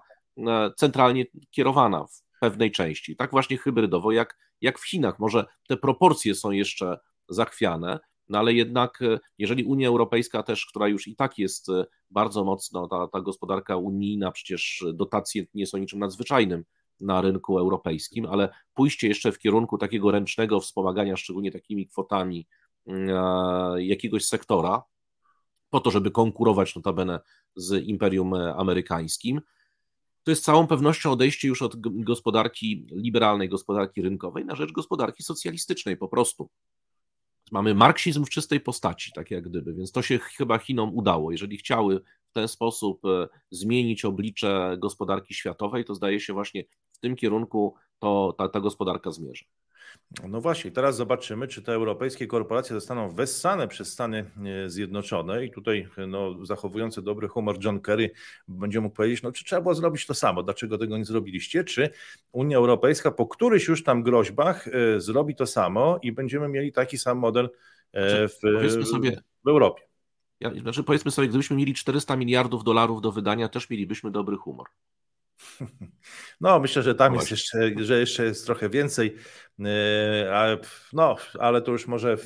[0.76, 5.18] centralnie kierowana w pewnej części, tak właśnie hybrydowo, jak, jak w Chinach.
[5.18, 6.98] Może te proporcje są jeszcze
[7.28, 7.98] zachwiane,
[8.28, 12.44] no ale jednak, e, jeżeli Unia Europejska też, która już i tak jest e, bardzo
[12.44, 16.64] mocno, ta, ta gospodarka unijna, przecież dotacje nie są niczym nadzwyczajnym
[17.00, 22.46] na rynku europejskim, ale pójście jeszcze w kierunku takiego ręcznego wspomagania, szczególnie takimi kwotami
[22.86, 23.08] mm,
[23.78, 24.82] jakiegoś sektora,
[25.70, 27.20] po to, żeby konkurować notabene
[27.56, 29.40] z imperium amerykańskim,
[30.26, 35.96] to jest całą pewnością odejście już od gospodarki liberalnej, gospodarki rynkowej na rzecz gospodarki socjalistycznej
[35.96, 36.50] po prostu.
[37.52, 41.32] Mamy marksizm w czystej postaci, tak jak gdyby, więc to się chyba Chinom udało.
[41.32, 46.98] Jeżeli chciały w ten sposób e, zmienić oblicze gospodarki światowej, to zdaje się właśnie w
[46.98, 49.46] tym kierunku to ta, ta gospodarka zmierza.
[50.28, 54.30] No właśnie, teraz zobaczymy, czy te europejskie korporacje zostaną wessane przez Stany
[54.64, 58.10] e, Zjednoczone i tutaj no, zachowujący dobry humor John Kerry
[58.48, 61.90] będzie mógł powiedzieć, no czy trzeba było zrobić to samo, dlaczego tego nie zrobiliście, czy
[62.32, 66.98] Unia Europejska po którychś już tam groźbach y, zrobi to samo i będziemy mieli taki
[66.98, 67.50] sam model y,
[68.28, 69.82] w, sobie, w Europie.
[70.40, 74.66] Ja, znaczy powiedzmy sobie, gdybyśmy mieli 400 miliardów dolarów do wydania, też mielibyśmy dobry humor.
[76.40, 79.16] No, myślę, że tam no jest jeszcze, że jeszcze jest trochę więcej.
[79.64, 80.58] E,
[80.92, 82.16] no, ale to już może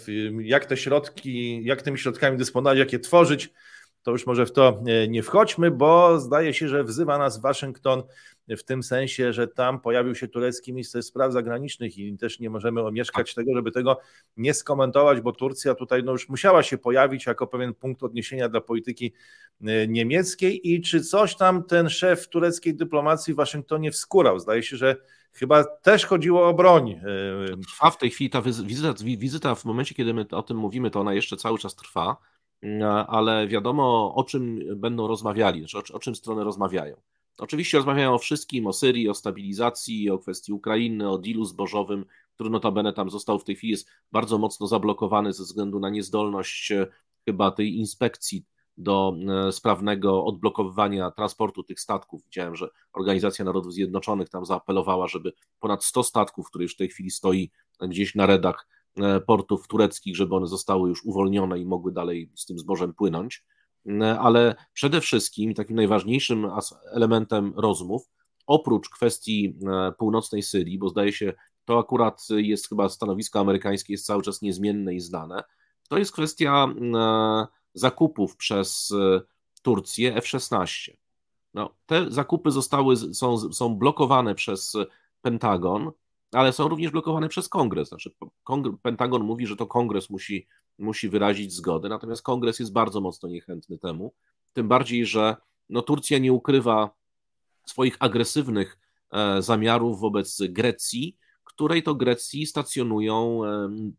[0.40, 3.52] jak te środki, jak tymi środkami dysponować, jak je tworzyć,
[4.02, 8.02] to już może w to e, nie wchodźmy, bo zdaje się, że wzywa nas Waszyngton
[8.56, 12.82] w tym sensie, że tam pojawił się turecki minister spraw zagranicznych i też nie możemy
[12.82, 14.00] omieszkać tego, żeby tego
[14.36, 18.60] nie skomentować, bo Turcja tutaj no już musiała się pojawić jako pewien punkt odniesienia dla
[18.60, 19.12] polityki
[19.62, 24.38] e, niemieckiej i czy coś tam ten szef tureckiej dyplomacji w Waszyngtonie wskurał.
[24.38, 24.96] Zdaje się, że
[25.32, 26.90] chyba też chodziło o broń.
[26.90, 27.00] E,
[27.56, 31.00] trwa w tej chwili ta wizyta, wizyta w momencie, kiedy my o tym mówimy, to
[31.00, 32.16] ona jeszcze cały czas trwa
[33.06, 36.96] ale wiadomo o czym będą rozmawiali, znaczy o, o czym strony rozmawiają.
[37.38, 42.04] Oczywiście rozmawiają o wszystkim, o Syrii, o stabilizacji, o kwestii Ukrainy, o dealu zbożowym,
[42.34, 46.72] który notabene tam został w tej chwili jest bardzo mocno zablokowany ze względu na niezdolność
[46.72, 46.86] e,
[47.24, 48.44] chyba tej inspekcji
[48.76, 49.14] do
[49.50, 52.24] sprawnego odblokowywania transportu tych statków.
[52.24, 56.88] Widziałem, że Organizacja Narodów Zjednoczonych tam zaapelowała, żeby ponad 100 statków, które już w tej
[56.88, 57.50] chwili stoi
[57.80, 58.66] gdzieś na redach
[59.26, 63.44] portów tureckich, żeby one zostały już uwolnione i mogły dalej z tym zbożem płynąć.
[64.20, 66.46] Ale przede wszystkim takim najważniejszym
[66.92, 68.08] elementem rozmów,
[68.46, 69.58] oprócz kwestii
[69.98, 71.32] północnej Syrii, bo zdaje się,
[71.64, 75.42] to akurat jest chyba stanowisko amerykańskie, jest cały czas niezmienne i znane,
[75.88, 76.66] to jest kwestia
[77.74, 79.20] zakupów przez e,
[79.62, 80.92] Turcję F-16.
[81.54, 84.76] No, te zakupy zostały, są, są blokowane przez
[85.22, 85.90] Pentagon,
[86.32, 87.88] ale są również blokowane przez Kongres.
[87.88, 88.10] Znaczy,
[88.82, 90.46] Pentagon mówi, że to Kongres musi,
[90.78, 94.12] musi wyrazić zgodę, natomiast Kongres jest bardzo mocno niechętny temu.
[94.52, 95.36] Tym bardziej, że
[95.68, 96.90] no, Turcja nie ukrywa
[97.66, 98.78] swoich agresywnych
[99.12, 103.40] e, zamiarów wobec Grecji, której to Grecji stacjonują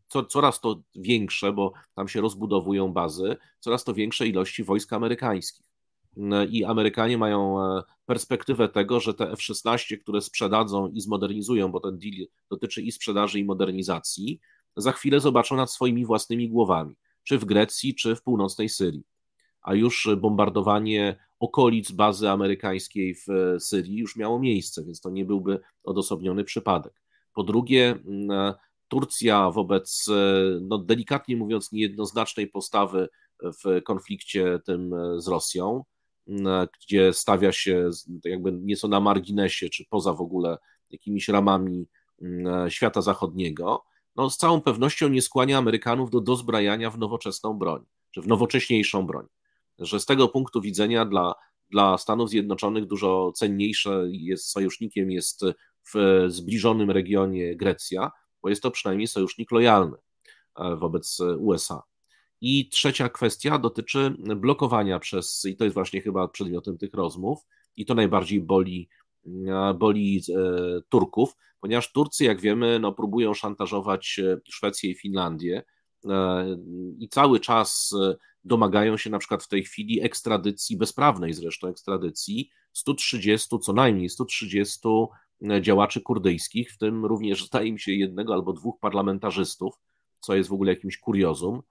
[0.07, 5.70] co, coraz to większe, bo tam się rozbudowują bazy, coraz to większe ilości wojsk amerykańskich.
[6.49, 11.99] I Amerykanie mają e, perspektywę tego, że te F-16, które sprzedadzą i zmodernizują, bo ten
[11.99, 14.39] deal dotyczy i sprzedaży, i modernizacji,
[14.77, 19.03] za chwilę zobaczą nad swoimi własnymi głowami, czy w Grecji, czy w północnej Syrii.
[19.61, 25.25] A już bombardowanie okolic bazy amerykańskiej w e, Syrii już miało miejsce, więc to nie
[25.25, 27.01] byłby odosobniony przypadek.
[27.33, 28.53] Po drugie, mm,
[28.87, 33.09] Turcja wobec, e, no delikatnie mówiąc, niejednoznacznej postawy
[33.41, 35.83] w konflikcie tym e, z Rosją,
[36.81, 37.89] gdzie stawia się
[38.25, 40.57] jakby nieco na marginesie, czy poza w ogóle
[40.89, 41.87] jakimiś ramami
[42.21, 43.83] mm, świata zachodniego,
[44.15, 49.05] no z całą pewnością nie skłania Amerykanów do dozbrajania w nowoczesną broń, czy w nowocześniejszą
[49.05, 49.27] broń.
[49.79, 51.33] Że z tego punktu widzenia dla,
[51.69, 55.41] dla Stanów Zjednoczonych dużo cenniejsze jest sojusznikiem jest
[55.93, 58.11] w zbliżonym regionie Grecja,
[58.41, 59.97] bo jest to przynajmniej sojusznik lojalny
[60.55, 61.81] e, wobec USA.
[62.41, 67.39] I trzecia kwestia dotyczy blokowania przez, i to jest właśnie chyba przedmiotem tych rozmów,
[67.75, 68.89] i to najbardziej boli,
[69.47, 74.19] e, boli e, Turków, ponieważ Turcy, jak wiemy, no, próbują szantażować
[74.49, 75.63] Szwecję i Finlandię
[76.99, 77.95] i cały czas
[78.43, 84.79] domagają się na przykład w tej chwili ekstradycji, bezprawnej zresztą ekstradycji, 130, co najmniej 130
[85.61, 89.75] działaczy kurdyjskich, w tym również zdaje mi się jednego albo dwóch parlamentarzystów,
[90.19, 91.61] co jest w ogóle jakimś kuriozum.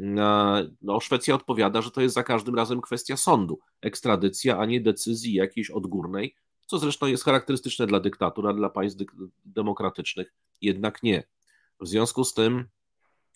[0.00, 5.34] No, Szwecja odpowiada, że to jest za każdym razem kwestia sądu, ekstradycja, a nie decyzji
[5.34, 6.34] jakiejś odgórnej,
[6.66, 9.04] co zresztą jest charakterystyczne dla dyktatur, a dla państw
[9.44, 11.22] demokratycznych jednak nie.
[11.80, 12.64] W związku z tym,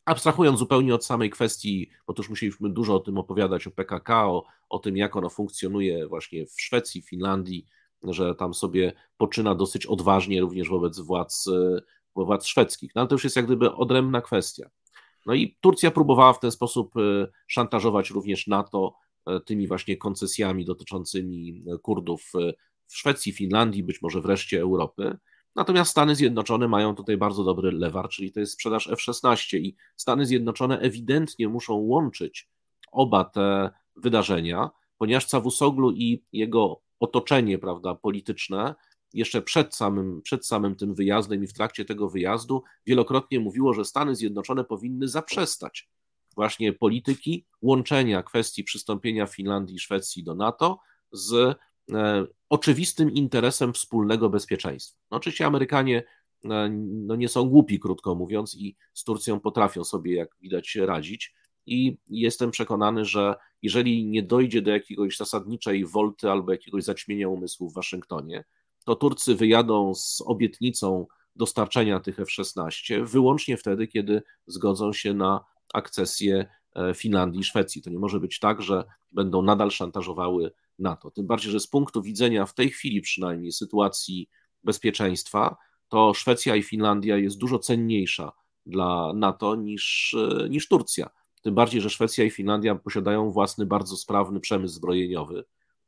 [0.04, 4.44] abstrahując zupełnie od samej kwestii, bo już musieliśmy dużo o tym opowiadać, o PKK, o,
[4.68, 7.66] o tym, jak ono funkcjonuje właśnie w Szwecji, Finlandii,
[8.02, 11.80] że tam sobie poczyna dosyć odważnie również wobec władz, e,
[12.16, 12.94] władz szwedzkich.
[12.94, 14.70] No ale to już jest jak gdyby odrębna kwestia.
[15.26, 18.94] No i Turcja próbowała w ten sposób e, szantażować również NATO
[19.26, 22.32] e, tymi właśnie koncesjami dotyczącymi Kurdów
[22.88, 25.18] w Szwecji, Finlandii, być może wreszcie Europy.
[25.56, 30.26] Natomiast Stany Zjednoczone mają tutaj bardzo dobry lewar, czyli to jest sprzedaż F-16 i Stany
[30.26, 32.48] Zjednoczone ewidentnie muszą łączyć
[32.92, 38.74] oba te wydarzenia, ponieważ Cawusoglu i jego otoczenie prawda, polityczne
[39.14, 43.84] jeszcze przed samym, przed samym tym wyjazdem i w trakcie tego wyjazdu wielokrotnie mówiło, że
[43.84, 45.88] Stany Zjednoczone powinny zaprzestać
[46.34, 50.78] właśnie polityki łączenia kwestii przystąpienia Finlandii i Szwecji do NATO
[51.12, 51.32] z
[51.92, 54.98] e, oczywistym interesem wspólnego bezpieczeństwa.
[55.10, 56.02] No, oczywiście Amerykanie
[56.44, 61.34] e, no, nie są głupi, krótko mówiąc, i z Turcją potrafią sobie, jak widać, radzić
[61.66, 67.70] i jestem przekonany, że jeżeli nie dojdzie do jakiegoś zasadniczej wolty albo jakiegoś zaćmienia umysłu
[67.70, 68.44] w Waszyngtonie,
[68.84, 71.06] to Turcy wyjadą z obietnicą
[71.36, 77.82] dostarczenia tych F-16 wyłącznie wtedy, kiedy zgodzą się na akcesję e, Finlandii i Szwecji.
[77.82, 81.10] To nie może być tak, że będą nadal szantażowały NATO.
[81.10, 84.28] Tym bardziej, że z punktu widzenia w tej chwili przynajmniej sytuacji
[84.64, 85.56] bezpieczeństwa,
[85.88, 88.32] to Szwecja i Finlandia jest dużo cenniejsza
[88.66, 91.10] dla NATO niż, e, niż Turcja.
[91.42, 95.44] Tym bardziej, że Szwecja i Finlandia posiadają własny, bardzo sprawny przemysł zbrojeniowy.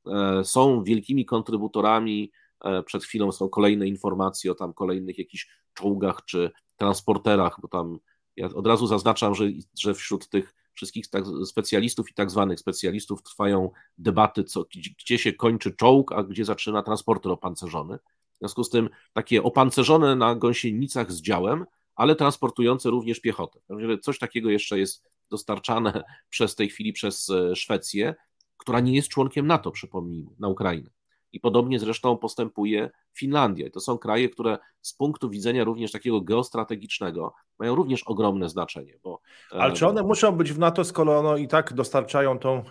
[0.07, 2.33] E, są wielkimi kontrybutorami.
[2.65, 7.99] E, przed chwilą są kolejne informacje o tam kolejnych jakichś czołgach czy transporterach, bo tam
[8.37, 9.45] ja od razu zaznaczam, że,
[9.79, 14.65] że wśród tych wszystkich tak specjalistów i tak zwanych specjalistów trwają debaty, co,
[14.99, 17.99] gdzie się kończy czołg, a gdzie zaczyna transporter opancerzony.
[18.35, 23.61] W związku z tym takie opancerzone na gąsienicach z działem, ale transportujące również piechotę.
[24.03, 28.15] Coś takiego jeszcze jest dostarczane przez tej chwili przez e, Szwecję,
[28.57, 30.91] która nie jest członkiem NATO, przypomnijmy, na Ukrainę.
[31.35, 33.67] I podobnie zresztą postępuje Finlandia.
[33.67, 38.99] I to są kraje, które z punktu widzenia również takiego geostrategicznego mają również ogromne znaczenie.
[39.03, 39.21] Bo,
[39.51, 42.65] Ale czy one muszą być w NATO, skoro one i tak dostarczają tą,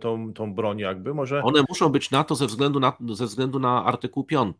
[0.00, 1.14] tą, tą broń jakby?
[1.14, 1.42] Może...
[1.42, 4.56] One muszą być NATO ze względu na, ze względu na artykuł 5.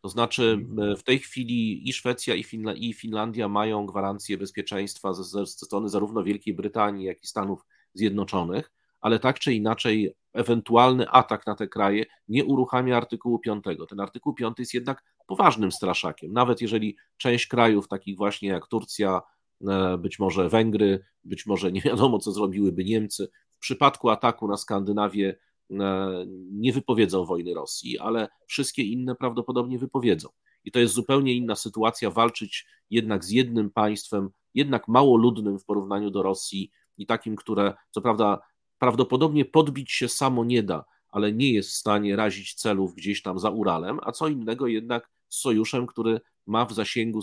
[0.00, 0.96] To znaczy, mhm.
[0.96, 5.88] w tej chwili i Szwecja, i, Finla i Finlandia mają gwarancję bezpieczeństwa ze, ze strony
[5.88, 11.68] zarówno Wielkiej Brytanii, jak i Stanów Zjednoczonych, ale tak czy inaczej, ewentualny atak na te
[11.68, 13.64] kraje nie uruchamia artykułu 5.
[13.88, 16.32] Ten artykuł 5 jest jednak poważnym straszakiem.
[16.32, 19.22] Nawet jeżeli część krajów, takich właśnie jak Turcja,
[19.68, 24.56] e, być może Węgry, być może nie wiadomo, co zrobiłyby Niemcy, w przypadku ataku na
[24.56, 25.36] Skandynawię
[25.70, 30.28] E, nie wypowiedzą wojny Rosji, ale wszystkie inne prawdopodobnie wypowiedzą.
[30.64, 35.64] I to jest zupełnie inna sytuacja walczyć jednak z jednym państwem, jednak mało ludnym w
[35.64, 38.40] porównaniu do Rosji i takim, które co prawda
[38.80, 43.38] prawdopodobnie podbić się samo nie da, ale nie jest w stanie razić celów gdzieś tam
[43.38, 47.20] za Uralem, a co innego jednak z sojuszem, który ma w zasięgu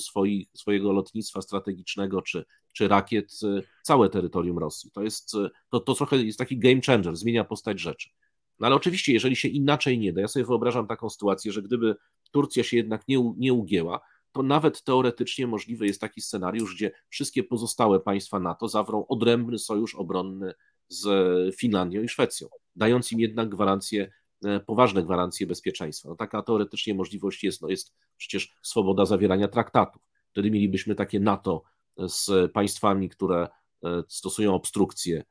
[0.55, 4.91] swojego lotnictwa strategicznego czy, czy rakiet e, całe terytorium Rosji.
[4.91, 8.09] To jest e, to, to trochę jest taki game changer, zmienia postać rzeczy.
[8.59, 11.95] No ale oczywiście, jeżeli się inaczej nie da, ja sobie wyobrażam taką sytuację, że gdyby
[12.31, 13.99] Turcja się jednak nie, nie ugięła,
[14.31, 19.95] to nawet teoretycznie możliwy jest taki scenariusz, gdzie wszystkie pozostałe państwa NATO zawrą odrębny sojusz
[19.95, 20.53] obronny
[20.89, 24.11] z Finlandią i Szwecją, dając im jednak gwarancje,
[24.45, 26.09] e, poważne gwarancje bezpieczeństwa.
[26.09, 30.01] No taka teoretycznie możliwość jest, no jest przecież swoboda zawierania traktatów.
[30.31, 31.63] Wtedy mielibyśmy takie NATO
[31.97, 33.47] z państwami, które
[33.83, 35.23] e, stosują obstrukcje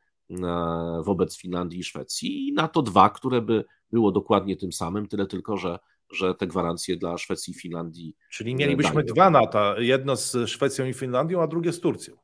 [1.04, 5.56] wobec Finlandii i Szwecji i NATO dwa, które by było dokładnie tym samym, tyle tylko,
[5.56, 5.78] że,
[6.12, 8.16] że te gwarancje dla Szwecji i Finlandii.
[8.30, 9.14] Czyli mielibyśmy dają.
[9.14, 12.16] dwa NATO, jedno z Szwecją i Finlandią, a drugie z Turcją.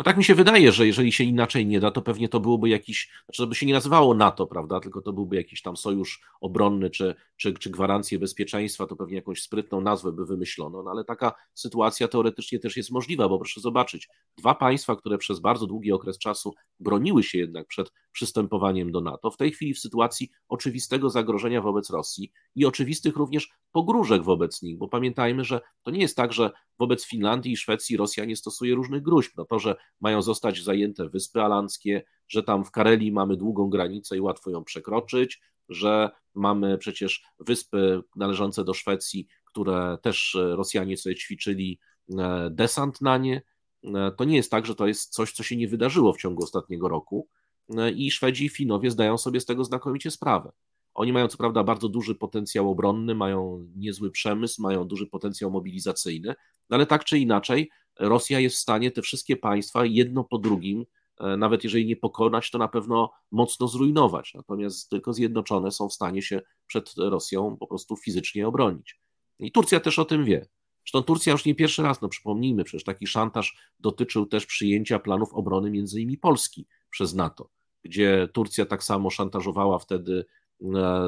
[0.00, 2.68] No tak mi się wydaje, że jeżeli się inaczej nie da, to pewnie to byłoby
[2.68, 6.22] jakiś, znaczy to by się nie nazywało NATO, prawda, tylko to byłby jakiś tam sojusz
[6.40, 11.04] obronny czy, czy, czy gwarancje bezpieczeństwa, to pewnie jakąś sprytną nazwę by wymyślono, no ale
[11.04, 15.92] taka sytuacja teoretycznie też jest możliwa, bo proszę zobaczyć, dwa państwa, które przez bardzo długi
[15.92, 21.10] okres czasu broniły się jednak przed przystępowaniem do NATO, w tej chwili w sytuacji oczywistego
[21.10, 26.16] zagrożenia wobec Rosji i oczywistych również pogróżek wobec nich, bo pamiętajmy, że to nie jest
[26.16, 29.32] tak, że wobec Finlandii i Szwecji Rosja nie stosuje różnych gruźb.
[29.36, 34.16] No to, że mają zostać zajęte Wyspy Alandzkie, że tam w Karelii mamy długą granicę
[34.16, 41.14] i łatwo ją przekroczyć, że mamy przecież wyspy należące do Szwecji, które też Rosjanie sobie
[41.14, 41.78] ćwiczyli
[42.18, 43.42] e, desant na nie.
[43.84, 46.44] E, to nie jest tak, że to jest coś, co się nie wydarzyło w ciągu
[46.44, 47.28] ostatniego roku
[47.76, 50.52] e, i Szwedzi i Finowie zdają sobie z tego znakomicie sprawę.
[51.00, 56.34] Oni mają co prawda bardzo duży potencjał obronny, mają niezły przemysł, mają duży potencjał mobilizacyjny,
[56.70, 60.86] ale tak czy inaczej Rosja jest w stanie te wszystkie państwa jedno po drugim,
[61.20, 64.34] e, nawet jeżeli nie pokonać, to na pewno mocno zrujnować.
[64.34, 69.00] Natomiast tylko zjednoczone są w stanie się przed Rosją po prostu fizycznie obronić.
[69.38, 70.46] I Turcja też o tym wie.
[70.84, 75.34] Zresztą Turcja już nie pierwszy raz, no przypomnijmy, przecież taki szantaż dotyczył też przyjęcia planów
[75.34, 77.50] obrony między innymi Polski przez NATO,
[77.84, 80.24] gdzie Turcja tak samo szantażowała wtedy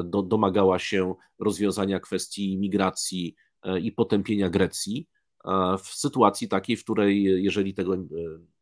[0.03, 5.07] do, domagała się rozwiązania kwestii migracji e, i potępienia Grecji
[5.45, 7.97] e, w sytuacji takiej, w której jeżeli tego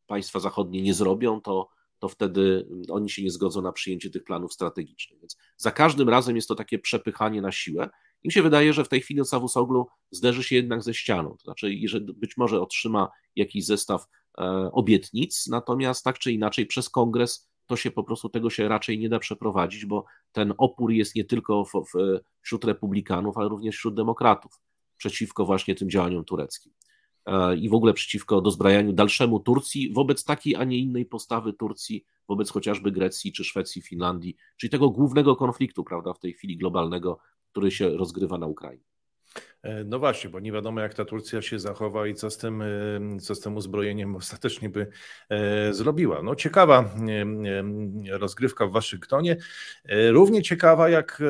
[0.08, 1.70] państwa zachodnie nie zrobią, to,
[2.00, 5.20] to wtedy oni się nie zgodzą na przyjęcie tych planów strategicznych.
[5.20, 7.90] Więc za każdym razem jest to takie przepychanie na siłę.
[8.24, 11.30] I mi się wydaje, że w tej chwili Cavusoglu zderzy się jednak ze ścianą.
[11.30, 14.06] To znaczy, jeżeli być może otrzyma jakiś zestaw
[14.72, 19.10] obietnic, natomiast tak czy inaczej przez kongres to się po prostu tego się raczej nie
[19.10, 23.96] da przeprowadzić, bo ten opór jest nie tylko w, w, wśród republikanów, ale również wśród
[23.96, 24.62] demokratów
[24.98, 26.74] przeciwko właśnie tym działaniom tureckim
[27.26, 32.06] e, i w ogóle przeciwko dozbrajaniu dalszemu Turcji wobec takiej, a nie innej postawy Turcji
[32.28, 37.20] wobec chociażby Grecji czy Szwecji, Finlandii, czyli tego głównego konfliktu, prawda, w tej chwili globalnego,
[37.52, 38.91] który się rozgrywa na Ukrainie.
[39.64, 42.64] E, no właśnie, bo nie wiadomo, jak ta Turcja się zachowa i co z tym,
[43.22, 44.88] co z tym uzbrojeniem ostatecznie by
[45.30, 46.22] e, zrobiła.
[46.22, 46.94] No ciekawa
[48.10, 49.38] rozgrywka w Waszyngtonie.
[49.86, 51.22] E, równie ciekawa jak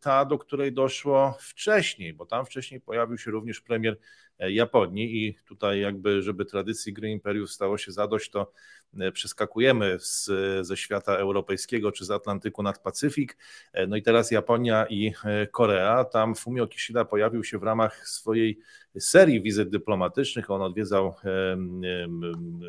[0.00, 3.98] ta, do której doszło wcześniej, bo tam wcześniej pojawił się również premier
[4.38, 8.52] Japonii i tutaj jakby, żeby tradycji gry imperiów stało się zadość, to
[9.00, 10.30] E, przeskakujemy z,
[10.66, 13.36] ze świata europejskiego czy z Atlantyku nad Pacyfik.
[13.72, 16.04] E, no i teraz Japonia i e, Korea.
[16.04, 18.58] Tam Fumio Kishida pojawił się w ramach swojej
[18.98, 20.50] serii wizyt dyplomatycznych.
[20.50, 21.14] On odwiedzał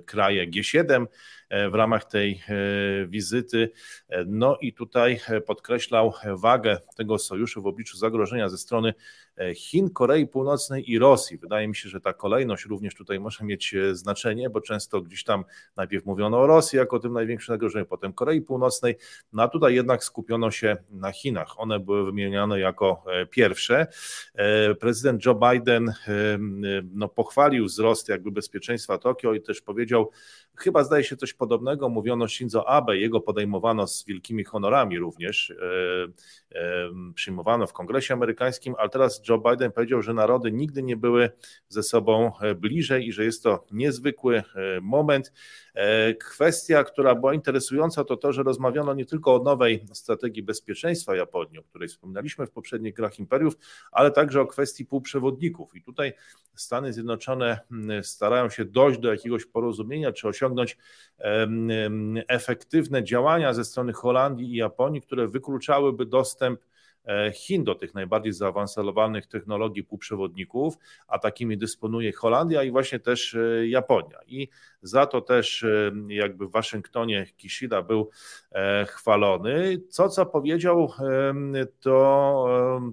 [0.05, 1.05] kraje G7
[1.71, 2.41] w ramach tej
[3.07, 3.71] wizyty.
[4.25, 8.93] No i tutaj podkreślał wagę tego sojuszu w obliczu zagrożenia ze strony
[9.55, 11.37] Chin, Korei Północnej i Rosji.
[11.37, 15.43] Wydaje mi się, że ta kolejność również tutaj może mieć znaczenie, bo często gdzieś tam
[15.75, 18.95] najpierw mówiono o Rosji jako tym największym zagrożeniu, potem Korei Północnej,
[19.33, 21.59] no a tutaj jednak skupiono się na Chinach.
[21.59, 23.87] One były wymieniane jako pierwsze.
[24.79, 25.93] Prezydent Joe Biden
[26.93, 30.11] no, pochwalił wzrost jakby bezpieczeństwa Tokio i też powiedział,
[30.55, 36.65] chyba zdaje się coś podobnego, mówiono Shinzo Abe, jego podejmowano z wielkimi honorami również, e,
[37.15, 41.29] przyjmowano w kongresie amerykańskim, ale teraz Joe Biden powiedział, że narody nigdy nie były
[41.69, 44.43] ze sobą bliżej i że jest to niezwykły
[44.81, 45.31] moment.
[46.19, 51.59] Kwestia, która była interesująca, to to, że rozmawiano nie tylko o nowej strategii bezpieczeństwa Japonii,
[51.59, 53.57] o której wspominaliśmy w poprzednich grach imperiów,
[53.91, 55.75] ale także o kwestii półprzewodników.
[55.75, 56.13] I tutaj
[56.55, 60.77] Stany Zjednoczone mm, starają się dojść do jakiegoś porozumienia, czy osiągnąć
[62.27, 66.74] efektywne działania ze strony Holandii i Japonii, które wykluczałyby dostęp e,
[67.33, 70.77] Chin do tych najbardziej zaawansowanych technologii półprzewodników,
[71.07, 74.19] a takimi dysponuje Holandia i właśnie też e, Japonia.
[74.27, 74.47] I
[74.81, 78.09] za to też e, jakby w Waszyngtonie Kishida był
[78.87, 79.81] chwalony.
[79.89, 80.91] Co co powiedział,
[81.79, 82.47] to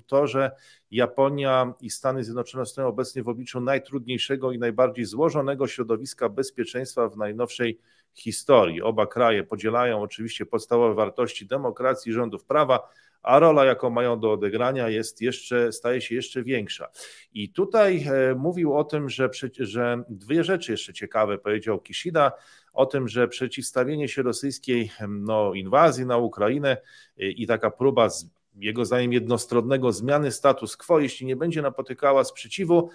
[0.06, 0.50] to, że
[0.90, 7.16] Japonia i Stany Zjednoczone stoją obecnie w obliczu najtrudniejszego i najbardziej złożonego środowiska bezpieczeństwa w
[7.16, 7.78] najnowszej
[8.14, 8.82] historii.
[8.82, 12.88] Oba kraje podzielają oczywiście podstawowe wartości demokracji i rządów prawa,
[13.22, 16.88] a rola, jaką mają do odegrania, jest jeszcze, staje się jeszcze większa.
[17.34, 22.32] I tutaj e, mówił o tym, że, że dwie rzeczy jeszcze ciekawe powiedział Kishida,
[22.72, 26.76] o tym, że przeciwstawienie się rosyjskiej no, inwazji na Ukrainę
[27.18, 32.24] e, i taka próba z jego zdaniem jednostronnego zmiany status quo, jeśli nie będzie napotykała
[32.24, 32.90] sprzeciwu,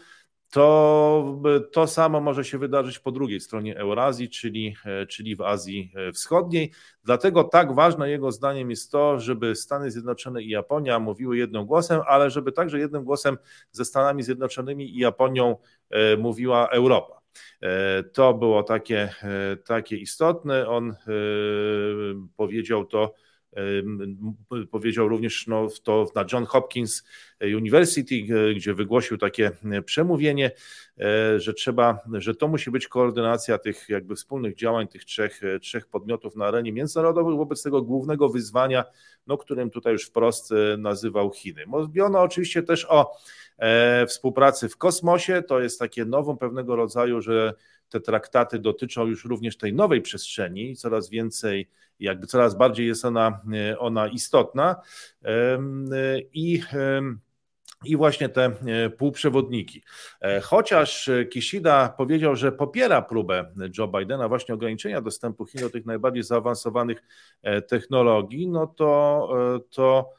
[0.52, 1.42] to
[1.72, 6.12] to samo może się wydarzyć po drugiej stronie Eurazji, czyli, e, czyli w Azji e,
[6.12, 6.72] Wschodniej.
[7.04, 12.02] Dlatego tak ważne jego zdaniem jest to, żeby Stany Zjednoczone i Japonia mówiły jednym głosem,
[12.08, 13.38] ale żeby także jednym głosem
[13.72, 15.56] ze Stanami Zjednoczonymi i Japonią
[15.90, 17.18] e, mówiła Europa.
[18.14, 19.14] To było takie,
[19.66, 20.68] takie istotne.
[20.68, 20.96] On
[22.36, 23.14] powiedział to
[24.72, 27.04] powiedział również no, to na John Hopkins
[27.42, 28.16] University,
[28.56, 29.52] gdzie wygłosił takie
[29.86, 30.52] przemówienie,
[31.00, 35.88] e, że trzeba, że to musi być koordynacja tych jakby wspólnych działań tych trzech, trzech
[35.88, 38.84] podmiotów na arenie międzynarodowej wobec tego głównego wyzwania,
[39.28, 41.64] no, którym tutaj już wprost e, nazywał Chiny.
[41.68, 43.12] Mówiono oczywiście też o
[43.58, 47.54] e, współpracy w kosmosie, to jest takie nową pewnego rodzaju, że
[47.90, 51.70] te traktaty dotyczą już również tej nowej przestrzeni, coraz więcej
[52.00, 54.76] jakby coraz bardziej jest ona, e, ona istotna
[56.34, 56.62] i
[57.86, 59.84] i właśnie te e, półprzewodniki.
[60.22, 65.86] E, chociaż Kishida powiedział, że popiera próbę Joe Bidena właśnie ograniczenia dostępu Chin do tych
[65.86, 67.04] najbardziej zaawansowanych
[67.68, 69.30] technologii, no to,
[69.70, 70.10] to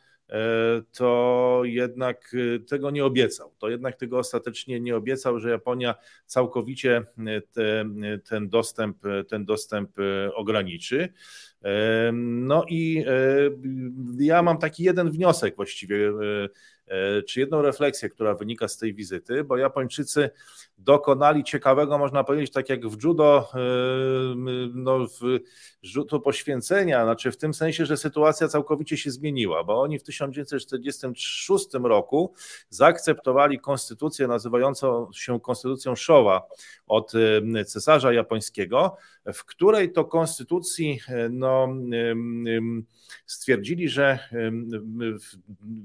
[0.93, 2.37] to jednak
[2.69, 3.53] tego nie obiecał.
[3.59, 5.95] To jednak tego ostatecznie nie obiecał, że Japonia
[6.27, 7.03] całkowicie
[7.53, 7.85] te,
[8.25, 8.99] ten, dostęp,
[9.29, 9.91] ten dostęp
[10.35, 11.09] ograniczy.
[12.13, 13.05] No i
[14.19, 16.11] ja mam taki jeden wniosek właściwie, e,
[16.45, 16.49] e,
[17.27, 20.31] czy jedną refleksję, która wynika z tej wizyty, bo Japończycy
[20.79, 23.49] dokonali ciekawego, można powiedzieć, tak jak w judo,
[24.75, 25.39] no, w
[25.83, 31.67] rzutu poświęcenia, znaczy w tym sensie, że sytuacja całkowicie się zmieniła, bo oni w 1946
[31.83, 32.35] roku
[32.69, 36.49] zaakceptowali konstytucję nazywającą się konstytucją Showa
[36.87, 37.13] od
[37.67, 38.97] cesarza japońskiego,
[39.35, 41.69] w której to konstytucji no,
[43.27, 44.19] stwierdzili, że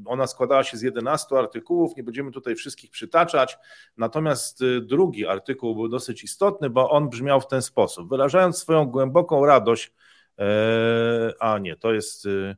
[0.05, 3.57] ona składała się z 11 artykułów, nie będziemy tutaj wszystkich przytaczać,
[3.97, 8.85] natomiast y, drugi artykuł był dosyć istotny, bo on brzmiał w ten sposób, wyrażając swoją
[8.85, 9.93] głęboką radość,
[10.39, 12.55] e, a nie, to jest, y,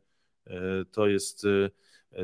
[0.48, 1.72] e, to jest y,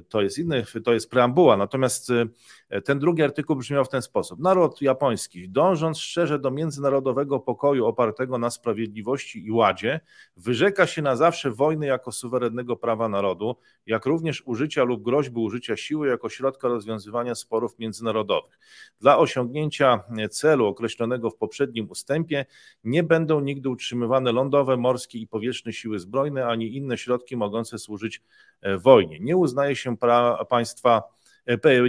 [0.10, 1.58] to jest inny, to jest preambuła.
[1.58, 4.40] Natomiast y, ten drugi artykuł brzmiał w ten sposób.
[4.40, 10.00] Naród japoński, dążąc szczerze do międzynarodowego pokoju opartego na sprawiedliwości i ładzie,
[10.38, 15.78] wyrzeka się na zawsze wojny jako suwerennego prawa narodu, jak również użycia lub groźby użycia
[15.78, 18.60] siły jako środka rozwiązywania sporów międzynarodowych.
[19.00, 22.46] Dla osiągnięcia celu określonego w poprzednim ustępie
[22.84, 28.22] nie będą nigdy utrzymywane lądowe, morskie i powietrzne siły zbrojne ani inne środki mogące służyć
[28.62, 29.20] e, wojnie.
[29.20, 31.04] Nie uznaje się pra, państwa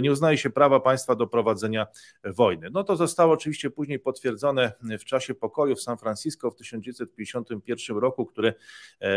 [0.01, 1.87] nie uznaje się prawa państwa do prowadzenia
[2.23, 2.69] wojny.
[2.71, 8.25] No to zostało oczywiście później potwierdzone w czasie pokoju w San Francisco w 1951 roku,
[8.25, 8.53] który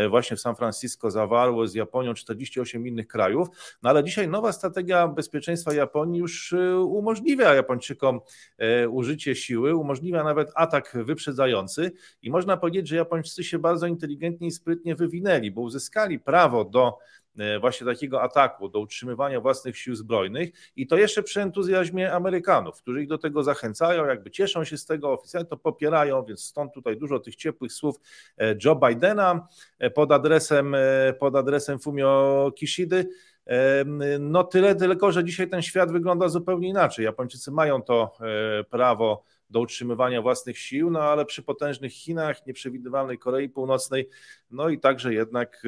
[0.09, 3.47] właśnie w San Francisco zawarło z Japonią 48 innych krajów,
[3.83, 8.21] no ale dzisiaj nowa strategia bezpieczeństwa Japonii już umożliwia Japończykom
[8.89, 14.51] użycie siły, umożliwia nawet atak wyprzedzający i można powiedzieć, że Japończycy się bardzo inteligentnie i
[14.51, 17.26] sprytnie wywinęli, bo uzyskali prawo do e,
[17.59, 23.01] właśnie takiego ataku, do utrzymywania własnych sił zbrojnych i to jeszcze przy entuzjazmie Amerykanów, którzy
[23.01, 26.97] ich do tego zachęcają, jakby cieszą się z tego, oficjalnie to popierają, więc stąd tutaj
[26.97, 27.95] dużo tych ciepłych słów
[28.37, 29.47] e, Joe Bidena
[29.79, 30.75] e, pod adresem,
[31.19, 33.09] pod adresem Fumio Kishidy.
[34.19, 37.05] No tyle tylko, że dzisiaj ten świat wygląda zupełnie inaczej.
[37.05, 38.17] Japończycy mają to
[38.69, 44.09] prawo do utrzymywania własnych sił, no ale przy potężnych Chinach, nieprzewidywalnej Korei Północnej,
[44.51, 45.63] no i także jednak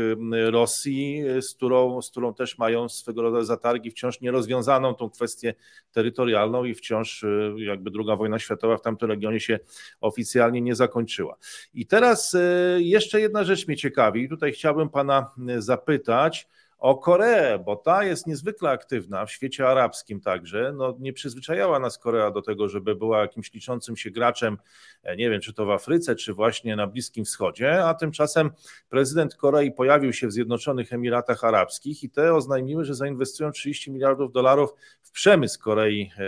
[0.50, 5.54] Rosji, z którą, z którą też mają swego rodzaju zatargi, wciąż nierozwiązaną tą kwestię
[5.92, 9.60] terytorialną i wciąż y, jakby druga wojna światowa w tamtym regionie się
[10.02, 11.38] oficjalnie nie zakończyła.
[11.74, 12.40] I teraz y,
[12.80, 16.48] jeszcze jedna rzecz mnie ciekawi, tutaj chciałbym pana y, zapytać,
[16.80, 20.74] o Koreę, bo ta jest niezwykle aktywna w świecie arabskim także.
[20.76, 24.58] No, nie przyzwyczajała nas Korea do tego, żeby była jakimś liczącym się graczem,
[25.04, 28.52] e, nie wiem, czy to w Afryce, czy właśnie na Bliskim Wschodzie, a tymczasem
[28.90, 34.32] prezydent Korei pojawił się w Zjednoczonych Emiratach Arabskich i te oznajmiły, że zainwestują 30 miliardów
[34.32, 34.74] dolarów
[35.10, 36.22] w przemysł Korei e,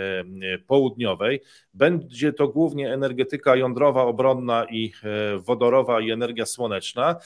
[0.54, 1.40] e, Południowej.
[1.74, 4.92] Będzie to głównie energetyka jądrowa, obronna i
[5.38, 7.16] wodorowa i energia słoneczna,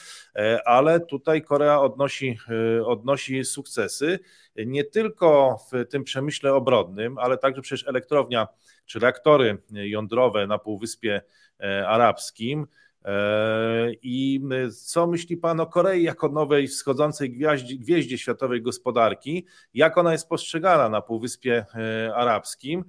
[0.65, 2.37] ale tutaj Korea odnosi,
[2.85, 4.19] odnosi sukcesy
[4.55, 8.47] nie tylko w tym przemyśle obronnym, ale także przecież elektrownia
[8.85, 11.21] czy reaktory jądrowe na Półwyspie
[11.59, 12.67] e, Arabskim.
[13.07, 14.41] E, I
[14.85, 19.45] co myśli Pan o Korei jako nowej wschodzącej gwieździe, gwieździe światowej gospodarki?
[19.73, 22.85] Jak ona jest postrzegana na Półwyspie e, Arabskim?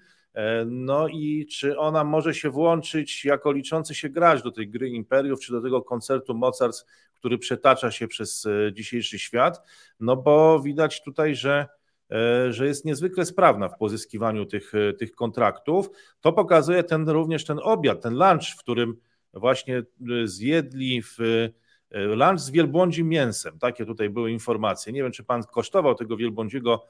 [0.66, 5.41] No i czy ona może się włączyć jako liczący się grać do tej gry imperiów,
[5.41, 9.62] czy do tego koncertu mocarstw, który przetacza się przez e, dzisiejszy świat,
[10.01, 11.66] no bo widać tutaj, że
[12.11, 15.91] e, że jest niezwykle sprawna w pozyskiwaniu tych, e, tych kontraktów.
[16.21, 18.97] To pokazuje ten również ten obiad, ten lunch, w którym
[19.35, 19.83] właśnie
[20.24, 21.49] zjedli w
[21.91, 23.59] lunch z wielbłądzim mięsem.
[23.59, 24.93] Takie tutaj były informacje.
[24.93, 26.87] Nie wiem, czy pan kosztował tego wielbłądziego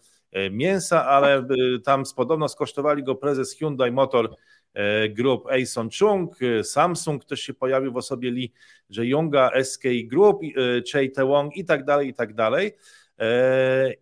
[0.51, 1.47] mięsa, ale
[1.85, 4.31] tam podobno skosztowali go prezes Hyundai Motor
[4.79, 8.53] E, Group Ason Chung, e, Samsung też się pojawił w osobie Lee
[8.91, 12.73] Jae-yonga, SK Group, e, Choi Tae-wong i tak dalej, i tak dalej.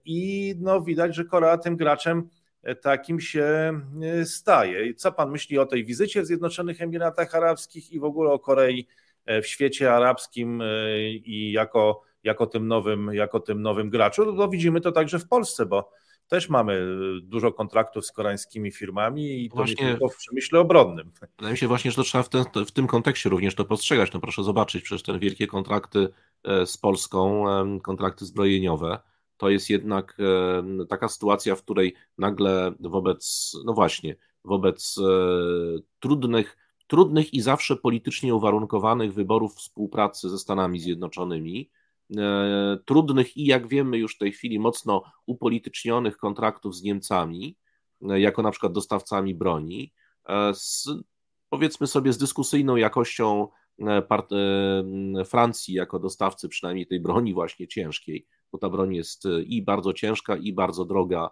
[0.04, 2.28] I no widać, że Korea tym graczem
[2.74, 3.80] takim się
[4.24, 4.94] staje.
[4.94, 8.86] Co pan myśli o tej wizycie w Zjednoczonych Emiratach Arabskich i w ogóle o Korei
[9.42, 10.62] w świecie arabskim
[11.24, 14.26] i jako, jako, tym, nowym, jako tym nowym graczu?
[14.26, 15.90] No, no widzimy to także w Polsce, bo
[16.28, 16.86] też mamy
[17.22, 21.12] dużo kontraktów z koreańskimi firmami i to właśnie, nie tylko w przemyśle obronnym.
[21.38, 24.12] Wydaje mi się właśnie, że to trzeba w, ten, w tym kontekście również to postrzegać.
[24.12, 26.08] No proszę zobaczyć, przecież te wielkie kontrakty
[26.44, 27.44] e, z Polską,
[27.82, 28.98] kontrakty zbrojeniowe,
[29.36, 30.18] to jest jednak
[30.88, 35.02] taka sytuacja, w której nagle wobec, no właśnie, wobec e,
[36.00, 36.56] trudnych,
[36.86, 41.70] trudnych i zawsze politycznie uwarunkowanych wyborów współpracy ze Stanami Zjednoczonymi,
[42.16, 47.56] E, trudnych i jak wiemy już w tej chwili mocno upolitycznionych kontraktów z Niemcami,
[48.10, 49.92] e, jako na przykład dostawcami broni,
[50.28, 50.88] e, z,
[51.48, 53.48] powiedzmy sobie z dyskusyjną jakością
[54.08, 54.30] part,
[55.24, 60.36] Francji jako dostawcy przynajmniej tej broni właśnie ciężkiej, bo ta broń jest i bardzo ciężka,
[60.36, 61.30] i bardzo droga,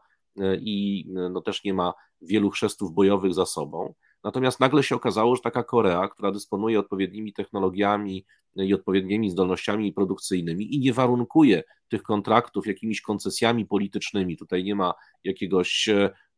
[0.61, 1.93] i no też nie ma
[2.23, 3.95] wielu chrzestów bojowych za sobą.
[4.25, 10.75] Natomiast nagle się okazało, że taka Korea, która dysponuje odpowiednimi technologiami i odpowiednimi zdolnościami produkcyjnymi
[10.75, 14.95] i nie warunkuje tych kontraktów jakimiś koncesjami politycznymi, tutaj nie ma
[15.25, 15.89] jakiegoś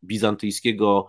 [0.05, 1.07] bizantyjskiego,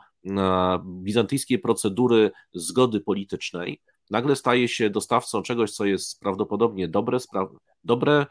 [0.84, 7.18] bizantyjskiej procedury zgody politycznej, nagle staje się dostawcą czegoś, co jest prawdopodobnie dobre,
[7.84, 8.26] dobre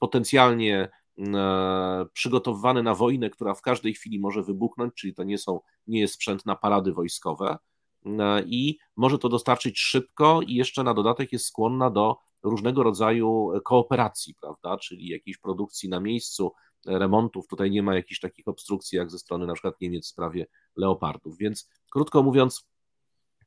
[0.00, 0.88] potencjalnie
[2.12, 6.14] przygotowywany na wojnę, która w każdej chwili może wybuchnąć, czyli to nie, są, nie jest
[6.14, 7.58] sprzęt na parady wojskowe,
[8.06, 13.50] E, i może to dostarczyć szybko i jeszcze na dodatek jest skłonna do różnego rodzaju
[13.64, 16.52] kooperacji, prawda, czyli jakiejś produkcji na miejscu,
[16.86, 17.46] remontów.
[17.46, 20.46] Tutaj nie ma jakichś takich obstrukcji jak ze strony na przykład Niemiec w sprawie
[20.76, 21.38] leopardów.
[21.38, 22.68] Więc krótko mówiąc,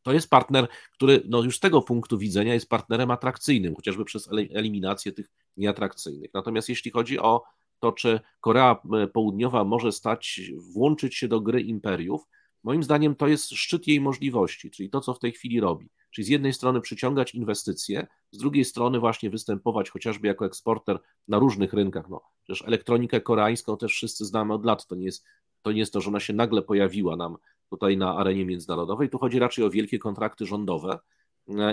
[0.07, 4.29] to jest partner, który no już z tego punktu widzenia jest partnerem atrakcyjnym, chociażby przez
[4.53, 6.33] eliminację tych nieatrakcyjnych.
[6.33, 7.43] Natomiast jeśli chodzi o
[7.79, 10.41] to, czy Korea e, Południowa może stać,
[10.73, 12.27] włączyć się do gry imperiów,
[12.63, 15.89] Moim zdaniem to jest szczyt jej możliwości, czyli to, co w tej chwili robi.
[16.11, 21.39] Czyli z jednej strony przyciągać inwestycje, z drugiej strony właśnie występować chociażby jako eksporter na
[21.39, 22.09] różnych rynkach.
[22.09, 25.25] No, przecież elektronikę koreańską też wszyscy znamy od lat, to nie jest
[25.61, 27.37] to nie jest to, że ona się nagle pojawiła nam
[27.69, 29.09] tutaj na arenie międzynarodowej.
[29.09, 30.99] Tu chodzi raczej o wielkie kontrakty rządowe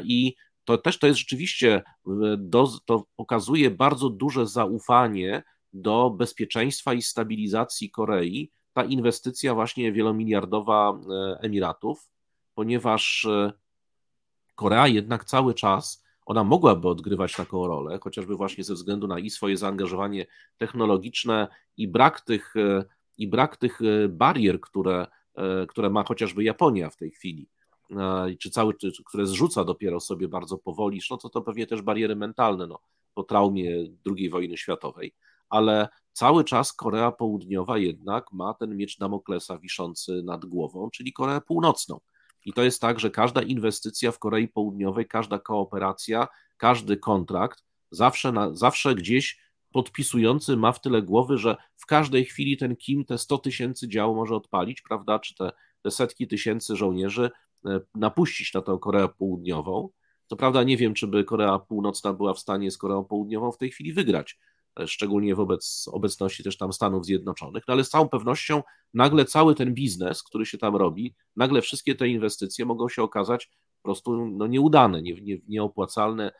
[0.04, 0.34] i
[0.64, 1.82] to też to jest rzeczywiście,
[2.38, 5.42] do, to pokazuje bardzo duże zaufanie
[5.72, 12.08] do bezpieczeństwa i stabilizacji Korei, ta inwestycja właśnie wielomiliardowa e, Emiratów,
[12.54, 13.52] ponieważ e,
[14.54, 19.30] Korea jednak cały czas, ona mogłaby odgrywać taką rolę, chociażby właśnie ze względu na i
[19.30, 20.26] swoje zaangażowanie
[20.58, 22.84] technologiczne i brak tych, e,
[23.18, 25.06] i brak tych barier, które,
[25.68, 27.48] które ma chociażby Japonia w tej chwili
[28.38, 32.16] czy cały, czy, które zrzuca dopiero sobie bardzo powoli, no to to pewnie też bariery
[32.16, 32.78] mentalne, no,
[33.14, 35.14] po traumie II wojny światowej,
[35.48, 41.40] ale cały czas Korea Południowa jednak ma ten miecz Damoklesa wiszący nad głową, czyli Koreę
[41.40, 42.00] Północną.
[42.44, 48.32] I to jest tak, że każda inwestycja w Korei Południowej, każda kooperacja, każdy kontrakt, zawsze,
[48.32, 49.40] na, zawsze gdzieś
[49.74, 54.14] podpisujący ma w tyle głowy, że w każdej chwili ten Kim te 100 tysięcy dział
[54.14, 55.52] może odpalić, prawda, czy te,
[55.82, 57.30] te setki tysięcy żołnierzy
[57.66, 59.88] e, napuścić na tę Koreę Południową.
[60.26, 63.58] Co prawda nie wiem, czy by Korea Północna była w stanie z Koreą Południową w
[63.58, 64.38] tej chwili wygrać,
[64.86, 68.62] szczególnie wobec obecności też tam Stanów Zjednoczonych, no ale z całą pewnością
[68.94, 73.50] nagle cały ten biznes, który się tam robi, nagle wszystkie te inwestycje mogą się okazać
[73.82, 76.32] po prostu no, nieudane, nie, nie, nieopłacalne,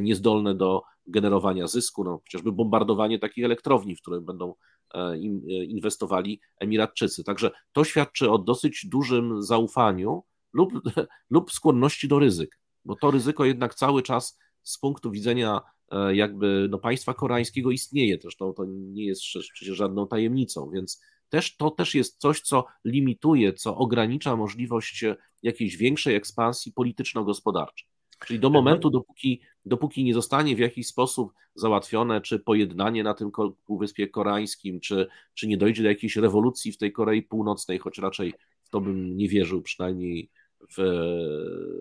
[0.00, 4.54] niezdolne do generowania zysku, no, chociażby bombardowanie takich elektrowni, w które będą
[4.94, 5.16] e, e,
[5.64, 7.24] inwestowali Emiratczycy.
[7.24, 10.22] Także to świadczy o dosyć dużym zaufaniu
[10.52, 10.72] lub,
[11.30, 15.60] lub skłonności do ryzyk, bo to ryzyko jednak cały czas z punktu widzenia
[15.90, 19.22] E, jakby no, państwa koreańskiego istnieje to, to nie jest
[19.52, 25.04] przecież żadną tajemnicą, więc też to też jest coś, co limituje, co ogranicza możliwość
[25.42, 27.88] jakiejś większej ekspansji polityczno-gospodarczej.
[28.26, 33.30] Czyli do momentu, dopóki, dopóki nie zostanie w jakiś sposób załatwione, czy pojednanie na tym
[33.66, 38.34] Półwyspie Koreańskim, czy, czy nie dojdzie do jakiejś rewolucji w tej Korei Północnej, choć raczej
[38.62, 40.30] w to bym nie wierzył, przynajmniej
[40.76, 40.82] w,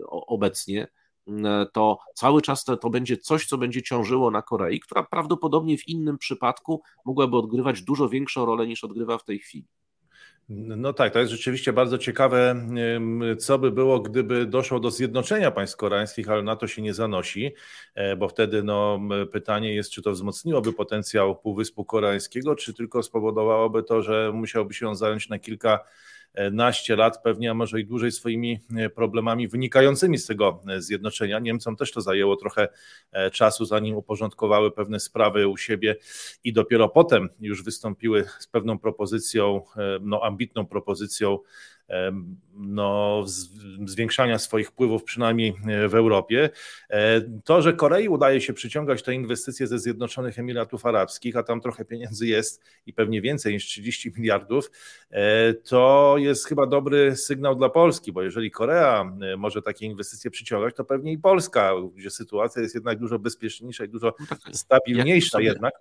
[0.09, 0.87] obecnie,
[1.45, 5.77] E, to cały czas to, to będzie coś, co będzie ciążyło na Korei, która prawdopodobnie
[5.77, 9.67] w innym przypadku mogłaby odgrywać dużo większą rolę niż odgrywa w tej chwili.
[10.51, 12.67] No tak, to jest rzeczywiście bardzo ciekawe,
[13.39, 17.53] co by było, gdyby doszło do zjednoczenia państw koreańskich, ale na to się nie zanosi,
[17.95, 18.99] e, bo wtedy no,
[19.31, 24.87] pytanie jest, czy to wzmocniłoby potencjał Półwyspu Koreańskiego, czy tylko spowodowałoby to, że musiałby się
[24.87, 25.79] on zająć na kilka
[26.51, 31.39] naście lat, pewnie, a może i dłużej swoimi e, problemami wynikającymi z tego e, zjednoczenia.
[31.39, 32.67] Niemcom też to zajęło trochę
[33.11, 35.95] e, czasu, zanim uporządkowały pewne sprawy u siebie
[36.43, 39.61] i dopiero potem już wystąpiły z pewną propozycją,
[40.01, 41.37] no ambitną propozycją
[42.53, 43.23] no,
[43.85, 46.49] zwiększania swoich wpływów, przynajmniej e, w Europie.
[46.89, 51.61] E, to, że Korei udaje się przyciągać te inwestycje ze Zjednoczonych Emiratów Arabskich, a tam
[51.61, 54.71] trochę pieniędzy jest i pewnie więcej niż 30 miliardów,
[55.09, 60.75] e, to jest chyba dobry sygnał dla Polski, bo jeżeli Korea może takie inwestycje przyciągać,
[60.75, 65.41] to pewnie i Polska, gdzie sytuacja jest jednak dużo bezpieczniejsza i dużo no tak, stabilniejsza
[65.41, 65.73] jak jednak.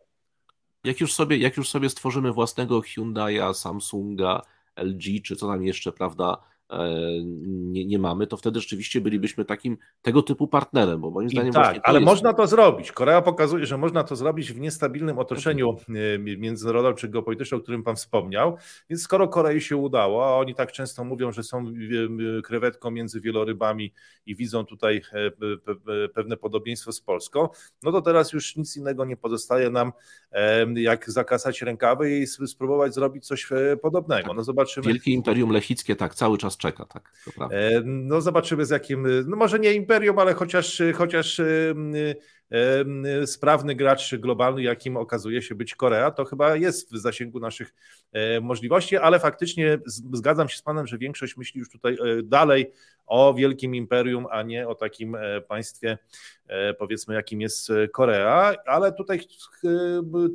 [0.85, 4.43] Jak już, sobie, jak już sobie stworzymy własnego Hyundai'a, Samsunga,
[4.79, 6.39] LG, czy co tam jeszcze, prawda,
[7.25, 11.81] nie, nie mamy, to wtedy rzeczywiście bylibyśmy takim tego typu partnerem, bo moim zdaniem tak,
[11.83, 12.07] ale jest...
[12.07, 12.93] można to zrobić.
[12.93, 17.83] Korea pokazuje, że można to zrobić w niestabilnym otoczeniu e, międzynarodowym czy geopolitycznym, o którym
[17.83, 18.57] Pan wspomniał.
[18.91, 21.67] Więc skoro Korei się udało, a oni tak często mówią, że są
[22.39, 23.93] e, krewetką między wielorybami
[24.27, 25.03] i widzą tutaj
[26.15, 27.49] pewne podobieństwo z Polską,
[27.83, 29.93] no to teraz już nic innego nie pozostaje nam,
[30.75, 33.49] jak zakasać rękawy i spróbować zrobić coś
[33.83, 34.35] podobnego.
[34.35, 34.87] No zobaczymy.
[34.87, 37.13] Wielkie Imperium Lechickie tak cały czas czeka, tak.
[37.51, 41.41] E, no zobaczymy z jakim, no może nie imperium, ale chociaż, chociaż
[43.27, 47.75] sprawny gracz globalny, jakim okazuje się być Korea, to chyba jest w zasięgu naszych
[48.13, 49.79] e, możliwości, ale faktycznie
[50.13, 52.73] zgadzam się z Panem, że większość myśli już tutaj e, dalej
[53.09, 55.17] o wielkim imperium, a nie o takim
[55.49, 55.99] państwie,
[56.79, 59.21] powiedzmy, jakim jest Korea, ale tutaj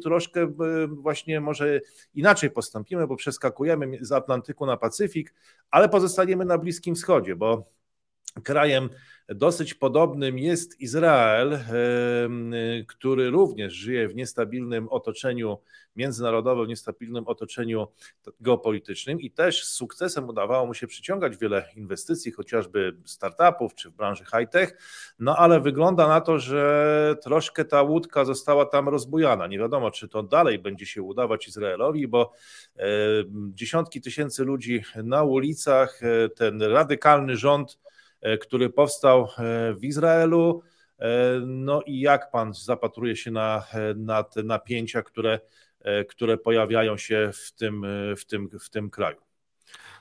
[0.03, 0.53] troszkę
[0.87, 1.81] właśnie może
[2.13, 5.33] inaczej postąpimy, bo przeskakujemy z Atlantyku na Pacyfik,
[5.71, 7.73] ale pozostaniemy na Bliskim Wschodzie, bo
[8.43, 8.89] krajem
[9.29, 11.59] Dosyć podobnym jest Izrael,
[12.87, 15.57] który również żyje w niestabilnym otoczeniu
[15.95, 17.87] międzynarodowym, niestabilnym otoczeniu
[18.39, 23.93] geopolitycznym i też z sukcesem udawało mu się przyciągać wiele inwestycji, chociażby startupów czy w
[23.93, 24.77] branży high-tech,
[25.19, 29.47] no ale wygląda na to, że troszkę ta łódka została tam rozbujana.
[29.47, 32.33] Nie wiadomo, czy to dalej będzie się udawać Izraelowi, bo
[33.53, 37.79] dziesiątki tysięcy ludzi na ulicach, e, ten radykalny rząd,
[38.41, 40.61] który powstał e, w Izraelu.
[40.99, 41.09] E,
[41.45, 43.65] no i jak pan zapatruje się na,
[43.95, 45.39] na te napięcia, które
[46.09, 47.85] które pojawiają się w tym,
[48.17, 49.17] w tym, w tym kraju.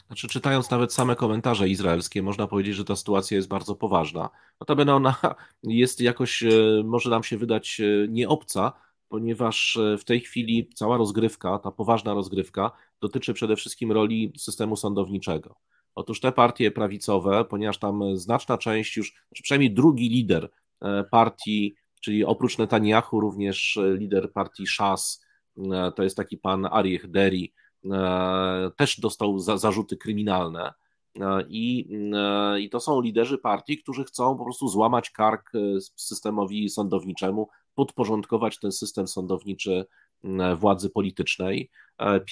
[0.07, 4.31] Znaczy, czytając nawet same komentarze izraelskie, można powiedzieć, że ta sytuacja jest bardzo poważna.
[4.61, 5.17] Notabene ona
[5.63, 6.45] jest jakoś,
[6.85, 8.73] może nam się wydać nieobca,
[9.09, 12.71] ponieważ w tej chwili cała rozgrywka, ta poważna rozgrywka,
[13.01, 15.57] dotyczy przede wszystkim roli systemu sądowniczego.
[15.95, 21.75] Otóż te partie prawicowe, ponieważ tam znaczna część już, znaczy przynajmniej drugi lider e, partii,
[22.01, 25.25] czyli oprócz Netanyahu również e, lider partii Shas,
[25.59, 27.53] e, to jest taki pan Arieh Deri,
[28.77, 30.73] też dostał za, zarzuty kryminalne.
[31.49, 31.89] I,
[32.61, 35.53] I to są liderzy partii, którzy chcą po prostu złamać kark
[35.97, 39.87] systemowi sądowniczemu, podporządkować ten system sądowniczy
[40.57, 41.71] władzy politycznej.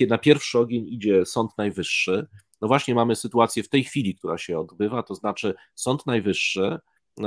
[0.09, 2.27] Na pierwszy ogień idzie Sąd Najwyższy.
[2.61, 6.79] No właśnie mamy sytuację w tej chwili, która się odbywa, to znaczy Sąd Najwyższy
[7.21, 7.23] e,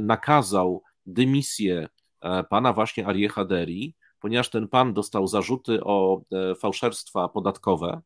[0.00, 1.88] nakazał dymisję
[2.20, 8.00] e, pana właśnie Ariecha Deri, ponieważ ten pan dostał zarzuty o e, fałszerstwa podatkowe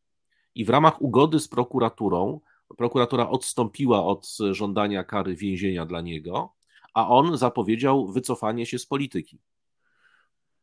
[0.55, 2.40] i w ramach ugody z prokuraturą
[2.76, 6.52] prokuratura odstąpiła od żądania kary więzienia dla niego,
[6.94, 9.38] a on zapowiedział wycofanie się z polityki.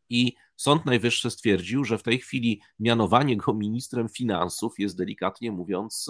[0.10, 6.10] I Sąd Najwyższy stwierdził, że w tej chwili mianowanie go ministrem finansów jest delikatnie mówiąc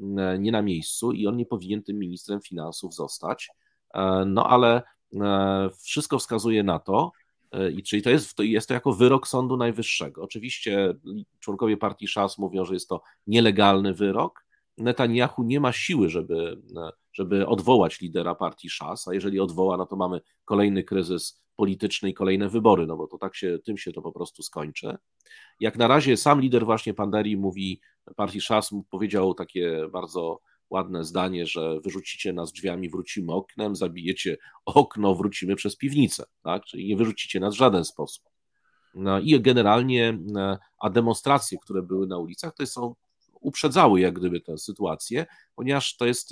[0.00, 3.50] e, nie na miejscu i on nie powinien tym ministrem finansów zostać.
[3.94, 4.82] E, no ale
[5.14, 7.12] e, wszystko wskazuje na to,
[7.76, 10.22] i czyli to jest, to jest to jako wyrok Sądu Najwyższego.
[10.22, 10.94] Oczywiście
[11.40, 14.46] członkowie partii Szas mówią, że jest to nielegalny wyrok.
[14.78, 16.62] Netanyahu nie ma siły, żeby,
[17.12, 22.14] żeby odwołać lidera partii Szas, a jeżeli odwoła, no to mamy kolejny kryzys polityczny i
[22.14, 24.96] kolejne wybory, no bo to tak się, tym się to po prostu skończy.
[25.60, 27.80] Jak na razie sam lider właśnie Panderi mówi,
[28.16, 35.14] partii Szas powiedział takie bardzo ładne zdanie, że wyrzucicie nas drzwiami, wrócimy oknem, zabijecie okno,
[35.14, 36.64] wrócimy przez piwnicę, tak?
[36.64, 38.24] Czyli nie wyrzucicie nas w żaden sposób.
[38.94, 40.18] No i generalnie,
[40.78, 42.94] a demonstracje, które były na ulicach, to są
[43.40, 46.30] uprzedzały jak gdyby tę sytuację, ponieważ to jest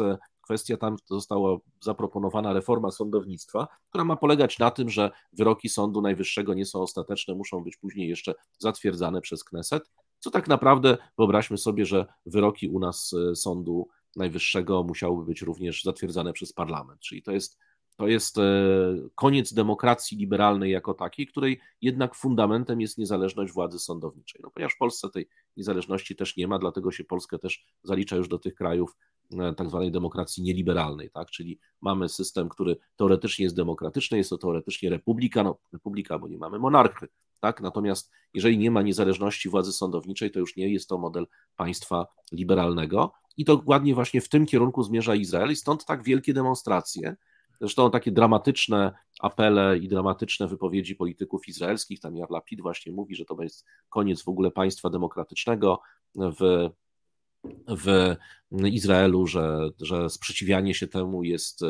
[0.51, 6.55] kwestia, tam została zaproponowana reforma sądownictwa, która ma polegać na tym, że wyroki Sądu Najwyższego
[6.55, 11.86] nie są ostateczne, muszą być później jeszcze zatwierdzane przez Kneset, co tak naprawdę wyobraźmy sobie,
[11.86, 17.32] że wyroki u nas e, Sądu Najwyższego musiałyby być również zatwierdzane przez parlament, czyli to
[17.32, 17.59] jest
[18.01, 18.43] to jest e,
[19.14, 24.40] koniec demokracji liberalnej jako takiej, której jednak fundamentem jest niezależność władzy sądowniczej.
[24.44, 28.28] No, ponieważ w Polsce tej niezależności też nie ma, dlatego się Polskę też zalicza już
[28.28, 28.97] do tych krajów
[29.39, 31.31] e, tak zwanej demokracji nieliberalnej, tak?
[31.31, 36.39] czyli mamy system, który teoretycznie jest demokratyczny, jest to teoretycznie republika, no republika, bo nie
[36.39, 37.09] mamy monarchy,
[37.40, 37.60] tak?
[37.60, 43.12] natomiast jeżeli nie ma niezależności władzy sądowniczej, to już nie jest to model państwa liberalnego
[43.36, 47.16] i dokładnie właśnie w tym kierunku zmierza Izrael i stąd tak wielkie demonstracje,
[47.61, 53.24] Zresztą takie dramatyczne apele i dramatyczne wypowiedzi polityków izraelskich, tam Jar Lapid właśnie mówi, że
[53.24, 55.81] to jest koniec w ogóle państwa demokratycznego
[56.15, 56.70] w,
[57.69, 58.16] w
[58.66, 61.61] Izraelu, że, że sprzeciwianie się temu jest,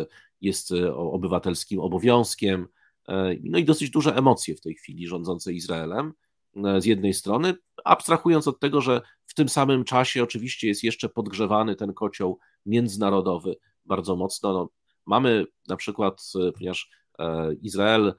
[0.41, 2.69] jest obywatelskim obowiązkiem.
[3.43, 6.13] No i dosyć duże emocje w tej chwili rządzące Izraelem
[6.79, 7.55] z jednej strony,
[7.85, 13.57] abstrahując od tego, że w tym samym czasie oczywiście jest jeszcze podgrzewany ten kocioł międzynarodowy
[13.85, 14.53] bardzo mocno.
[14.53, 14.69] No,
[15.07, 18.15] Mamy na przykład, e, ponieważ e, Izrael e,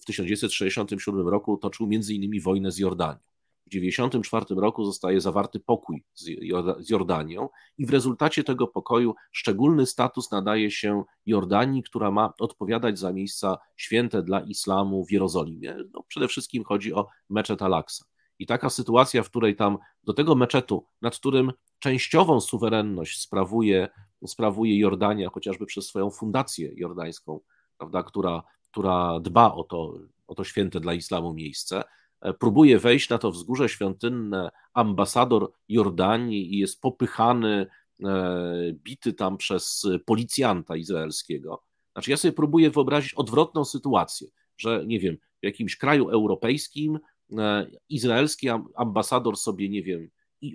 [0.00, 3.18] w 1967 roku toczył między innymi wojnę z Jordanią.
[3.66, 7.48] W 1994 roku zostaje zawarty pokój z Jordanią
[7.78, 13.58] i w rezultacie tego pokoju szczególny status nadaje się Jordanii, która ma odpowiadać za miejsca
[13.76, 15.76] święte dla islamu w Jerozolimie.
[15.94, 18.04] No, przede wszystkim chodzi o meczet Al-Aqsa.
[18.38, 23.88] I taka sytuacja, w której tam do tego meczetu, nad którym częściową suwerenność sprawuje
[24.26, 27.40] sprawuje Jordania, chociażby przez swoją fundację jordańską,
[27.78, 31.82] prawda, która, która dba o to, o to święte dla islamu miejsce,
[32.20, 37.66] e, próbuje wejść na to wzgórze świątynne ambasador Jordanii i jest popychany,
[38.04, 41.62] e, bity tam przez policjanta izraelskiego.
[41.92, 44.28] Znaczy, ja sobie próbuję wyobrazić odwrotną sytuację,
[44.58, 46.98] że nie wiem, w jakimś kraju europejskim
[47.38, 50.08] e, izraelski ambasador sobie, nie wiem,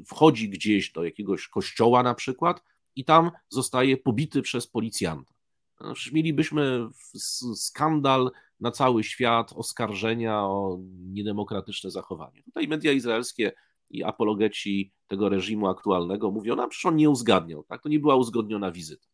[0.05, 2.63] wchodzi gdzieś do jakiegoś kościoła na przykład
[2.95, 5.33] i tam zostaje pobity przez policjanta.
[6.13, 6.87] Mielibyśmy
[7.55, 12.43] skandal na cały świat, oskarżenia o niedemokratyczne zachowanie.
[12.43, 13.51] Tutaj media izraelskie
[13.89, 17.81] i apologeci tego reżimu aktualnego mówią, no przecież on nie uzgadniał, tak?
[17.81, 19.07] To nie była uzgodniona wizyta.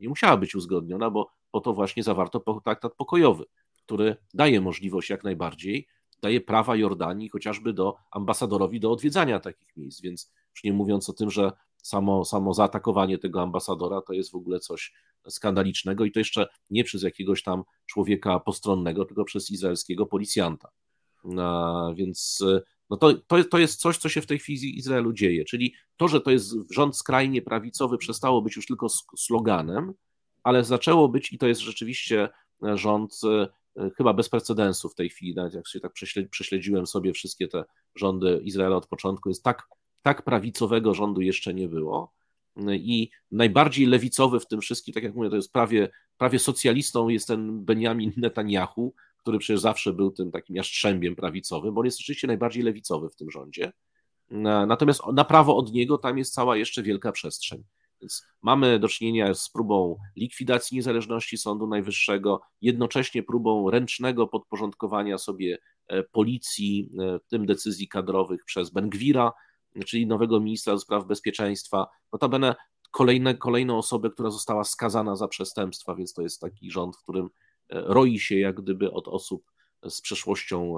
[0.00, 3.44] Nie musiała być uzgodniona, bo po to właśnie zawarto traktat pokojowy,
[3.84, 5.88] który daje możliwość jak najbardziej,
[6.22, 11.12] daje prawa Jordanii chociażby do ambasadorowi do odwiedzania takich miejsc, więc już nie mówiąc o
[11.12, 11.52] tym, że
[11.82, 14.92] samo, samo zaatakowanie tego ambasadora to jest w ogóle coś
[15.28, 20.68] skandalicznego i to jeszcze nie przez jakiegoś tam człowieka postronnego, tylko przez izraelskiego policjanta.
[21.24, 22.44] No, więc
[22.90, 25.44] no to, to, to jest coś, co się w tej chwili Izraelu dzieje.
[25.44, 28.86] Czyli to, że to jest rząd skrajnie prawicowy, przestało być już tylko
[29.16, 29.92] sloganem,
[30.42, 32.28] ale zaczęło być, i to jest rzeczywiście
[32.74, 33.20] rząd
[33.76, 35.92] e, chyba bez precedensu w tej chwili, nawet jak się tak
[36.30, 37.64] prześledziłem sobie wszystkie te
[37.94, 39.62] rządy Izraela od początku, jest tak,
[40.08, 42.12] tak prawicowego rządu jeszcze nie było.
[42.72, 47.26] I najbardziej lewicowy w tym wszystkim, tak jak mówię, to jest prawie, prawie socjalistą, jest
[47.26, 52.26] ten Benjamin Netanyahu, który przecież zawsze był tym takim jaszczębiem prawicowym, bo on jest rzeczywiście
[52.26, 53.72] najbardziej lewicowy w tym rządzie.
[54.66, 57.64] Natomiast na prawo od niego tam jest cała jeszcze wielka przestrzeń.
[58.00, 65.58] Więc mamy do czynienia z próbą likwidacji niezależności Sądu Najwyższego, jednocześnie próbą ręcznego podporządkowania sobie
[65.88, 69.32] e, policji, e, tym decyzji kadrowych przez Bengwira,
[69.84, 71.86] czyli nowego ministra do spraw bezpieczeństwa.
[72.12, 72.54] Notabene
[72.90, 77.26] kolejne, kolejną osobę, która została skazana za przestępstwa, więc to jest taki rząd, w którym
[77.26, 77.28] e,
[77.80, 79.44] roi się jak gdyby od osób
[79.88, 80.74] z przeszłością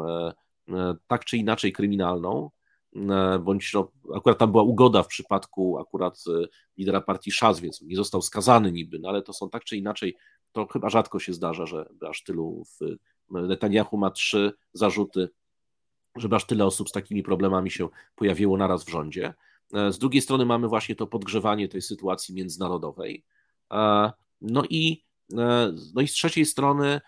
[1.07, 2.51] tak czy inaczej kryminalną.
[2.97, 6.47] E, bądź no, akurat tam była ugoda w przypadku akurat e,
[6.79, 10.17] lidera partii Szaz, więc nie został skazany niby, no ale to są tak czy inaczej,
[10.53, 12.97] to chyba rzadko się zdarza, że aż tylu w,
[13.31, 15.29] Netanyahu ma trzy zarzuty,
[16.17, 19.35] żeby aż tyle osób z takimi problemami się pojawiło naraz w rządzie.
[19.75, 23.25] E, z drugiej strony mamy właśnie to podgrzewanie tej sytuacji międzynarodowej.
[24.41, 25.05] No i,
[25.95, 27.01] no i z trzeciej strony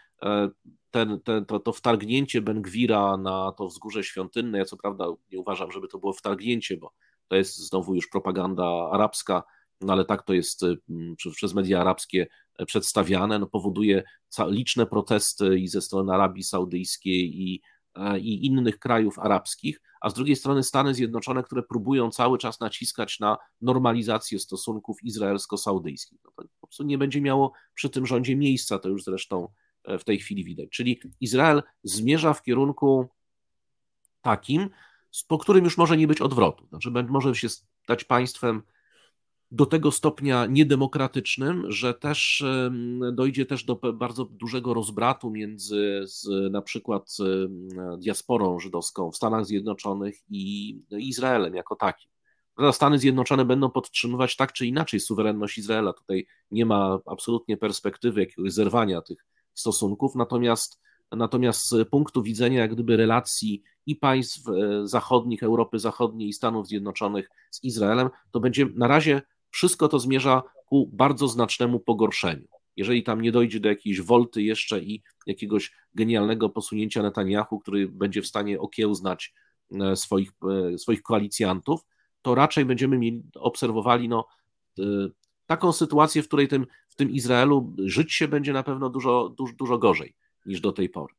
[0.92, 5.72] ten, ten, to, to wtargnięcie Bengwira na to wzgórze świątynne, ja co prawda nie uważam,
[5.72, 6.92] żeby to było wtargnięcie, bo
[7.28, 9.42] to jest znowu już propaganda arabska,
[9.80, 12.26] no ale tak to jest mm, przez media arabskie
[12.58, 14.02] e, przedstawiane, no powoduje
[14.46, 17.60] liczne protesty i ze strony Arabii Saudyjskiej i, e,
[18.20, 23.20] i innych krajów arabskich, a z drugiej strony Stany Zjednoczone, które próbują cały czas naciskać
[23.20, 26.18] na normalizację stosunków izraelsko-saudyjskich.
[26.24, 29.48] No to po prostu nie będzie miało przy tym rządzie miejsca, to już zresztą
[29.84, 30.68] E, w tej chwili widać.
[30.70, 33.08] Czyli Izrael zmierza w kierunku
[34.22, 34.70] takim,
[35.28, 36.66] po którym już może nie być odwrotu.
[36.66, 38.62] Znaczy, może się stać państwem
[39.52, 42.44] do tego stopnia niedemokratycznym, że też
[43.12, 47.16] dojdzie też do bardzo dużego rozbratu między z, na przykład
[47.98, 52.10] diasporą żydowską w Stanach Zjednoczonych i Izraelem jako takim.
[52.72, 55.92] Stany Zjednoczone będą podtrzymywać tak czy inaczej suwerenność Izraela.
[55.92, 60.80] Tutaj nie ma absolutnie perspektywy jakiegoś zerwania tych stosunków, natomiast,
[61.12, 64.52] natomiast z punktu widzenia jak gdyby relacji i państw e,
[64.88, 69.22] zachodnich, Europy Zachodniej i Stanów Zjednoczonych z Izraelem, to będzie na razie
[69.52, 72.46] wszystko to zmierza ku bardzo znacznemu pogorszeniu.
[72.76, 78.22] Jeżeli tam nie dojdzie do jakiejś wolty jeszcze i jakiegoś genialnego posunięcia Netanyahu, który będzie
[78.22, 79.34] w stanie okiełznać
[79.80, 80.32] e, swoich,
[80.74, 81.80] e, swoich koalicjantów,
[82.22, 84.26] to raczej będziemy mieli, obserwowali no,
[85.46, 89.52] taką sytuację, w której tym, w tym Izraelu żyć się będzie na pewno dużo, dużo,
[89.54, 90.14] dużo gorzej
[90.46, 91.14] niż do tej pory.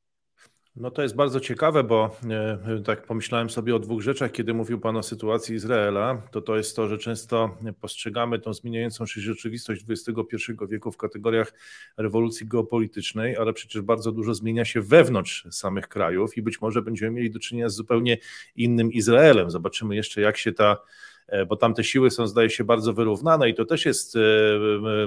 [0.76, 4.80] No to jest bardzo ciekawe, bo e, tak pomyślałem sobie o dwóch rzeczach, kiedy mówił
[4.80, 9.86] Pan o sytuacji Izraela, to to jest to, że często postrzegamy tą zmieniającą się rzeczywistość
[9.90, 10.36] XXI
[10.70, 11.54] wieku w kategoriach
[11.98, 17.12] rewolucji geopolitycznej, ale przecież bardzo dużo zmienia się wewnątrz samych krajów i być może będziemy
[17.12, 18.18] mieli do czynienia z zupełnie
[18.56, 19.52] innym Izraelem.
[19.52, 20.78] Zobaczymy jeszcze, jak się ta
[21.48, 24.20] bo tam te siły są, zdaje się, bardzo wyrównane i to też jest e,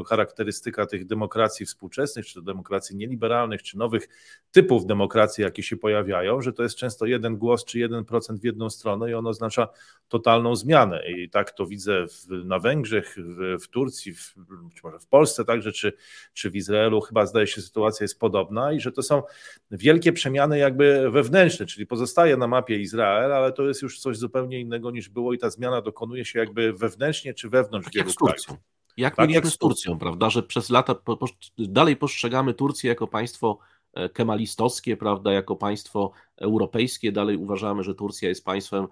[0.06, 4.08] charakterystyka tych demokracji współczesnych, czy demokracji nieliberalnych, czy nowych
[4.52, 8.44] typów demokracji, jakie się pojawiają, że to jest często jeden głos, czy jeden procent w
[8.44, 9.68] jedną stronę i ono oznacza
[10.08, 11.02] totalną zmianę.
[11.08, 14.34] I tak to widzę w, na Węgrzech, w, w Turcji, w,
[14.68, 15.92] być może w Polsce także, czy,
[16.32, 19.22] czy w Izraelu, chyba zdaje się sytuacja jest podobna i że to są
[19.70, 24.60] wielkie przemiany jakby wewnętrzne, czyli pozostaje na mapie Izrael, ale to jest już coś zupełnie
[24.60, 28.12] innego niż było i ta zmiana dokonuje dokonuje się jakby wewnętrznie czy wewnątrz tak wielu
[28.12, 28.56] Turcją.
[28.96, 31.26] Jak tak mieliśmy z Turcją, prawda, że przez lata po, po,
[31.58, 33.58] dalej postrzegamy Turcję jako państwo
[33.94, 38.86] e, kemalistowskie, prawda, jako państwo europejskie, dalej uważamy, że Turcja jest państwem,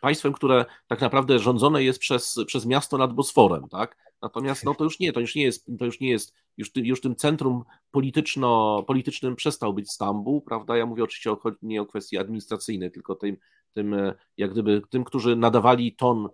[0.00, 3.96] państwem, które tak naprawdę rządzone jest przez, przez miasto nad Bosforem, tak?
[4.22, 7.00] Natomiast no to już nie, to już nie jest, to już nie jest, już, już
[7.00, 10.76] tym centrum polityczno, politycznym przestał być Stambuł, prawda?
[10.76, 13.36] Ja mówię oczywiście o, nie o kwestii administracyjnej, tylko tym,
[13.72, 16.28] tym, e, jak gdyby, tym, którzy nadawali ton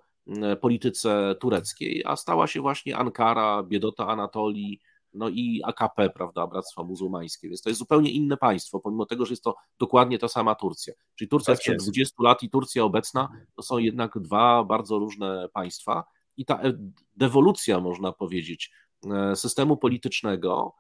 [0.61, 4.81] polityce tureckiej, a stała się właśnie Ankara, biedota Anatolii,
[5.16, 9.32] no i AKP, prawda, Bractwa Muzułmańskie, więc to jest zupełnie inne państwo, pomimo tego, że
[9.32, 10.94] jest to dokładnie ta sama Turcja.
[11.15, 15.48] Czyli Turcja tak sprzed 20 lat i Turcja obecna to są jednak dwa bardzo różne
[15.53, 16.05] państwa.
[16.36, 16.73] I ta e,
[17.16, 18.73] dewolucja, można powiedzieć,
[19.11, 20.74] e, systemu politycznego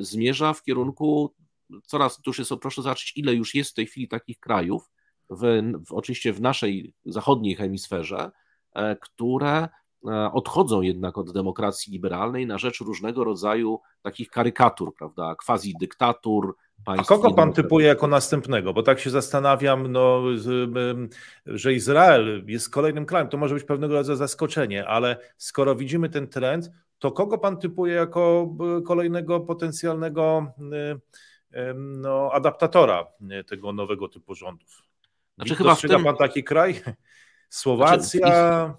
[0.00, 1.34] zmierza w kierunku
[1.86, 4.90] coraz, tu już jest, proszę zobaczyć, ile już jest w tej chwili takich krajów,
[5.30, 8.51] w, w, oczywiście w naszej zachodniej hemisferze, E,
[9.00, 9.68] które
[10.32, 17.04] odchodzą jednak od demokracji liberalnej na rzecz różnego rodzaju takich karykatur, prawda, quasi dyktatur, a
[17.04, 18.72] kogo pan typuje jako następnego?
[18.72, 20.22] Bo tak się zastanawiam, no,
[21.46, 23.28] że Izrael jest kolejnym krajem.
[23.28, 27.94] To może być pewnego rodzaju zaskoczenie, ale skoro widzimy ten trend, to kogo pan typuje
[27.94, 28.54] jako
[28.86, 30.52] kolejnego potencjalnego
[31.76, 33.06] no, adaptatora
[33.46, 34.82] tego nowego typu rządów?
[35.36, 36.04] Znaczy, chyba w tym...
[36.04, 36.80] pan taki kraj?
[37.52, 38.20] Słowacja.
[38.20, 38.74] Znaczy,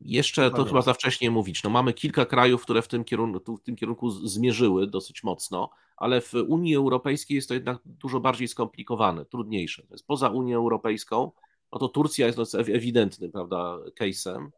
[0.00, 1.62] jeszcze to chyba za wcześnie mówić.
[1.62, 6.20] No, mamy kilka krajów, które w tym, kierunku, w tym kierunku zmierzyły dosyć mocno, ale
[6.20, 9.82] w Unii Europejskiej jest to jednak dużo bardziej skomplikowane, trudniejsze.
[9.90, 11.32] Jest poza Unią Europejską,
[11.72, 14.48] no to Turcja jest ewidentnym prawda, case'em.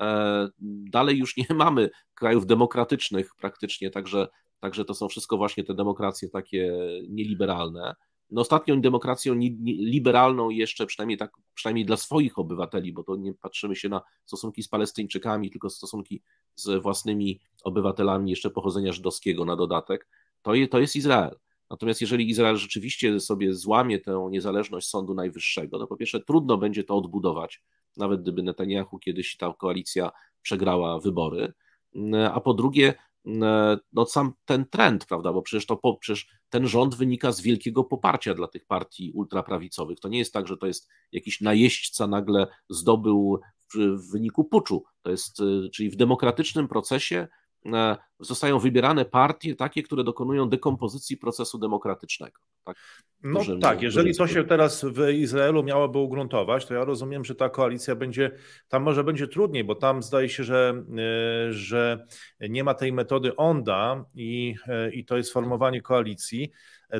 [0.00, 0.48] E,
[0.90, 4.28] dalej już nie mamy krajów demokratycznych praktycznie, także,
[4.60, 6.72] także to są wszystko właśnie te demokracje takie
[7.08, 7.94] nieliberalne
[8.30, 9.34] no ostatnią demokracją
[9.64, 14.62] liberalną jeszcze, przynajmniej, tak, przynajmniej dla swoich obywateli, bo to nie patrzymy się na stosunki
[14.62, 16.22] z Palestyńczykami, tylko stosunki
[16.54, 20.08] z własnymi obywatelami jeszcze pochodzenia żydowskiego na dodatek,
[20.42, 21.38] to, je, to jest Izrael.
[21.70, 26.84] Natomiast jeżeli Izrael rzeczywiście sobie złamie tę niezależność Sądu Najwyższego, to po pierwsze trudno będzie
[26.84, 27.62] to odbudować,
[27.96, 30.10] nawet gdyby Netanyahu kiedyś ta koalicja
[30.42, 31.52] przegrała wybory,
[32.32, 32.94] a po drugie
[33.24, 38.34] no, sam ten trend, prawda, bo przecież, to, przecież ten rząd wynika z wielkiego poparcia
[38.34, 40.00] dla tych partii ultraprawicowych.
[40.00, 43.40] To nie jest tak, że to jest jakiś najeźdźca nagle zdobył
[43.74, 44.84] w, w wyniku puczu.
[45.02, 47.39] To jest, e, czyli w demokratycznym procesie E,
[48.20, 52.40] zostają wybierane partie takie, które dokonują dekompozycji procesu demokratycznego.
[52.64, 52.76] Tak,
[53.22, 57.34] no dużym, tak, jeżeli to się teraz w Izraelu miałoby ugruntować, to ja rozumiem, że
[57.34, 58.30] ta koalicja będzie,
[58.68, 60.84] tam może będzie trudniej, bo tam zdaje się, że,
[61.48, 62.06] e, że
[62.40, 66.50] nie ma tej metody ONDA i, e, i to jest formowanie koalicji,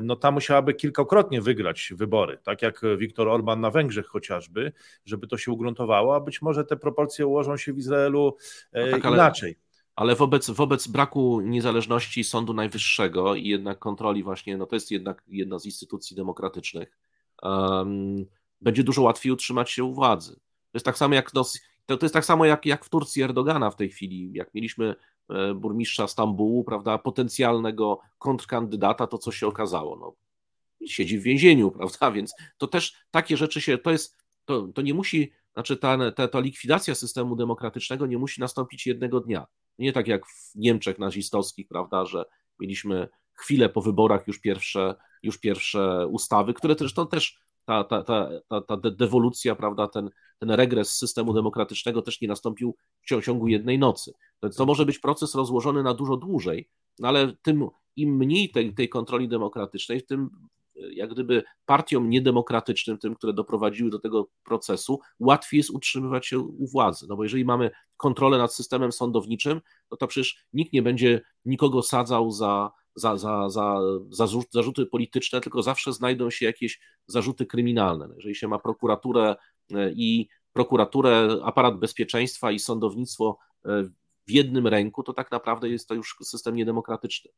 [0.03, 4.73] no tam musiałaby kilkakrotnie wygrać wybory, tak jak Viktor Orban na Węgrzech chociażby,
[5.05, 8.37] żeby to się ugruntowało, a być może te proporcje ułożą się w Izraelu
[8.73, 9.51] no tak, inaczej.
[9.51, 14.90] Ale ale wobec, wobec braku niezależności Sądu Najwyższego i jednak kontroli właśnie, no to jest
[14.90, 16.98] jednak jedna z instytucji demokratycznych,
[17.42, 18.26] um,
[18.60, 20.34] będzie dużo łatwiej utrzymać się u władzy.
[20.34, 21.44] To jest tak samo jak, no,
[21.86, 24.94] to, to jest tak samo jak, jak w Turcji Erdogana w tej chwili, jak mieliśmy
[25.28, 30.14] e, burmistrza Stambułu, prawda, potencjalnego kontrkandydata, to co się okazało, no,
[30.86, 34.94] siedzi w więzieniu, prawda, więc to też takie rzeczy się, to jest, to, to nie
[34.94, 39.47] musi, znaczy ta, ta, ta likwidacja systemu demokratycznego nie musi nastąpić jednego dnia.
[39.78, 42.24] Nie tak jak w Niemczech nazistowskich, prawda, że
[42.61, 48.28] mieliśmy chwilę po wyborach już pierwsze, już pierwsze ustawy, które zresztą też ta, ta, ta,
[48.49, 52.77] ta, ta dewolucja, prawda, ten, ten regres systemu demokratycznego też nie nastąpił
[53.07, 54.12] w ciągu jednej nocy.
[54.43, 56.69] Więc to może być proces rozłożony na dużo dłużej,
[56.99, 60.31] no ale tym im mniej tej, tej kontroli demokratycznej, tym
[60.93, 66.66] jak gdyby partiom niedemokratycznym, tym, które doprowadziły do tego procesu, łatwiej jest utrzymywać się u
[66.66, 67.07] władzy.
[67.09, 71.82] No bo jeżeli mamy kontrolę nad systemem sądowniczym, no to przecież nikt nie będzie nikogo
[71.82, 73.81] sadzał za, za, za, za,
[74.11, 78.09] za zarzuty polityczne, tylko zawsze znajdą się jakieś zarzuty kryminalne.
[78.09, 79.36] No jeżeli się ma prokuraturę
[79.74, 83.82] e, i prokuraturę, aparat bezpieczeństwa i sądownictwo e,
[84.27, 87.31] w jednym ręku, to tak naprawdę jest to już system niedemokratyczny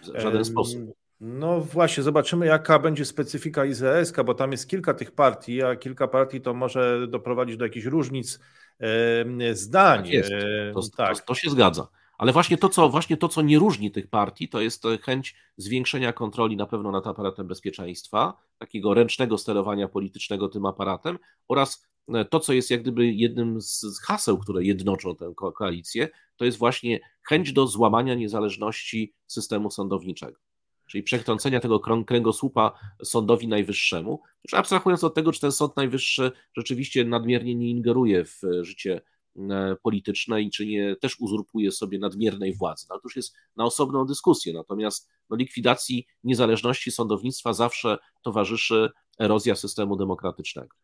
[0.00, 0.80] w żaden sposób.
[1.20, 6.08] No właśnie, zobaczymy jaka będzie specyfika izraelska, bo tam jest kilka tych partii, a kilka
[6.08, 8.40] partii to może doprowadzić do jakichś różnic
[8.80, 9.98] e, zdań.
[9.98, 10.30] Tak jest.
[10.74, 11.18] To, tak.
[11.18, 11.88] To, to, się zgadza.
[12.18, 16.12] Ale właśnie to, co, właśnie to, co nie różni tych partii, to jest chęć zwiększenia
[16.12, 21.18] kontroli na pewno nad aparatem bezpieczeństwa, takiego ręcznego sterowania politycznego tym aparatem
[21.48, 26.44] oraz e, to, co jest jak gdyby jednym z haseł, które jednoczą tę koalicję, to
[26.44, 30.47] jest właśnie chęć do złamania niezależności systemu sądowniczego
[30.88, 32.72] czyli przetrącenia tego kręgosłupa
[33.04, 38.40] sądowi najwyższemu, już abstrahując od tego, czy ten sąd najwyższy rzeczywiście nadmiernie nie ingeruje w
[38.62, 39.00] życie
[39.36, 42.86] e, polityczne i czy nie też uzurpuje sobie nadmiernej władzy.
[42.90, 48.90] No, to już jest na osobną dyskusję, natomiast no, likwidacji niezależności sądownictwa zawsze towarzyszy
[49.20, 50.76] erozja systemu demokratycznego.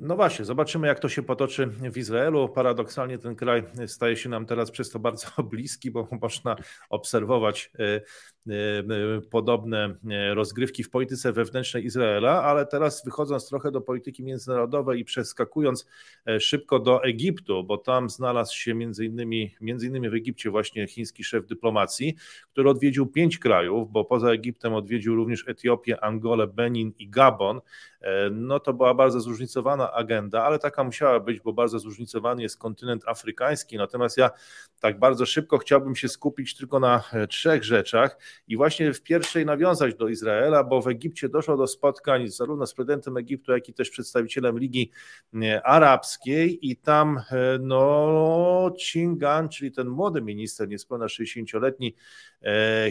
[0.00, 2.48] No właśnie, zobaczymy, jak to się potoczy w Izraelu.
[2.48, 6.56] Paradoksalnie ten kraj staje się nam teraz przez to bardzo bliski, bo można
[6.90, 7.84] obserwować e,
[8.52, 15.00] e, podobne e, rozgrywki w polityce wewnętrznej Izraela, ale teraz wychodząc trochę do polityki międzynarodowej
[15.00, 15.86] i przeskakując
[16.40, 21.24] szybko do Egiptu, bo tam znalazł się między innymi, między innymi w Egipcie właśnie chiński
[21.24, 22.14] szef dyplomacji,
[22.52, 27.60] który odwiedził pięć krajów, bo poza Egiptem odwiedził również Etiopię, Angolę, Benin i Gabon.
[28.30, 32.58] No to była bardzo zróżnicowana zróżnicowana agenda, ale taka musiała być, bo bardzo zróżnicowany jest
[32.58, 33.76] kontynent afrykański.
[33.76, 34.30] Natomiast ja
[34.80, 38.18] tak bardzo szybko chciałbym się skupić tylko na e, trzech rzeczach
[38.48, 42.74] i właśnie w pierwszej nawiązać do Izraela, bo w Egipcie doszło do spotkań zarówno z
[42.74, 44.90] prezydentem Egiptu, jak i też przedstawicielem Ligi
[45.64, 47.20] Arabskiej i tam
[47.60, 51.94] no Chingan, czyli ten młody minister, niespełna 60-letni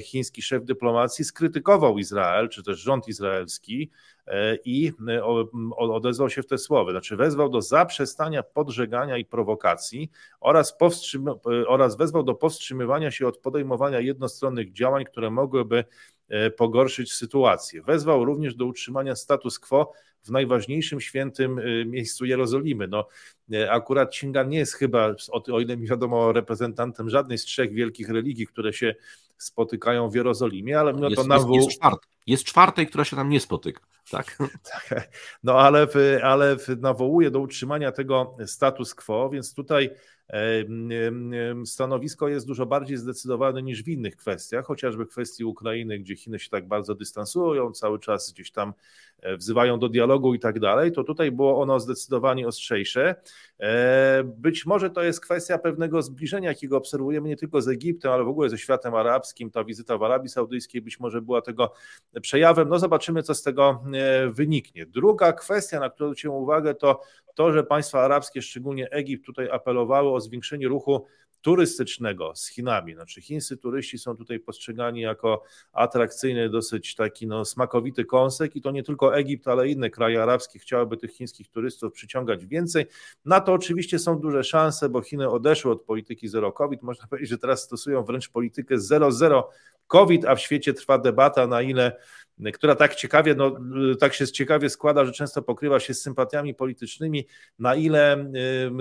[0.01, 4.14] chiński szef dyplomacji, skrytykował Izrael, czy też rząd izraelski e,
[4.65, 5.23] i e,
[5.77, 11.97] odezwał się w te słowy, znaczy wezwał do zaprzestania podżegania i prowokacji oraz, e, oraz
[11.97, 15.85] wezwał do powstrzymywania się od podejmowania jednostronnych działań, które mogłyby
[16.57, 17.81] pogorszyć sytuację.
[17.81, 19.91] Wezwał również do utrzymania status quo
[20.23, 22.87] w najważniejszym świętym miejscu Jerozolimy.
[22.87, 23.07] No,
[23.69, 25.15] akurat Chingan nie jest chyba,
[25.51, 28.95] o ile mi wiadomo, reprezentantem żadnej z trzech wielkich religii, które się
[29.37, 31.55] spotykają w Jerozolimie, ale mimo jest, to nawoł...
[31.55, 33.81] Jest, jest, czwart, jest czwartej, która się tam nie spotyka.
[34.11, 34.37] Tak.
[34.71, 35.09] tak
[35.43, 35.87] no ale,
[36.23, 39.89] ale nawołuje do utrzymania tego status quo, więc tutaj
[41.65, 46.49] stanowisko jest dużo bardziej zdecydowane niż w innych kwestiach, chociażby kwestii Ukrainy, gdzie Chiny się
[46.49, 48.73] tak bardzo dystansują, cały czas gdzieś tam
[49.37, 53.15] wzywają do dialogu i tak dalej, to tutaj było ono zdecydowanie ostrzejsze.
[53.59, 58.23] E, być może to jest kwestia pewnego zbliżenia, jakiego obserwujemy nie tylko z Egiptem, ale
[58.23, 59.51] w ogóle ze światem arabskim.
[59.51, 61.73] Ta wizyta w Arabii Saudyjskiej być może była tego
[62.21, 62.69] przejawem.
[62.69, 64.85] No zobaczymy, co z tego e, wyniknie.
[64.85, 67.01] Druga kwestia, na którą zwróciłem uwagę, to
[67.35, 71.05] to, że państwa arabskie, szczególnie Egipt, tutaj apelowały o zwiększenie ruchu
[71.45, 72.93] turystycznego z Chinami.
[72.93, 75.43] Znaczy chińscy turyści są tutaj postrzegani jako
[75.73, 80.59] atrakcyjny, dosyć taki no, smakowity kąsek i to nie tylko Egipt, ale inne kraje arabskie
[80.59, 82.85] chciałyby tych chińskich turystów przyciągać więcej.
[83.25, 86.81] Na to oczywiście są duże szanse, bo Chiny odeszły od polityki zero COVID.
[86.81, 89.49] Można powiedzieć, że teraz stosują wręcz politykę zero-zero
[89.87, 91.97] COVID, a w świecie trwa debata, na ile
[92.53, 93.57] która tak ciekawie, no,
[93.99, 97.27] tak się ciekawie składa, że często pokrywa się z sympatiami politycznymi,
[97.59, 98.31] na ile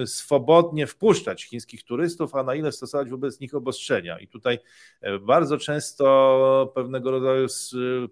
[0.06, 4.18] swobodnie wpuszczać chińskich turystów, a na ile stosować wobec nich obostrzenia.
[4.18, 4.59] I tutaj
[5.01, 7.47] e, bardzo często pewnego rodzaju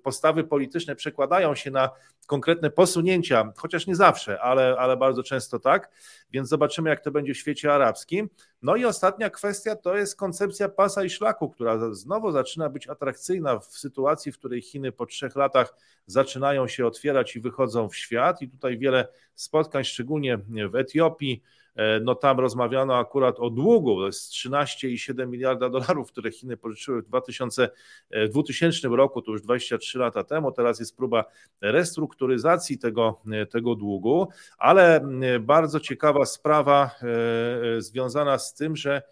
[0.03, 1.91] postawy polityczne przekładają się na
[2.27, 5.91] konkretne posunięcia, chociaż nie zawsze, ale, ale bardzo często tak,
[6.31, 8.31] więc zobaczymy, jak to będzie w świecie arabskim.
[8.63, 13.59] No i ostatnia kwestia to jest koncepcja pasa i szlaku, która znowu zaczyna być atrakcyjna
[13.59, 15.75] w sytuacji, w której Chiny po trzech latach
[16.07, 18.43] zaczynają się otwierać i wychodzą w świat.
[18.43, 20.39] I tutaj wiele spotkań, szczególnie
[20.71, 21.43] w Etiopii,
[22.03, 27.07] no tam rozmawiano akurat o długu, to jest 13,7 miliarda dolarów, które Chiny pożyczyły w
[27.07, 27.69] 2000,
[28.31, 31.25] 2000 e, roku, to już 23 lata temu, teraz jest próba
[31.61, 34.29] restrukturyzacji tego, e, tego długu,
[34.59, 35.01] ale
[35.41, 36.91] bardzo ciekawa sprawa
[37.79, 39.03] związana z tym, że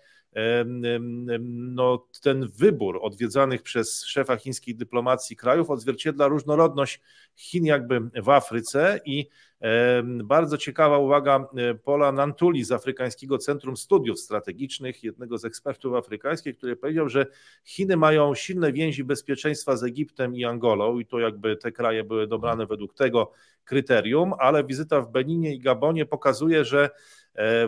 [1.40, 7.01] no, ten wybór odwiedzanych przez szefa chińskiej dyplomacji krajów odzwierciedla różnorodność
[7.36, 9.28] Chin jakby w Afryce i
[10.24, 16.57] bardzo ciekawa uwaga e, Pola Nantuli z Afrykańskiego Centrum Studiów Strategicznych, jednego z ekspertów afrykańskich,
[16.57, 17.27] który powiedział, że
[17.65, 22.27] Chiny mają silne więzi bezpieczeństwa z Egiptem i Angolą i to jakby te kraje były
[22.27, 23.32] dobrane według tego
[23.65, 26.90] kryterium, ale wizyta w Beninie i Gabonie pokazuje, że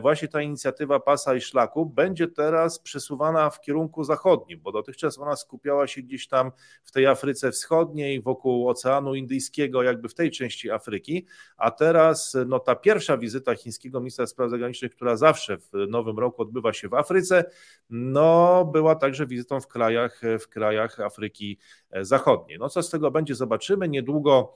[0.00, 5.36] właśnie ta inicjatywa pasa i szlaku będzie teraz przesuwana w kierunku zachodnim, bo dotychczas ona
[5.36, 6.52] skupiała się gdzieś tam
[6.84, 11.26] w tej Afryce Wschodniej, wokół Oceanu Indyjskiego, jakby w tej części Afryki,
[11.56, 16.42] a teraz no, ta pierwsza wizyta chińskiego ministra spraw zagranicznych, która zawsze w nowym roku
[16.42, 17.44] odbywa się w Afryce,
[17.90, 21.58] no była także wizytą w krajach, w krajach Afryki
[22.00, 22.58] Zachodniej.
[22.58, 23.88] No co z tego będzie, zobaczymy.
[23.88, 24.54] Niedługo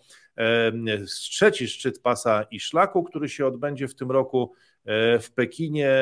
[1.07, 4.66] trzeci szczyt pasa i szlaku, który się odbędzie w tym roku e,
[5.21, 5.93] w Pekinie.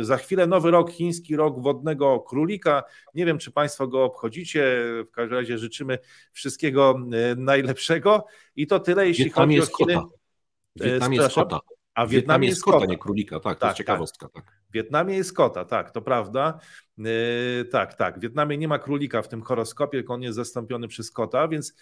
[0.00, 2.84] Za chwilę nowy rok, chiński rok wodnego królika.
[3.14, 4.84] Nie wiem, czy Państwo go obchodzicie.
[5.08, 5.98] W każdym razie życzymy
[6.32, 8.26] wszystkiego e, najlepszego.
[8.56, 9.94] I to tyle, jeśli Wietnam chodzi o Chiny.
[9.94, 10.08] Kota.
[10.76, 11.60] W Wietnamie jest kota.
[11.94, 14.28] A w Wietnamie jest kota, nie królika, tak, to tak, jest ciekawostka.
[14.28, 14.44] Tak.
[14.70, 16.58] W Wietnamie jest kota, tak, to prawda.
[16.98, 18.18] Yy, tak, tak.
[18.18, 21.74] W Wietnamie nie ma królika w tym horoskopie, tylko on jest zastąpiony przez kota, więc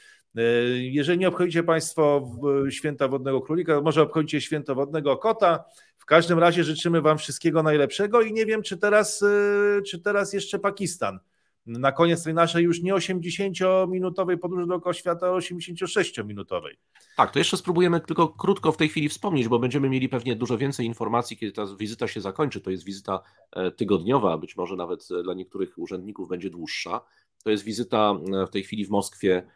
[0.75, 2.31] jeżeli nie obchodzicie Państwo
[2.71, 5.65] święta wodnego królika, może obchodzicie święto wodnego kota.
[5.99, 10.33] W każdym razie życzymy Wam wszystkiego najlepszego i nie wiem, czy teraz, yy, czy teraz
[10.33, 11.19] jeszcze Pakistan
[11.67, 16.77] na koniec tej naszej już nie 80-minutowej podróży dookoła świata, ale 86-minutowej.
[17.17, 20.59] Tak, to jeszcze spróbujemy tylko krótko w tej chwili wspomnieć, bo będziemy mieli pewnie dużo
[20.59, 22.61] więcej informacji, kiedy ta wizyta się zakończy.
[22.61, 23.21] To jest wizyta
[23.53, 27.01] e, tygodniowa, być może nawet e, dla niektórych urzędników będzie dłuższa.
[27.45, 29.47] To jest wizyta e, w tej chwili w Moskwie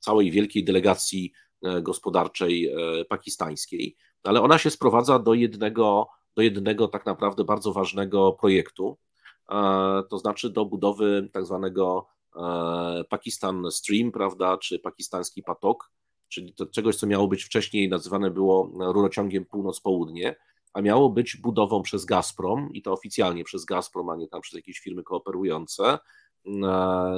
[0.00, 1.32] całej wielkiej delegacji
[1.82, 2.74] gospodarczej
[3.08, 8.98] pakistańskiej, ale ona się sprowadza do jednego, do jednego tak naprawdę bardzo ważnego projektu,
[9.50, 12.06] E, to znaczy do budowy tak zwanego
[12.36, 15.90] e, Pakistan Stream, prawda, czy pakistański patok,
[16.28, 20.36] czyli to czegoś, co miało być wcześniej nazywane było rurociągiem północ-południe,
[20.72, 24.54] a miało być budową przez Gazprom i to oficjalnie przez Gazprom, a nie tam przez
[24.54, 25.98] jakieś firmy kooperujące,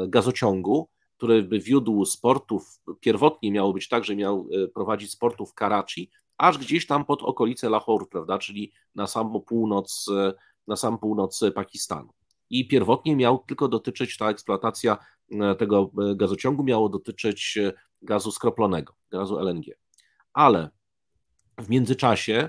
[0.09, 0.89] gazociągu,
[1.23, 5.55] który by wiódł z portów, pierwotnie miało być tak, że miał e, prowadzić z portów
[5.55, 10.32] Karachi, aż gdzieś tam pod okolice Lahore, prawda, czyli na sam północ, e,
[10.66, 12.12] na sam północ Pakistanu.
[12.51, 14.99] I pierwotnie miał tylko dotyczyć ta eksploatacja
[15.31, 17.59] e, tego gazociągu, miało dotyczyć
[18.03, 19.65] gazu skroplonego, gazu LNG.
[20.32, 20.70] Ale
[21.59, 22.49] w międzyczasie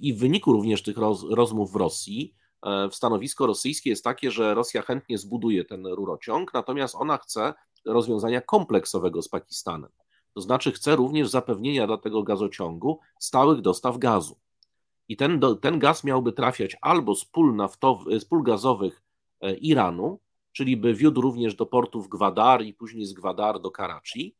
[0.00, 2.34] i w wyniku również tych roz, rozmów w Rosji,
[2.90, 7.54] stanowisko rosyjskie jest takie, że Rosja chętnie zbuduje ten rurociąg, natomiast ona chce
[7.84, 9.90] rozwiązania kompleksowego z Pakistanem.
[10.34, 14.36] To znaczy chce również zapewnienia dla tego gazociągu stałych dostaw gazu.
[15.08, 19.02] I ten, ten gaz miałby trafiać albo z pól, naftowy, z pól gazowych
[19.40, 20.20] e, Iranu,
[20.52, 24.36] czyli by wiódł również do portów Gwadar i później z Gwadar do Karachi,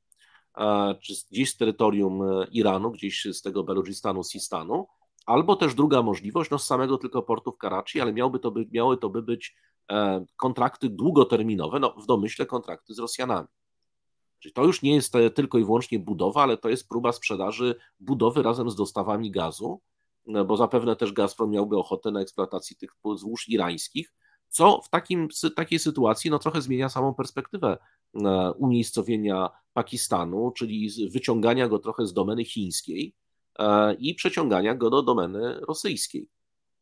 [0.56, 4.86] e, czy gdzieś z terytorium e, Iranu, gdzieś z tego Beludżistanu, Sistanu,
[5.26, 8.66] albo też druga możliwość, no z samego tylko portu w Karachi, ale miałby to by,
[8.72, 9.56] miały to by być
[9.90, 13.48] E, kontrakty długoterminowe, no w domyśle kontrakty z Rosjanami.
[14.38, 18.42] Czyli to już nie jest tylko i wyłącznie budowa, ale to jest próba sprzedaży budowy
[18.42, 19.80] razem z dostawami gazu,
[20.26, 24.12] no bo zapewne też Gazprom miałby ochotę na eksploatację tych złóż irańskich,
[24.48, 27.78] co w takim, takiej sytuacji no, trochę zmienia samą perspektywę
[28.14, 33.19] e, umiejscowienia Pakistanu, czyli wyciągania go trochę z domeny chińskiej e,
[33.98, 36.28] i przeciągania go do domeny rosyjskiej.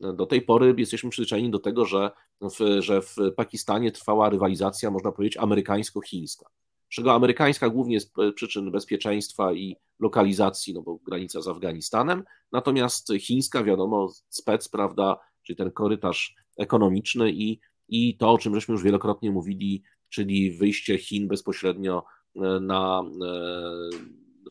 [0.00, 2.10] Do tej pory jesteśmy przyzwyczajeni do tego, że
[2.40, 6.46] w, że w Pakistanie trwała rywalizacja, można powiedzieć, amerykańsko-chińska.
[6.88, 13.64] Czego amerykańska głównie z przyczyn bezpieczeństwa i lokalizacji, no bo granica z Afganistanem, natomiast chińska,
[13.64, 19.30] wiadomo, spec, prawda, czyli ten korytarz ekonomiczny i, i to, o czym żeśmy już wielokrotnie
[19.30, 22.04] mówili, czyli wyjście Chin bezpośrednio
[22.36, 23.40] e, na, e,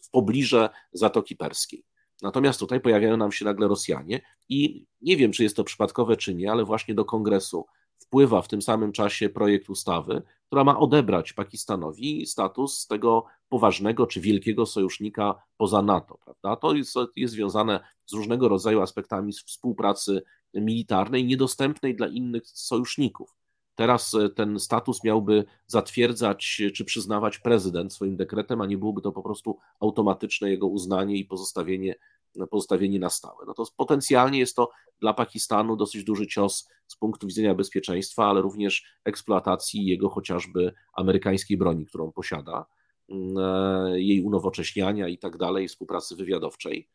[0.04, 1.84] w pobliże Zatoki Perskiej.
[2.22, 6.36] Natomiast tutaj pojawiają nam się nagle Rosjanie i nie wiem, czy jest to przypadkowe, czy
[6.36, 7.66] nie, ale właśnie do kongresu
[8.00, 14.22] wpływa w tym samym czasie projekt ustawy, która ma odebrać Pakistanowi status tego poważnego czy
[14.22, 16.18] wielkiego sojusznika poza NATO.
[16.26, 16.56] Prawda?
[16.56, 20.24] To jest, jest związane z różnego rodzaju aspektami współpracy
[20.54, 23.36] militarnej, niedostępnej dla innych sojuszników.
[23.78, 29.12] Teraz e, ten status miałby zatwierdzać czy przyznawać prezydent swoim dekretem, a nie byłoby to
[29.12, 31.96] po prostu automatyczne jego uznanie i pozostawienie,
[32.50, 33.46] pozostawienie na stałe.
[33.48, 38.42] No to potencjalnie jest to dla Pakistanu dosyć duży cios z punktu widzenia bezpieczeństwa, ale
[38.42, 42.66] również eksploatacji jego chociażby amerykańskiej broni, którą posiada,
[43.10, 46.90] mm, e, jej unowocześniania i tak dalej, współpracy wywiadowczej.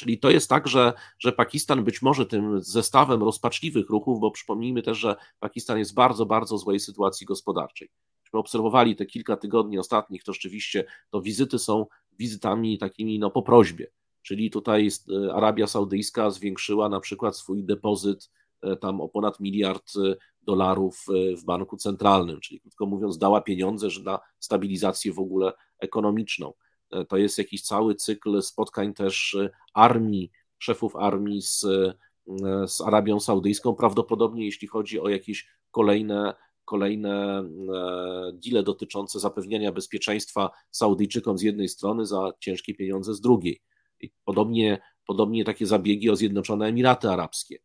[0.00, 4.82] Czyli to jest tak, że, że Pakistan być może tym zestawem rozpaczliwych ruchów, bo przypomnijmy
[4.82, 7.90] też, że Pakistan jest w bardzo, bardzo złej sytuacji gospodarczej.
[8.24, 11.86] Myśmy obserwowali te kilka tygodni ostatnich, to rzeczywiście to wizyty są
[12.18, 13.86] wizytami takimi no, po prośbie.
[14.22, 14.88] Czyli tutaj
[15.26, 18.30] e, Arabia Saudyjska zwiększyła na przykład swój depozyt
[18.62, 21.06] e, tam o ponad miliard e, dolarów
[21.36, 26.52] w banku centralnym, czyli krótko mówiąc, dała pieniądze na stabilizację w ogóle ekonomiczną.
[27.08, 31.94] To jest jakiś cały cykl spotkań też e, armii, szefów armii z, e,
[32.68, 36.34] z Arabią Saudyjską, prawdopodobnie jeśli chodzi o jakieś kolejne
[36.64, 37.44] kolejne e,
[38.32, 43.62] deale dotyczące zapewniania bezpieczeństwa Saudyjczykom z jednej strony za ciężkie pieniądze z drugiej.
[44.00, 47.58] I podobnie, podobnie takie zabiegi o Zjednoczone Emiraty Arabskie.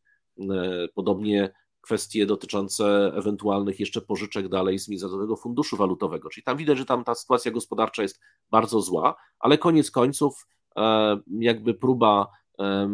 [0.93, 1.53] Podobnie
[1.85, 6.29] kwestie dotyczące ewentualnych jeszcze pożyczek dalej z Międzynarodowego Funduszu Walutowego.
[6.29, 8.19] Czyli tam widać, że tam ta sytuacja gospodarcza jest
[8.51, 12.27] bardzo zła, ale koniec końców e, jakby próba
[12.59, 12.87] e,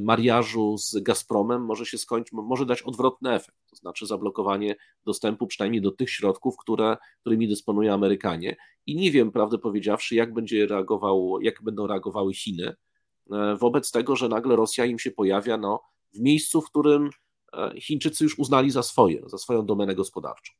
[0.00, 5.82] mariażu z Gazpromem może się skończyć, może dać odwrotny efekt, to znaczy zablokowanie dostępu przynajmniej
[5.82, 8.56] do tych środków, które, którymi dysponują Amerykanie.
[8.86, 12.74] I nie wiem, prawdę powiedziawszy, jak będzie reagował, jak będą reagowały Chiny
[13.32, 15.80] e, wobec tego, że nagle Rosja im się pojawia no,
[16.14, 17.27] w miejscu, w którym E,
[17.80, 20.52] Chińczycy już uznali za swoje, za swoją domenę gospodarczą.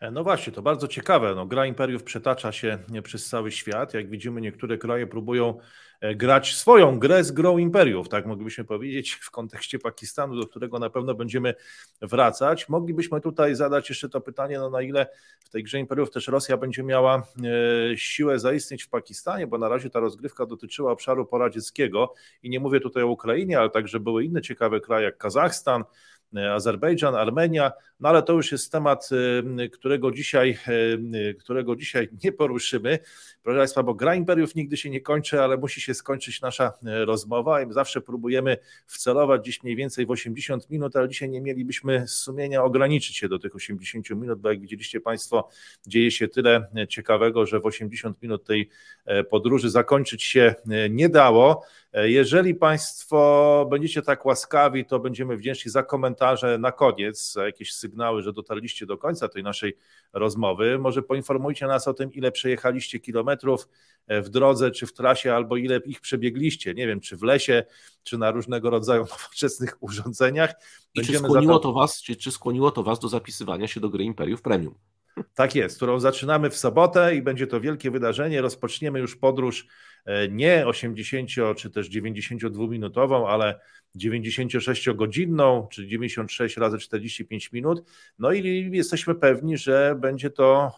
[0.00, 1.34] E, no właśnie, to bardzo ciekawe.
[1.34, 3.94] No, gra imperiów przetacza się przez cały świat.
[3.94, 5.58] Jak widzimy, niektóre kraje próbują
[6.00, 10.78] e, grać swoją grę z grą imperiów, tak moglibyśmy powiedzieć, w kontekście Pakistanu, do którego
[10.78, 11.54] na pewno będziemy
[12.02, 12.68] wracać.
[12.68, 15.06] Moglibyśmy tutaj zadać jeszcze to pytanie, no na ile
[15.40, 17.16] w tej grze imperiów też Rosja będzie miała
[17.92, 22.60] e, siłę zaistnieć w Pakistanie, bo na razie ta rozgrywka dotyczyła obszaru poradzieckiego i nie
[22.60, 25.84] mówię tutaj o Ukrainie, ale także były inne ciekawe kraje jak Kazachstan,
[26.36, 29.08] Azerbejdżan, Armenia, no ale to już jest temat,
[29.72, 30.58] którego dzisiaj,
[31.38, 32.98] którego dzisiaj nie poruszymy.
[33.42, 37.62] Proszę Państwa, bo gra imperiów nigdy się nie kończy, ale musi się skończyć nasza rozmowa
[37.62, 38.56] i zawsze próbujemy
[38.86, 43.38] wcelować dziś mniej więcej w 80 minut, ale dzisiaj nie mielibyśmy sumienia ograniczyć się do
[43.38, 45.48] tych 80 minut, bo jak widzieliście Państwo,
[45.86, 48.68] dzieje się tyle ciekawego, że w 80 minut tej
[49.30, 50.54] podróży zakończyć się
[50.90, 51.64] nie dało.
[51.92, 58.22] Jeżeli Państwo będziecie tak łaskawi, to będziemy wdzięczni za komentarze na koniec, za jakieś sygnały,
[58.22, 59.76] że dotarliście do końca tej naszej
[60.12, 60.78] rozmowy.
[60.78, 63.68] Może poinformujcie nas o tym, ile przejechaliście kilometrów
[64.08, 66.74] w drodze, czy w trasie, albo ile ich przebiegliście.
[66.74, 67.64] Nie wiem, czy w lesie,
[68.02, 70.54] czy na różnego rodzaju nowoczesnych urządzeniach.
[70.94, 74.04] I czy skłoniło, to was, czy, czy skłoniło to Was do zapisywania się do gry
[74.04, 74.74] Imperiów Premium?
[75.34, 78.40] Tak jest, którą zaczynamy w sobotę i będzie to wielkie wydarzenie.
[78.40, 79.66] Rozpoczniemy już podróż
[80.04, 83.60] e, nie 80 czy też 92-minutową, ale
[83.96, 87.84] 96-godzinną, czyli 96 razy 45 minut.
[88.18, 90.72] No i jesteśmy pewni, że będzie to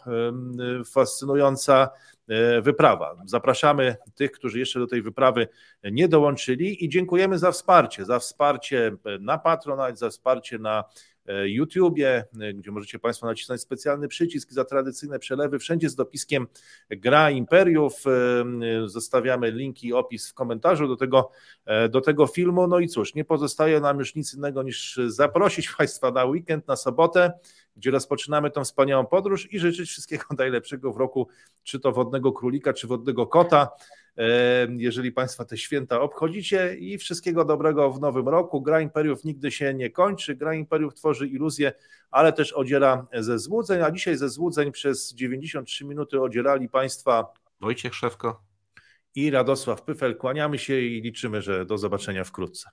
[0.93, 1.91] fascynująca
[2.29, 3.17] e, wyprawa.
[3.25, 5.49] Zapraszamy tych, którzy jeszcze do tej wyprawy
[5.85, 10.85] nie dołączyli i dziękujemy za wsparcie, za wsparcie na Patronite, za wsparcie na
[11.45, 16.47] YouTubie, e, gdzie możecie Państwo nacisnąć specjalny przycisk za tradycyjne przelewy, wszędzie z dopiskiem
[16.91, 18.05] Gra Imperiów.
[18.07, 21.31] E, zostawiamy linki i opis w komentarzu do tego,
[21.91, 22.67] do tego filmu.
[22.67, 26.77] No i cóż, nie pozostaje nam już nic innego niż zaprosić Państwa na weekend, na
[26.77, 27.33] sobotę,
[27.81, 31.29] gdzie rozpoczynamy tą wspaniałą podróż i życzyć wszystkiego najlepszego w roku,
[31.63, 33.69] czy to wodnego królika, czy wodnego kota
[34.77, 38.63] jeżeli Państwo te święta obchodzicie i wszystkiego dobrego w nowym roku.
[38.63, 41.73] Gra Imperiów nigdy się nie kończy, Gra Imperiów tworzy iluzję,
[42.11, 47.95] ale też odziela ze złudzeń, a dzisiaj ze złudzeń przez 93 minuty odzielali Państwa Wojciech
[47.95, 48.43] Szewko
[49.15, 50.17] i Radosław Pyfel.
[50.17, 52.71] Kłaniamy się i liczymy, że do zobaczenia wkrótce.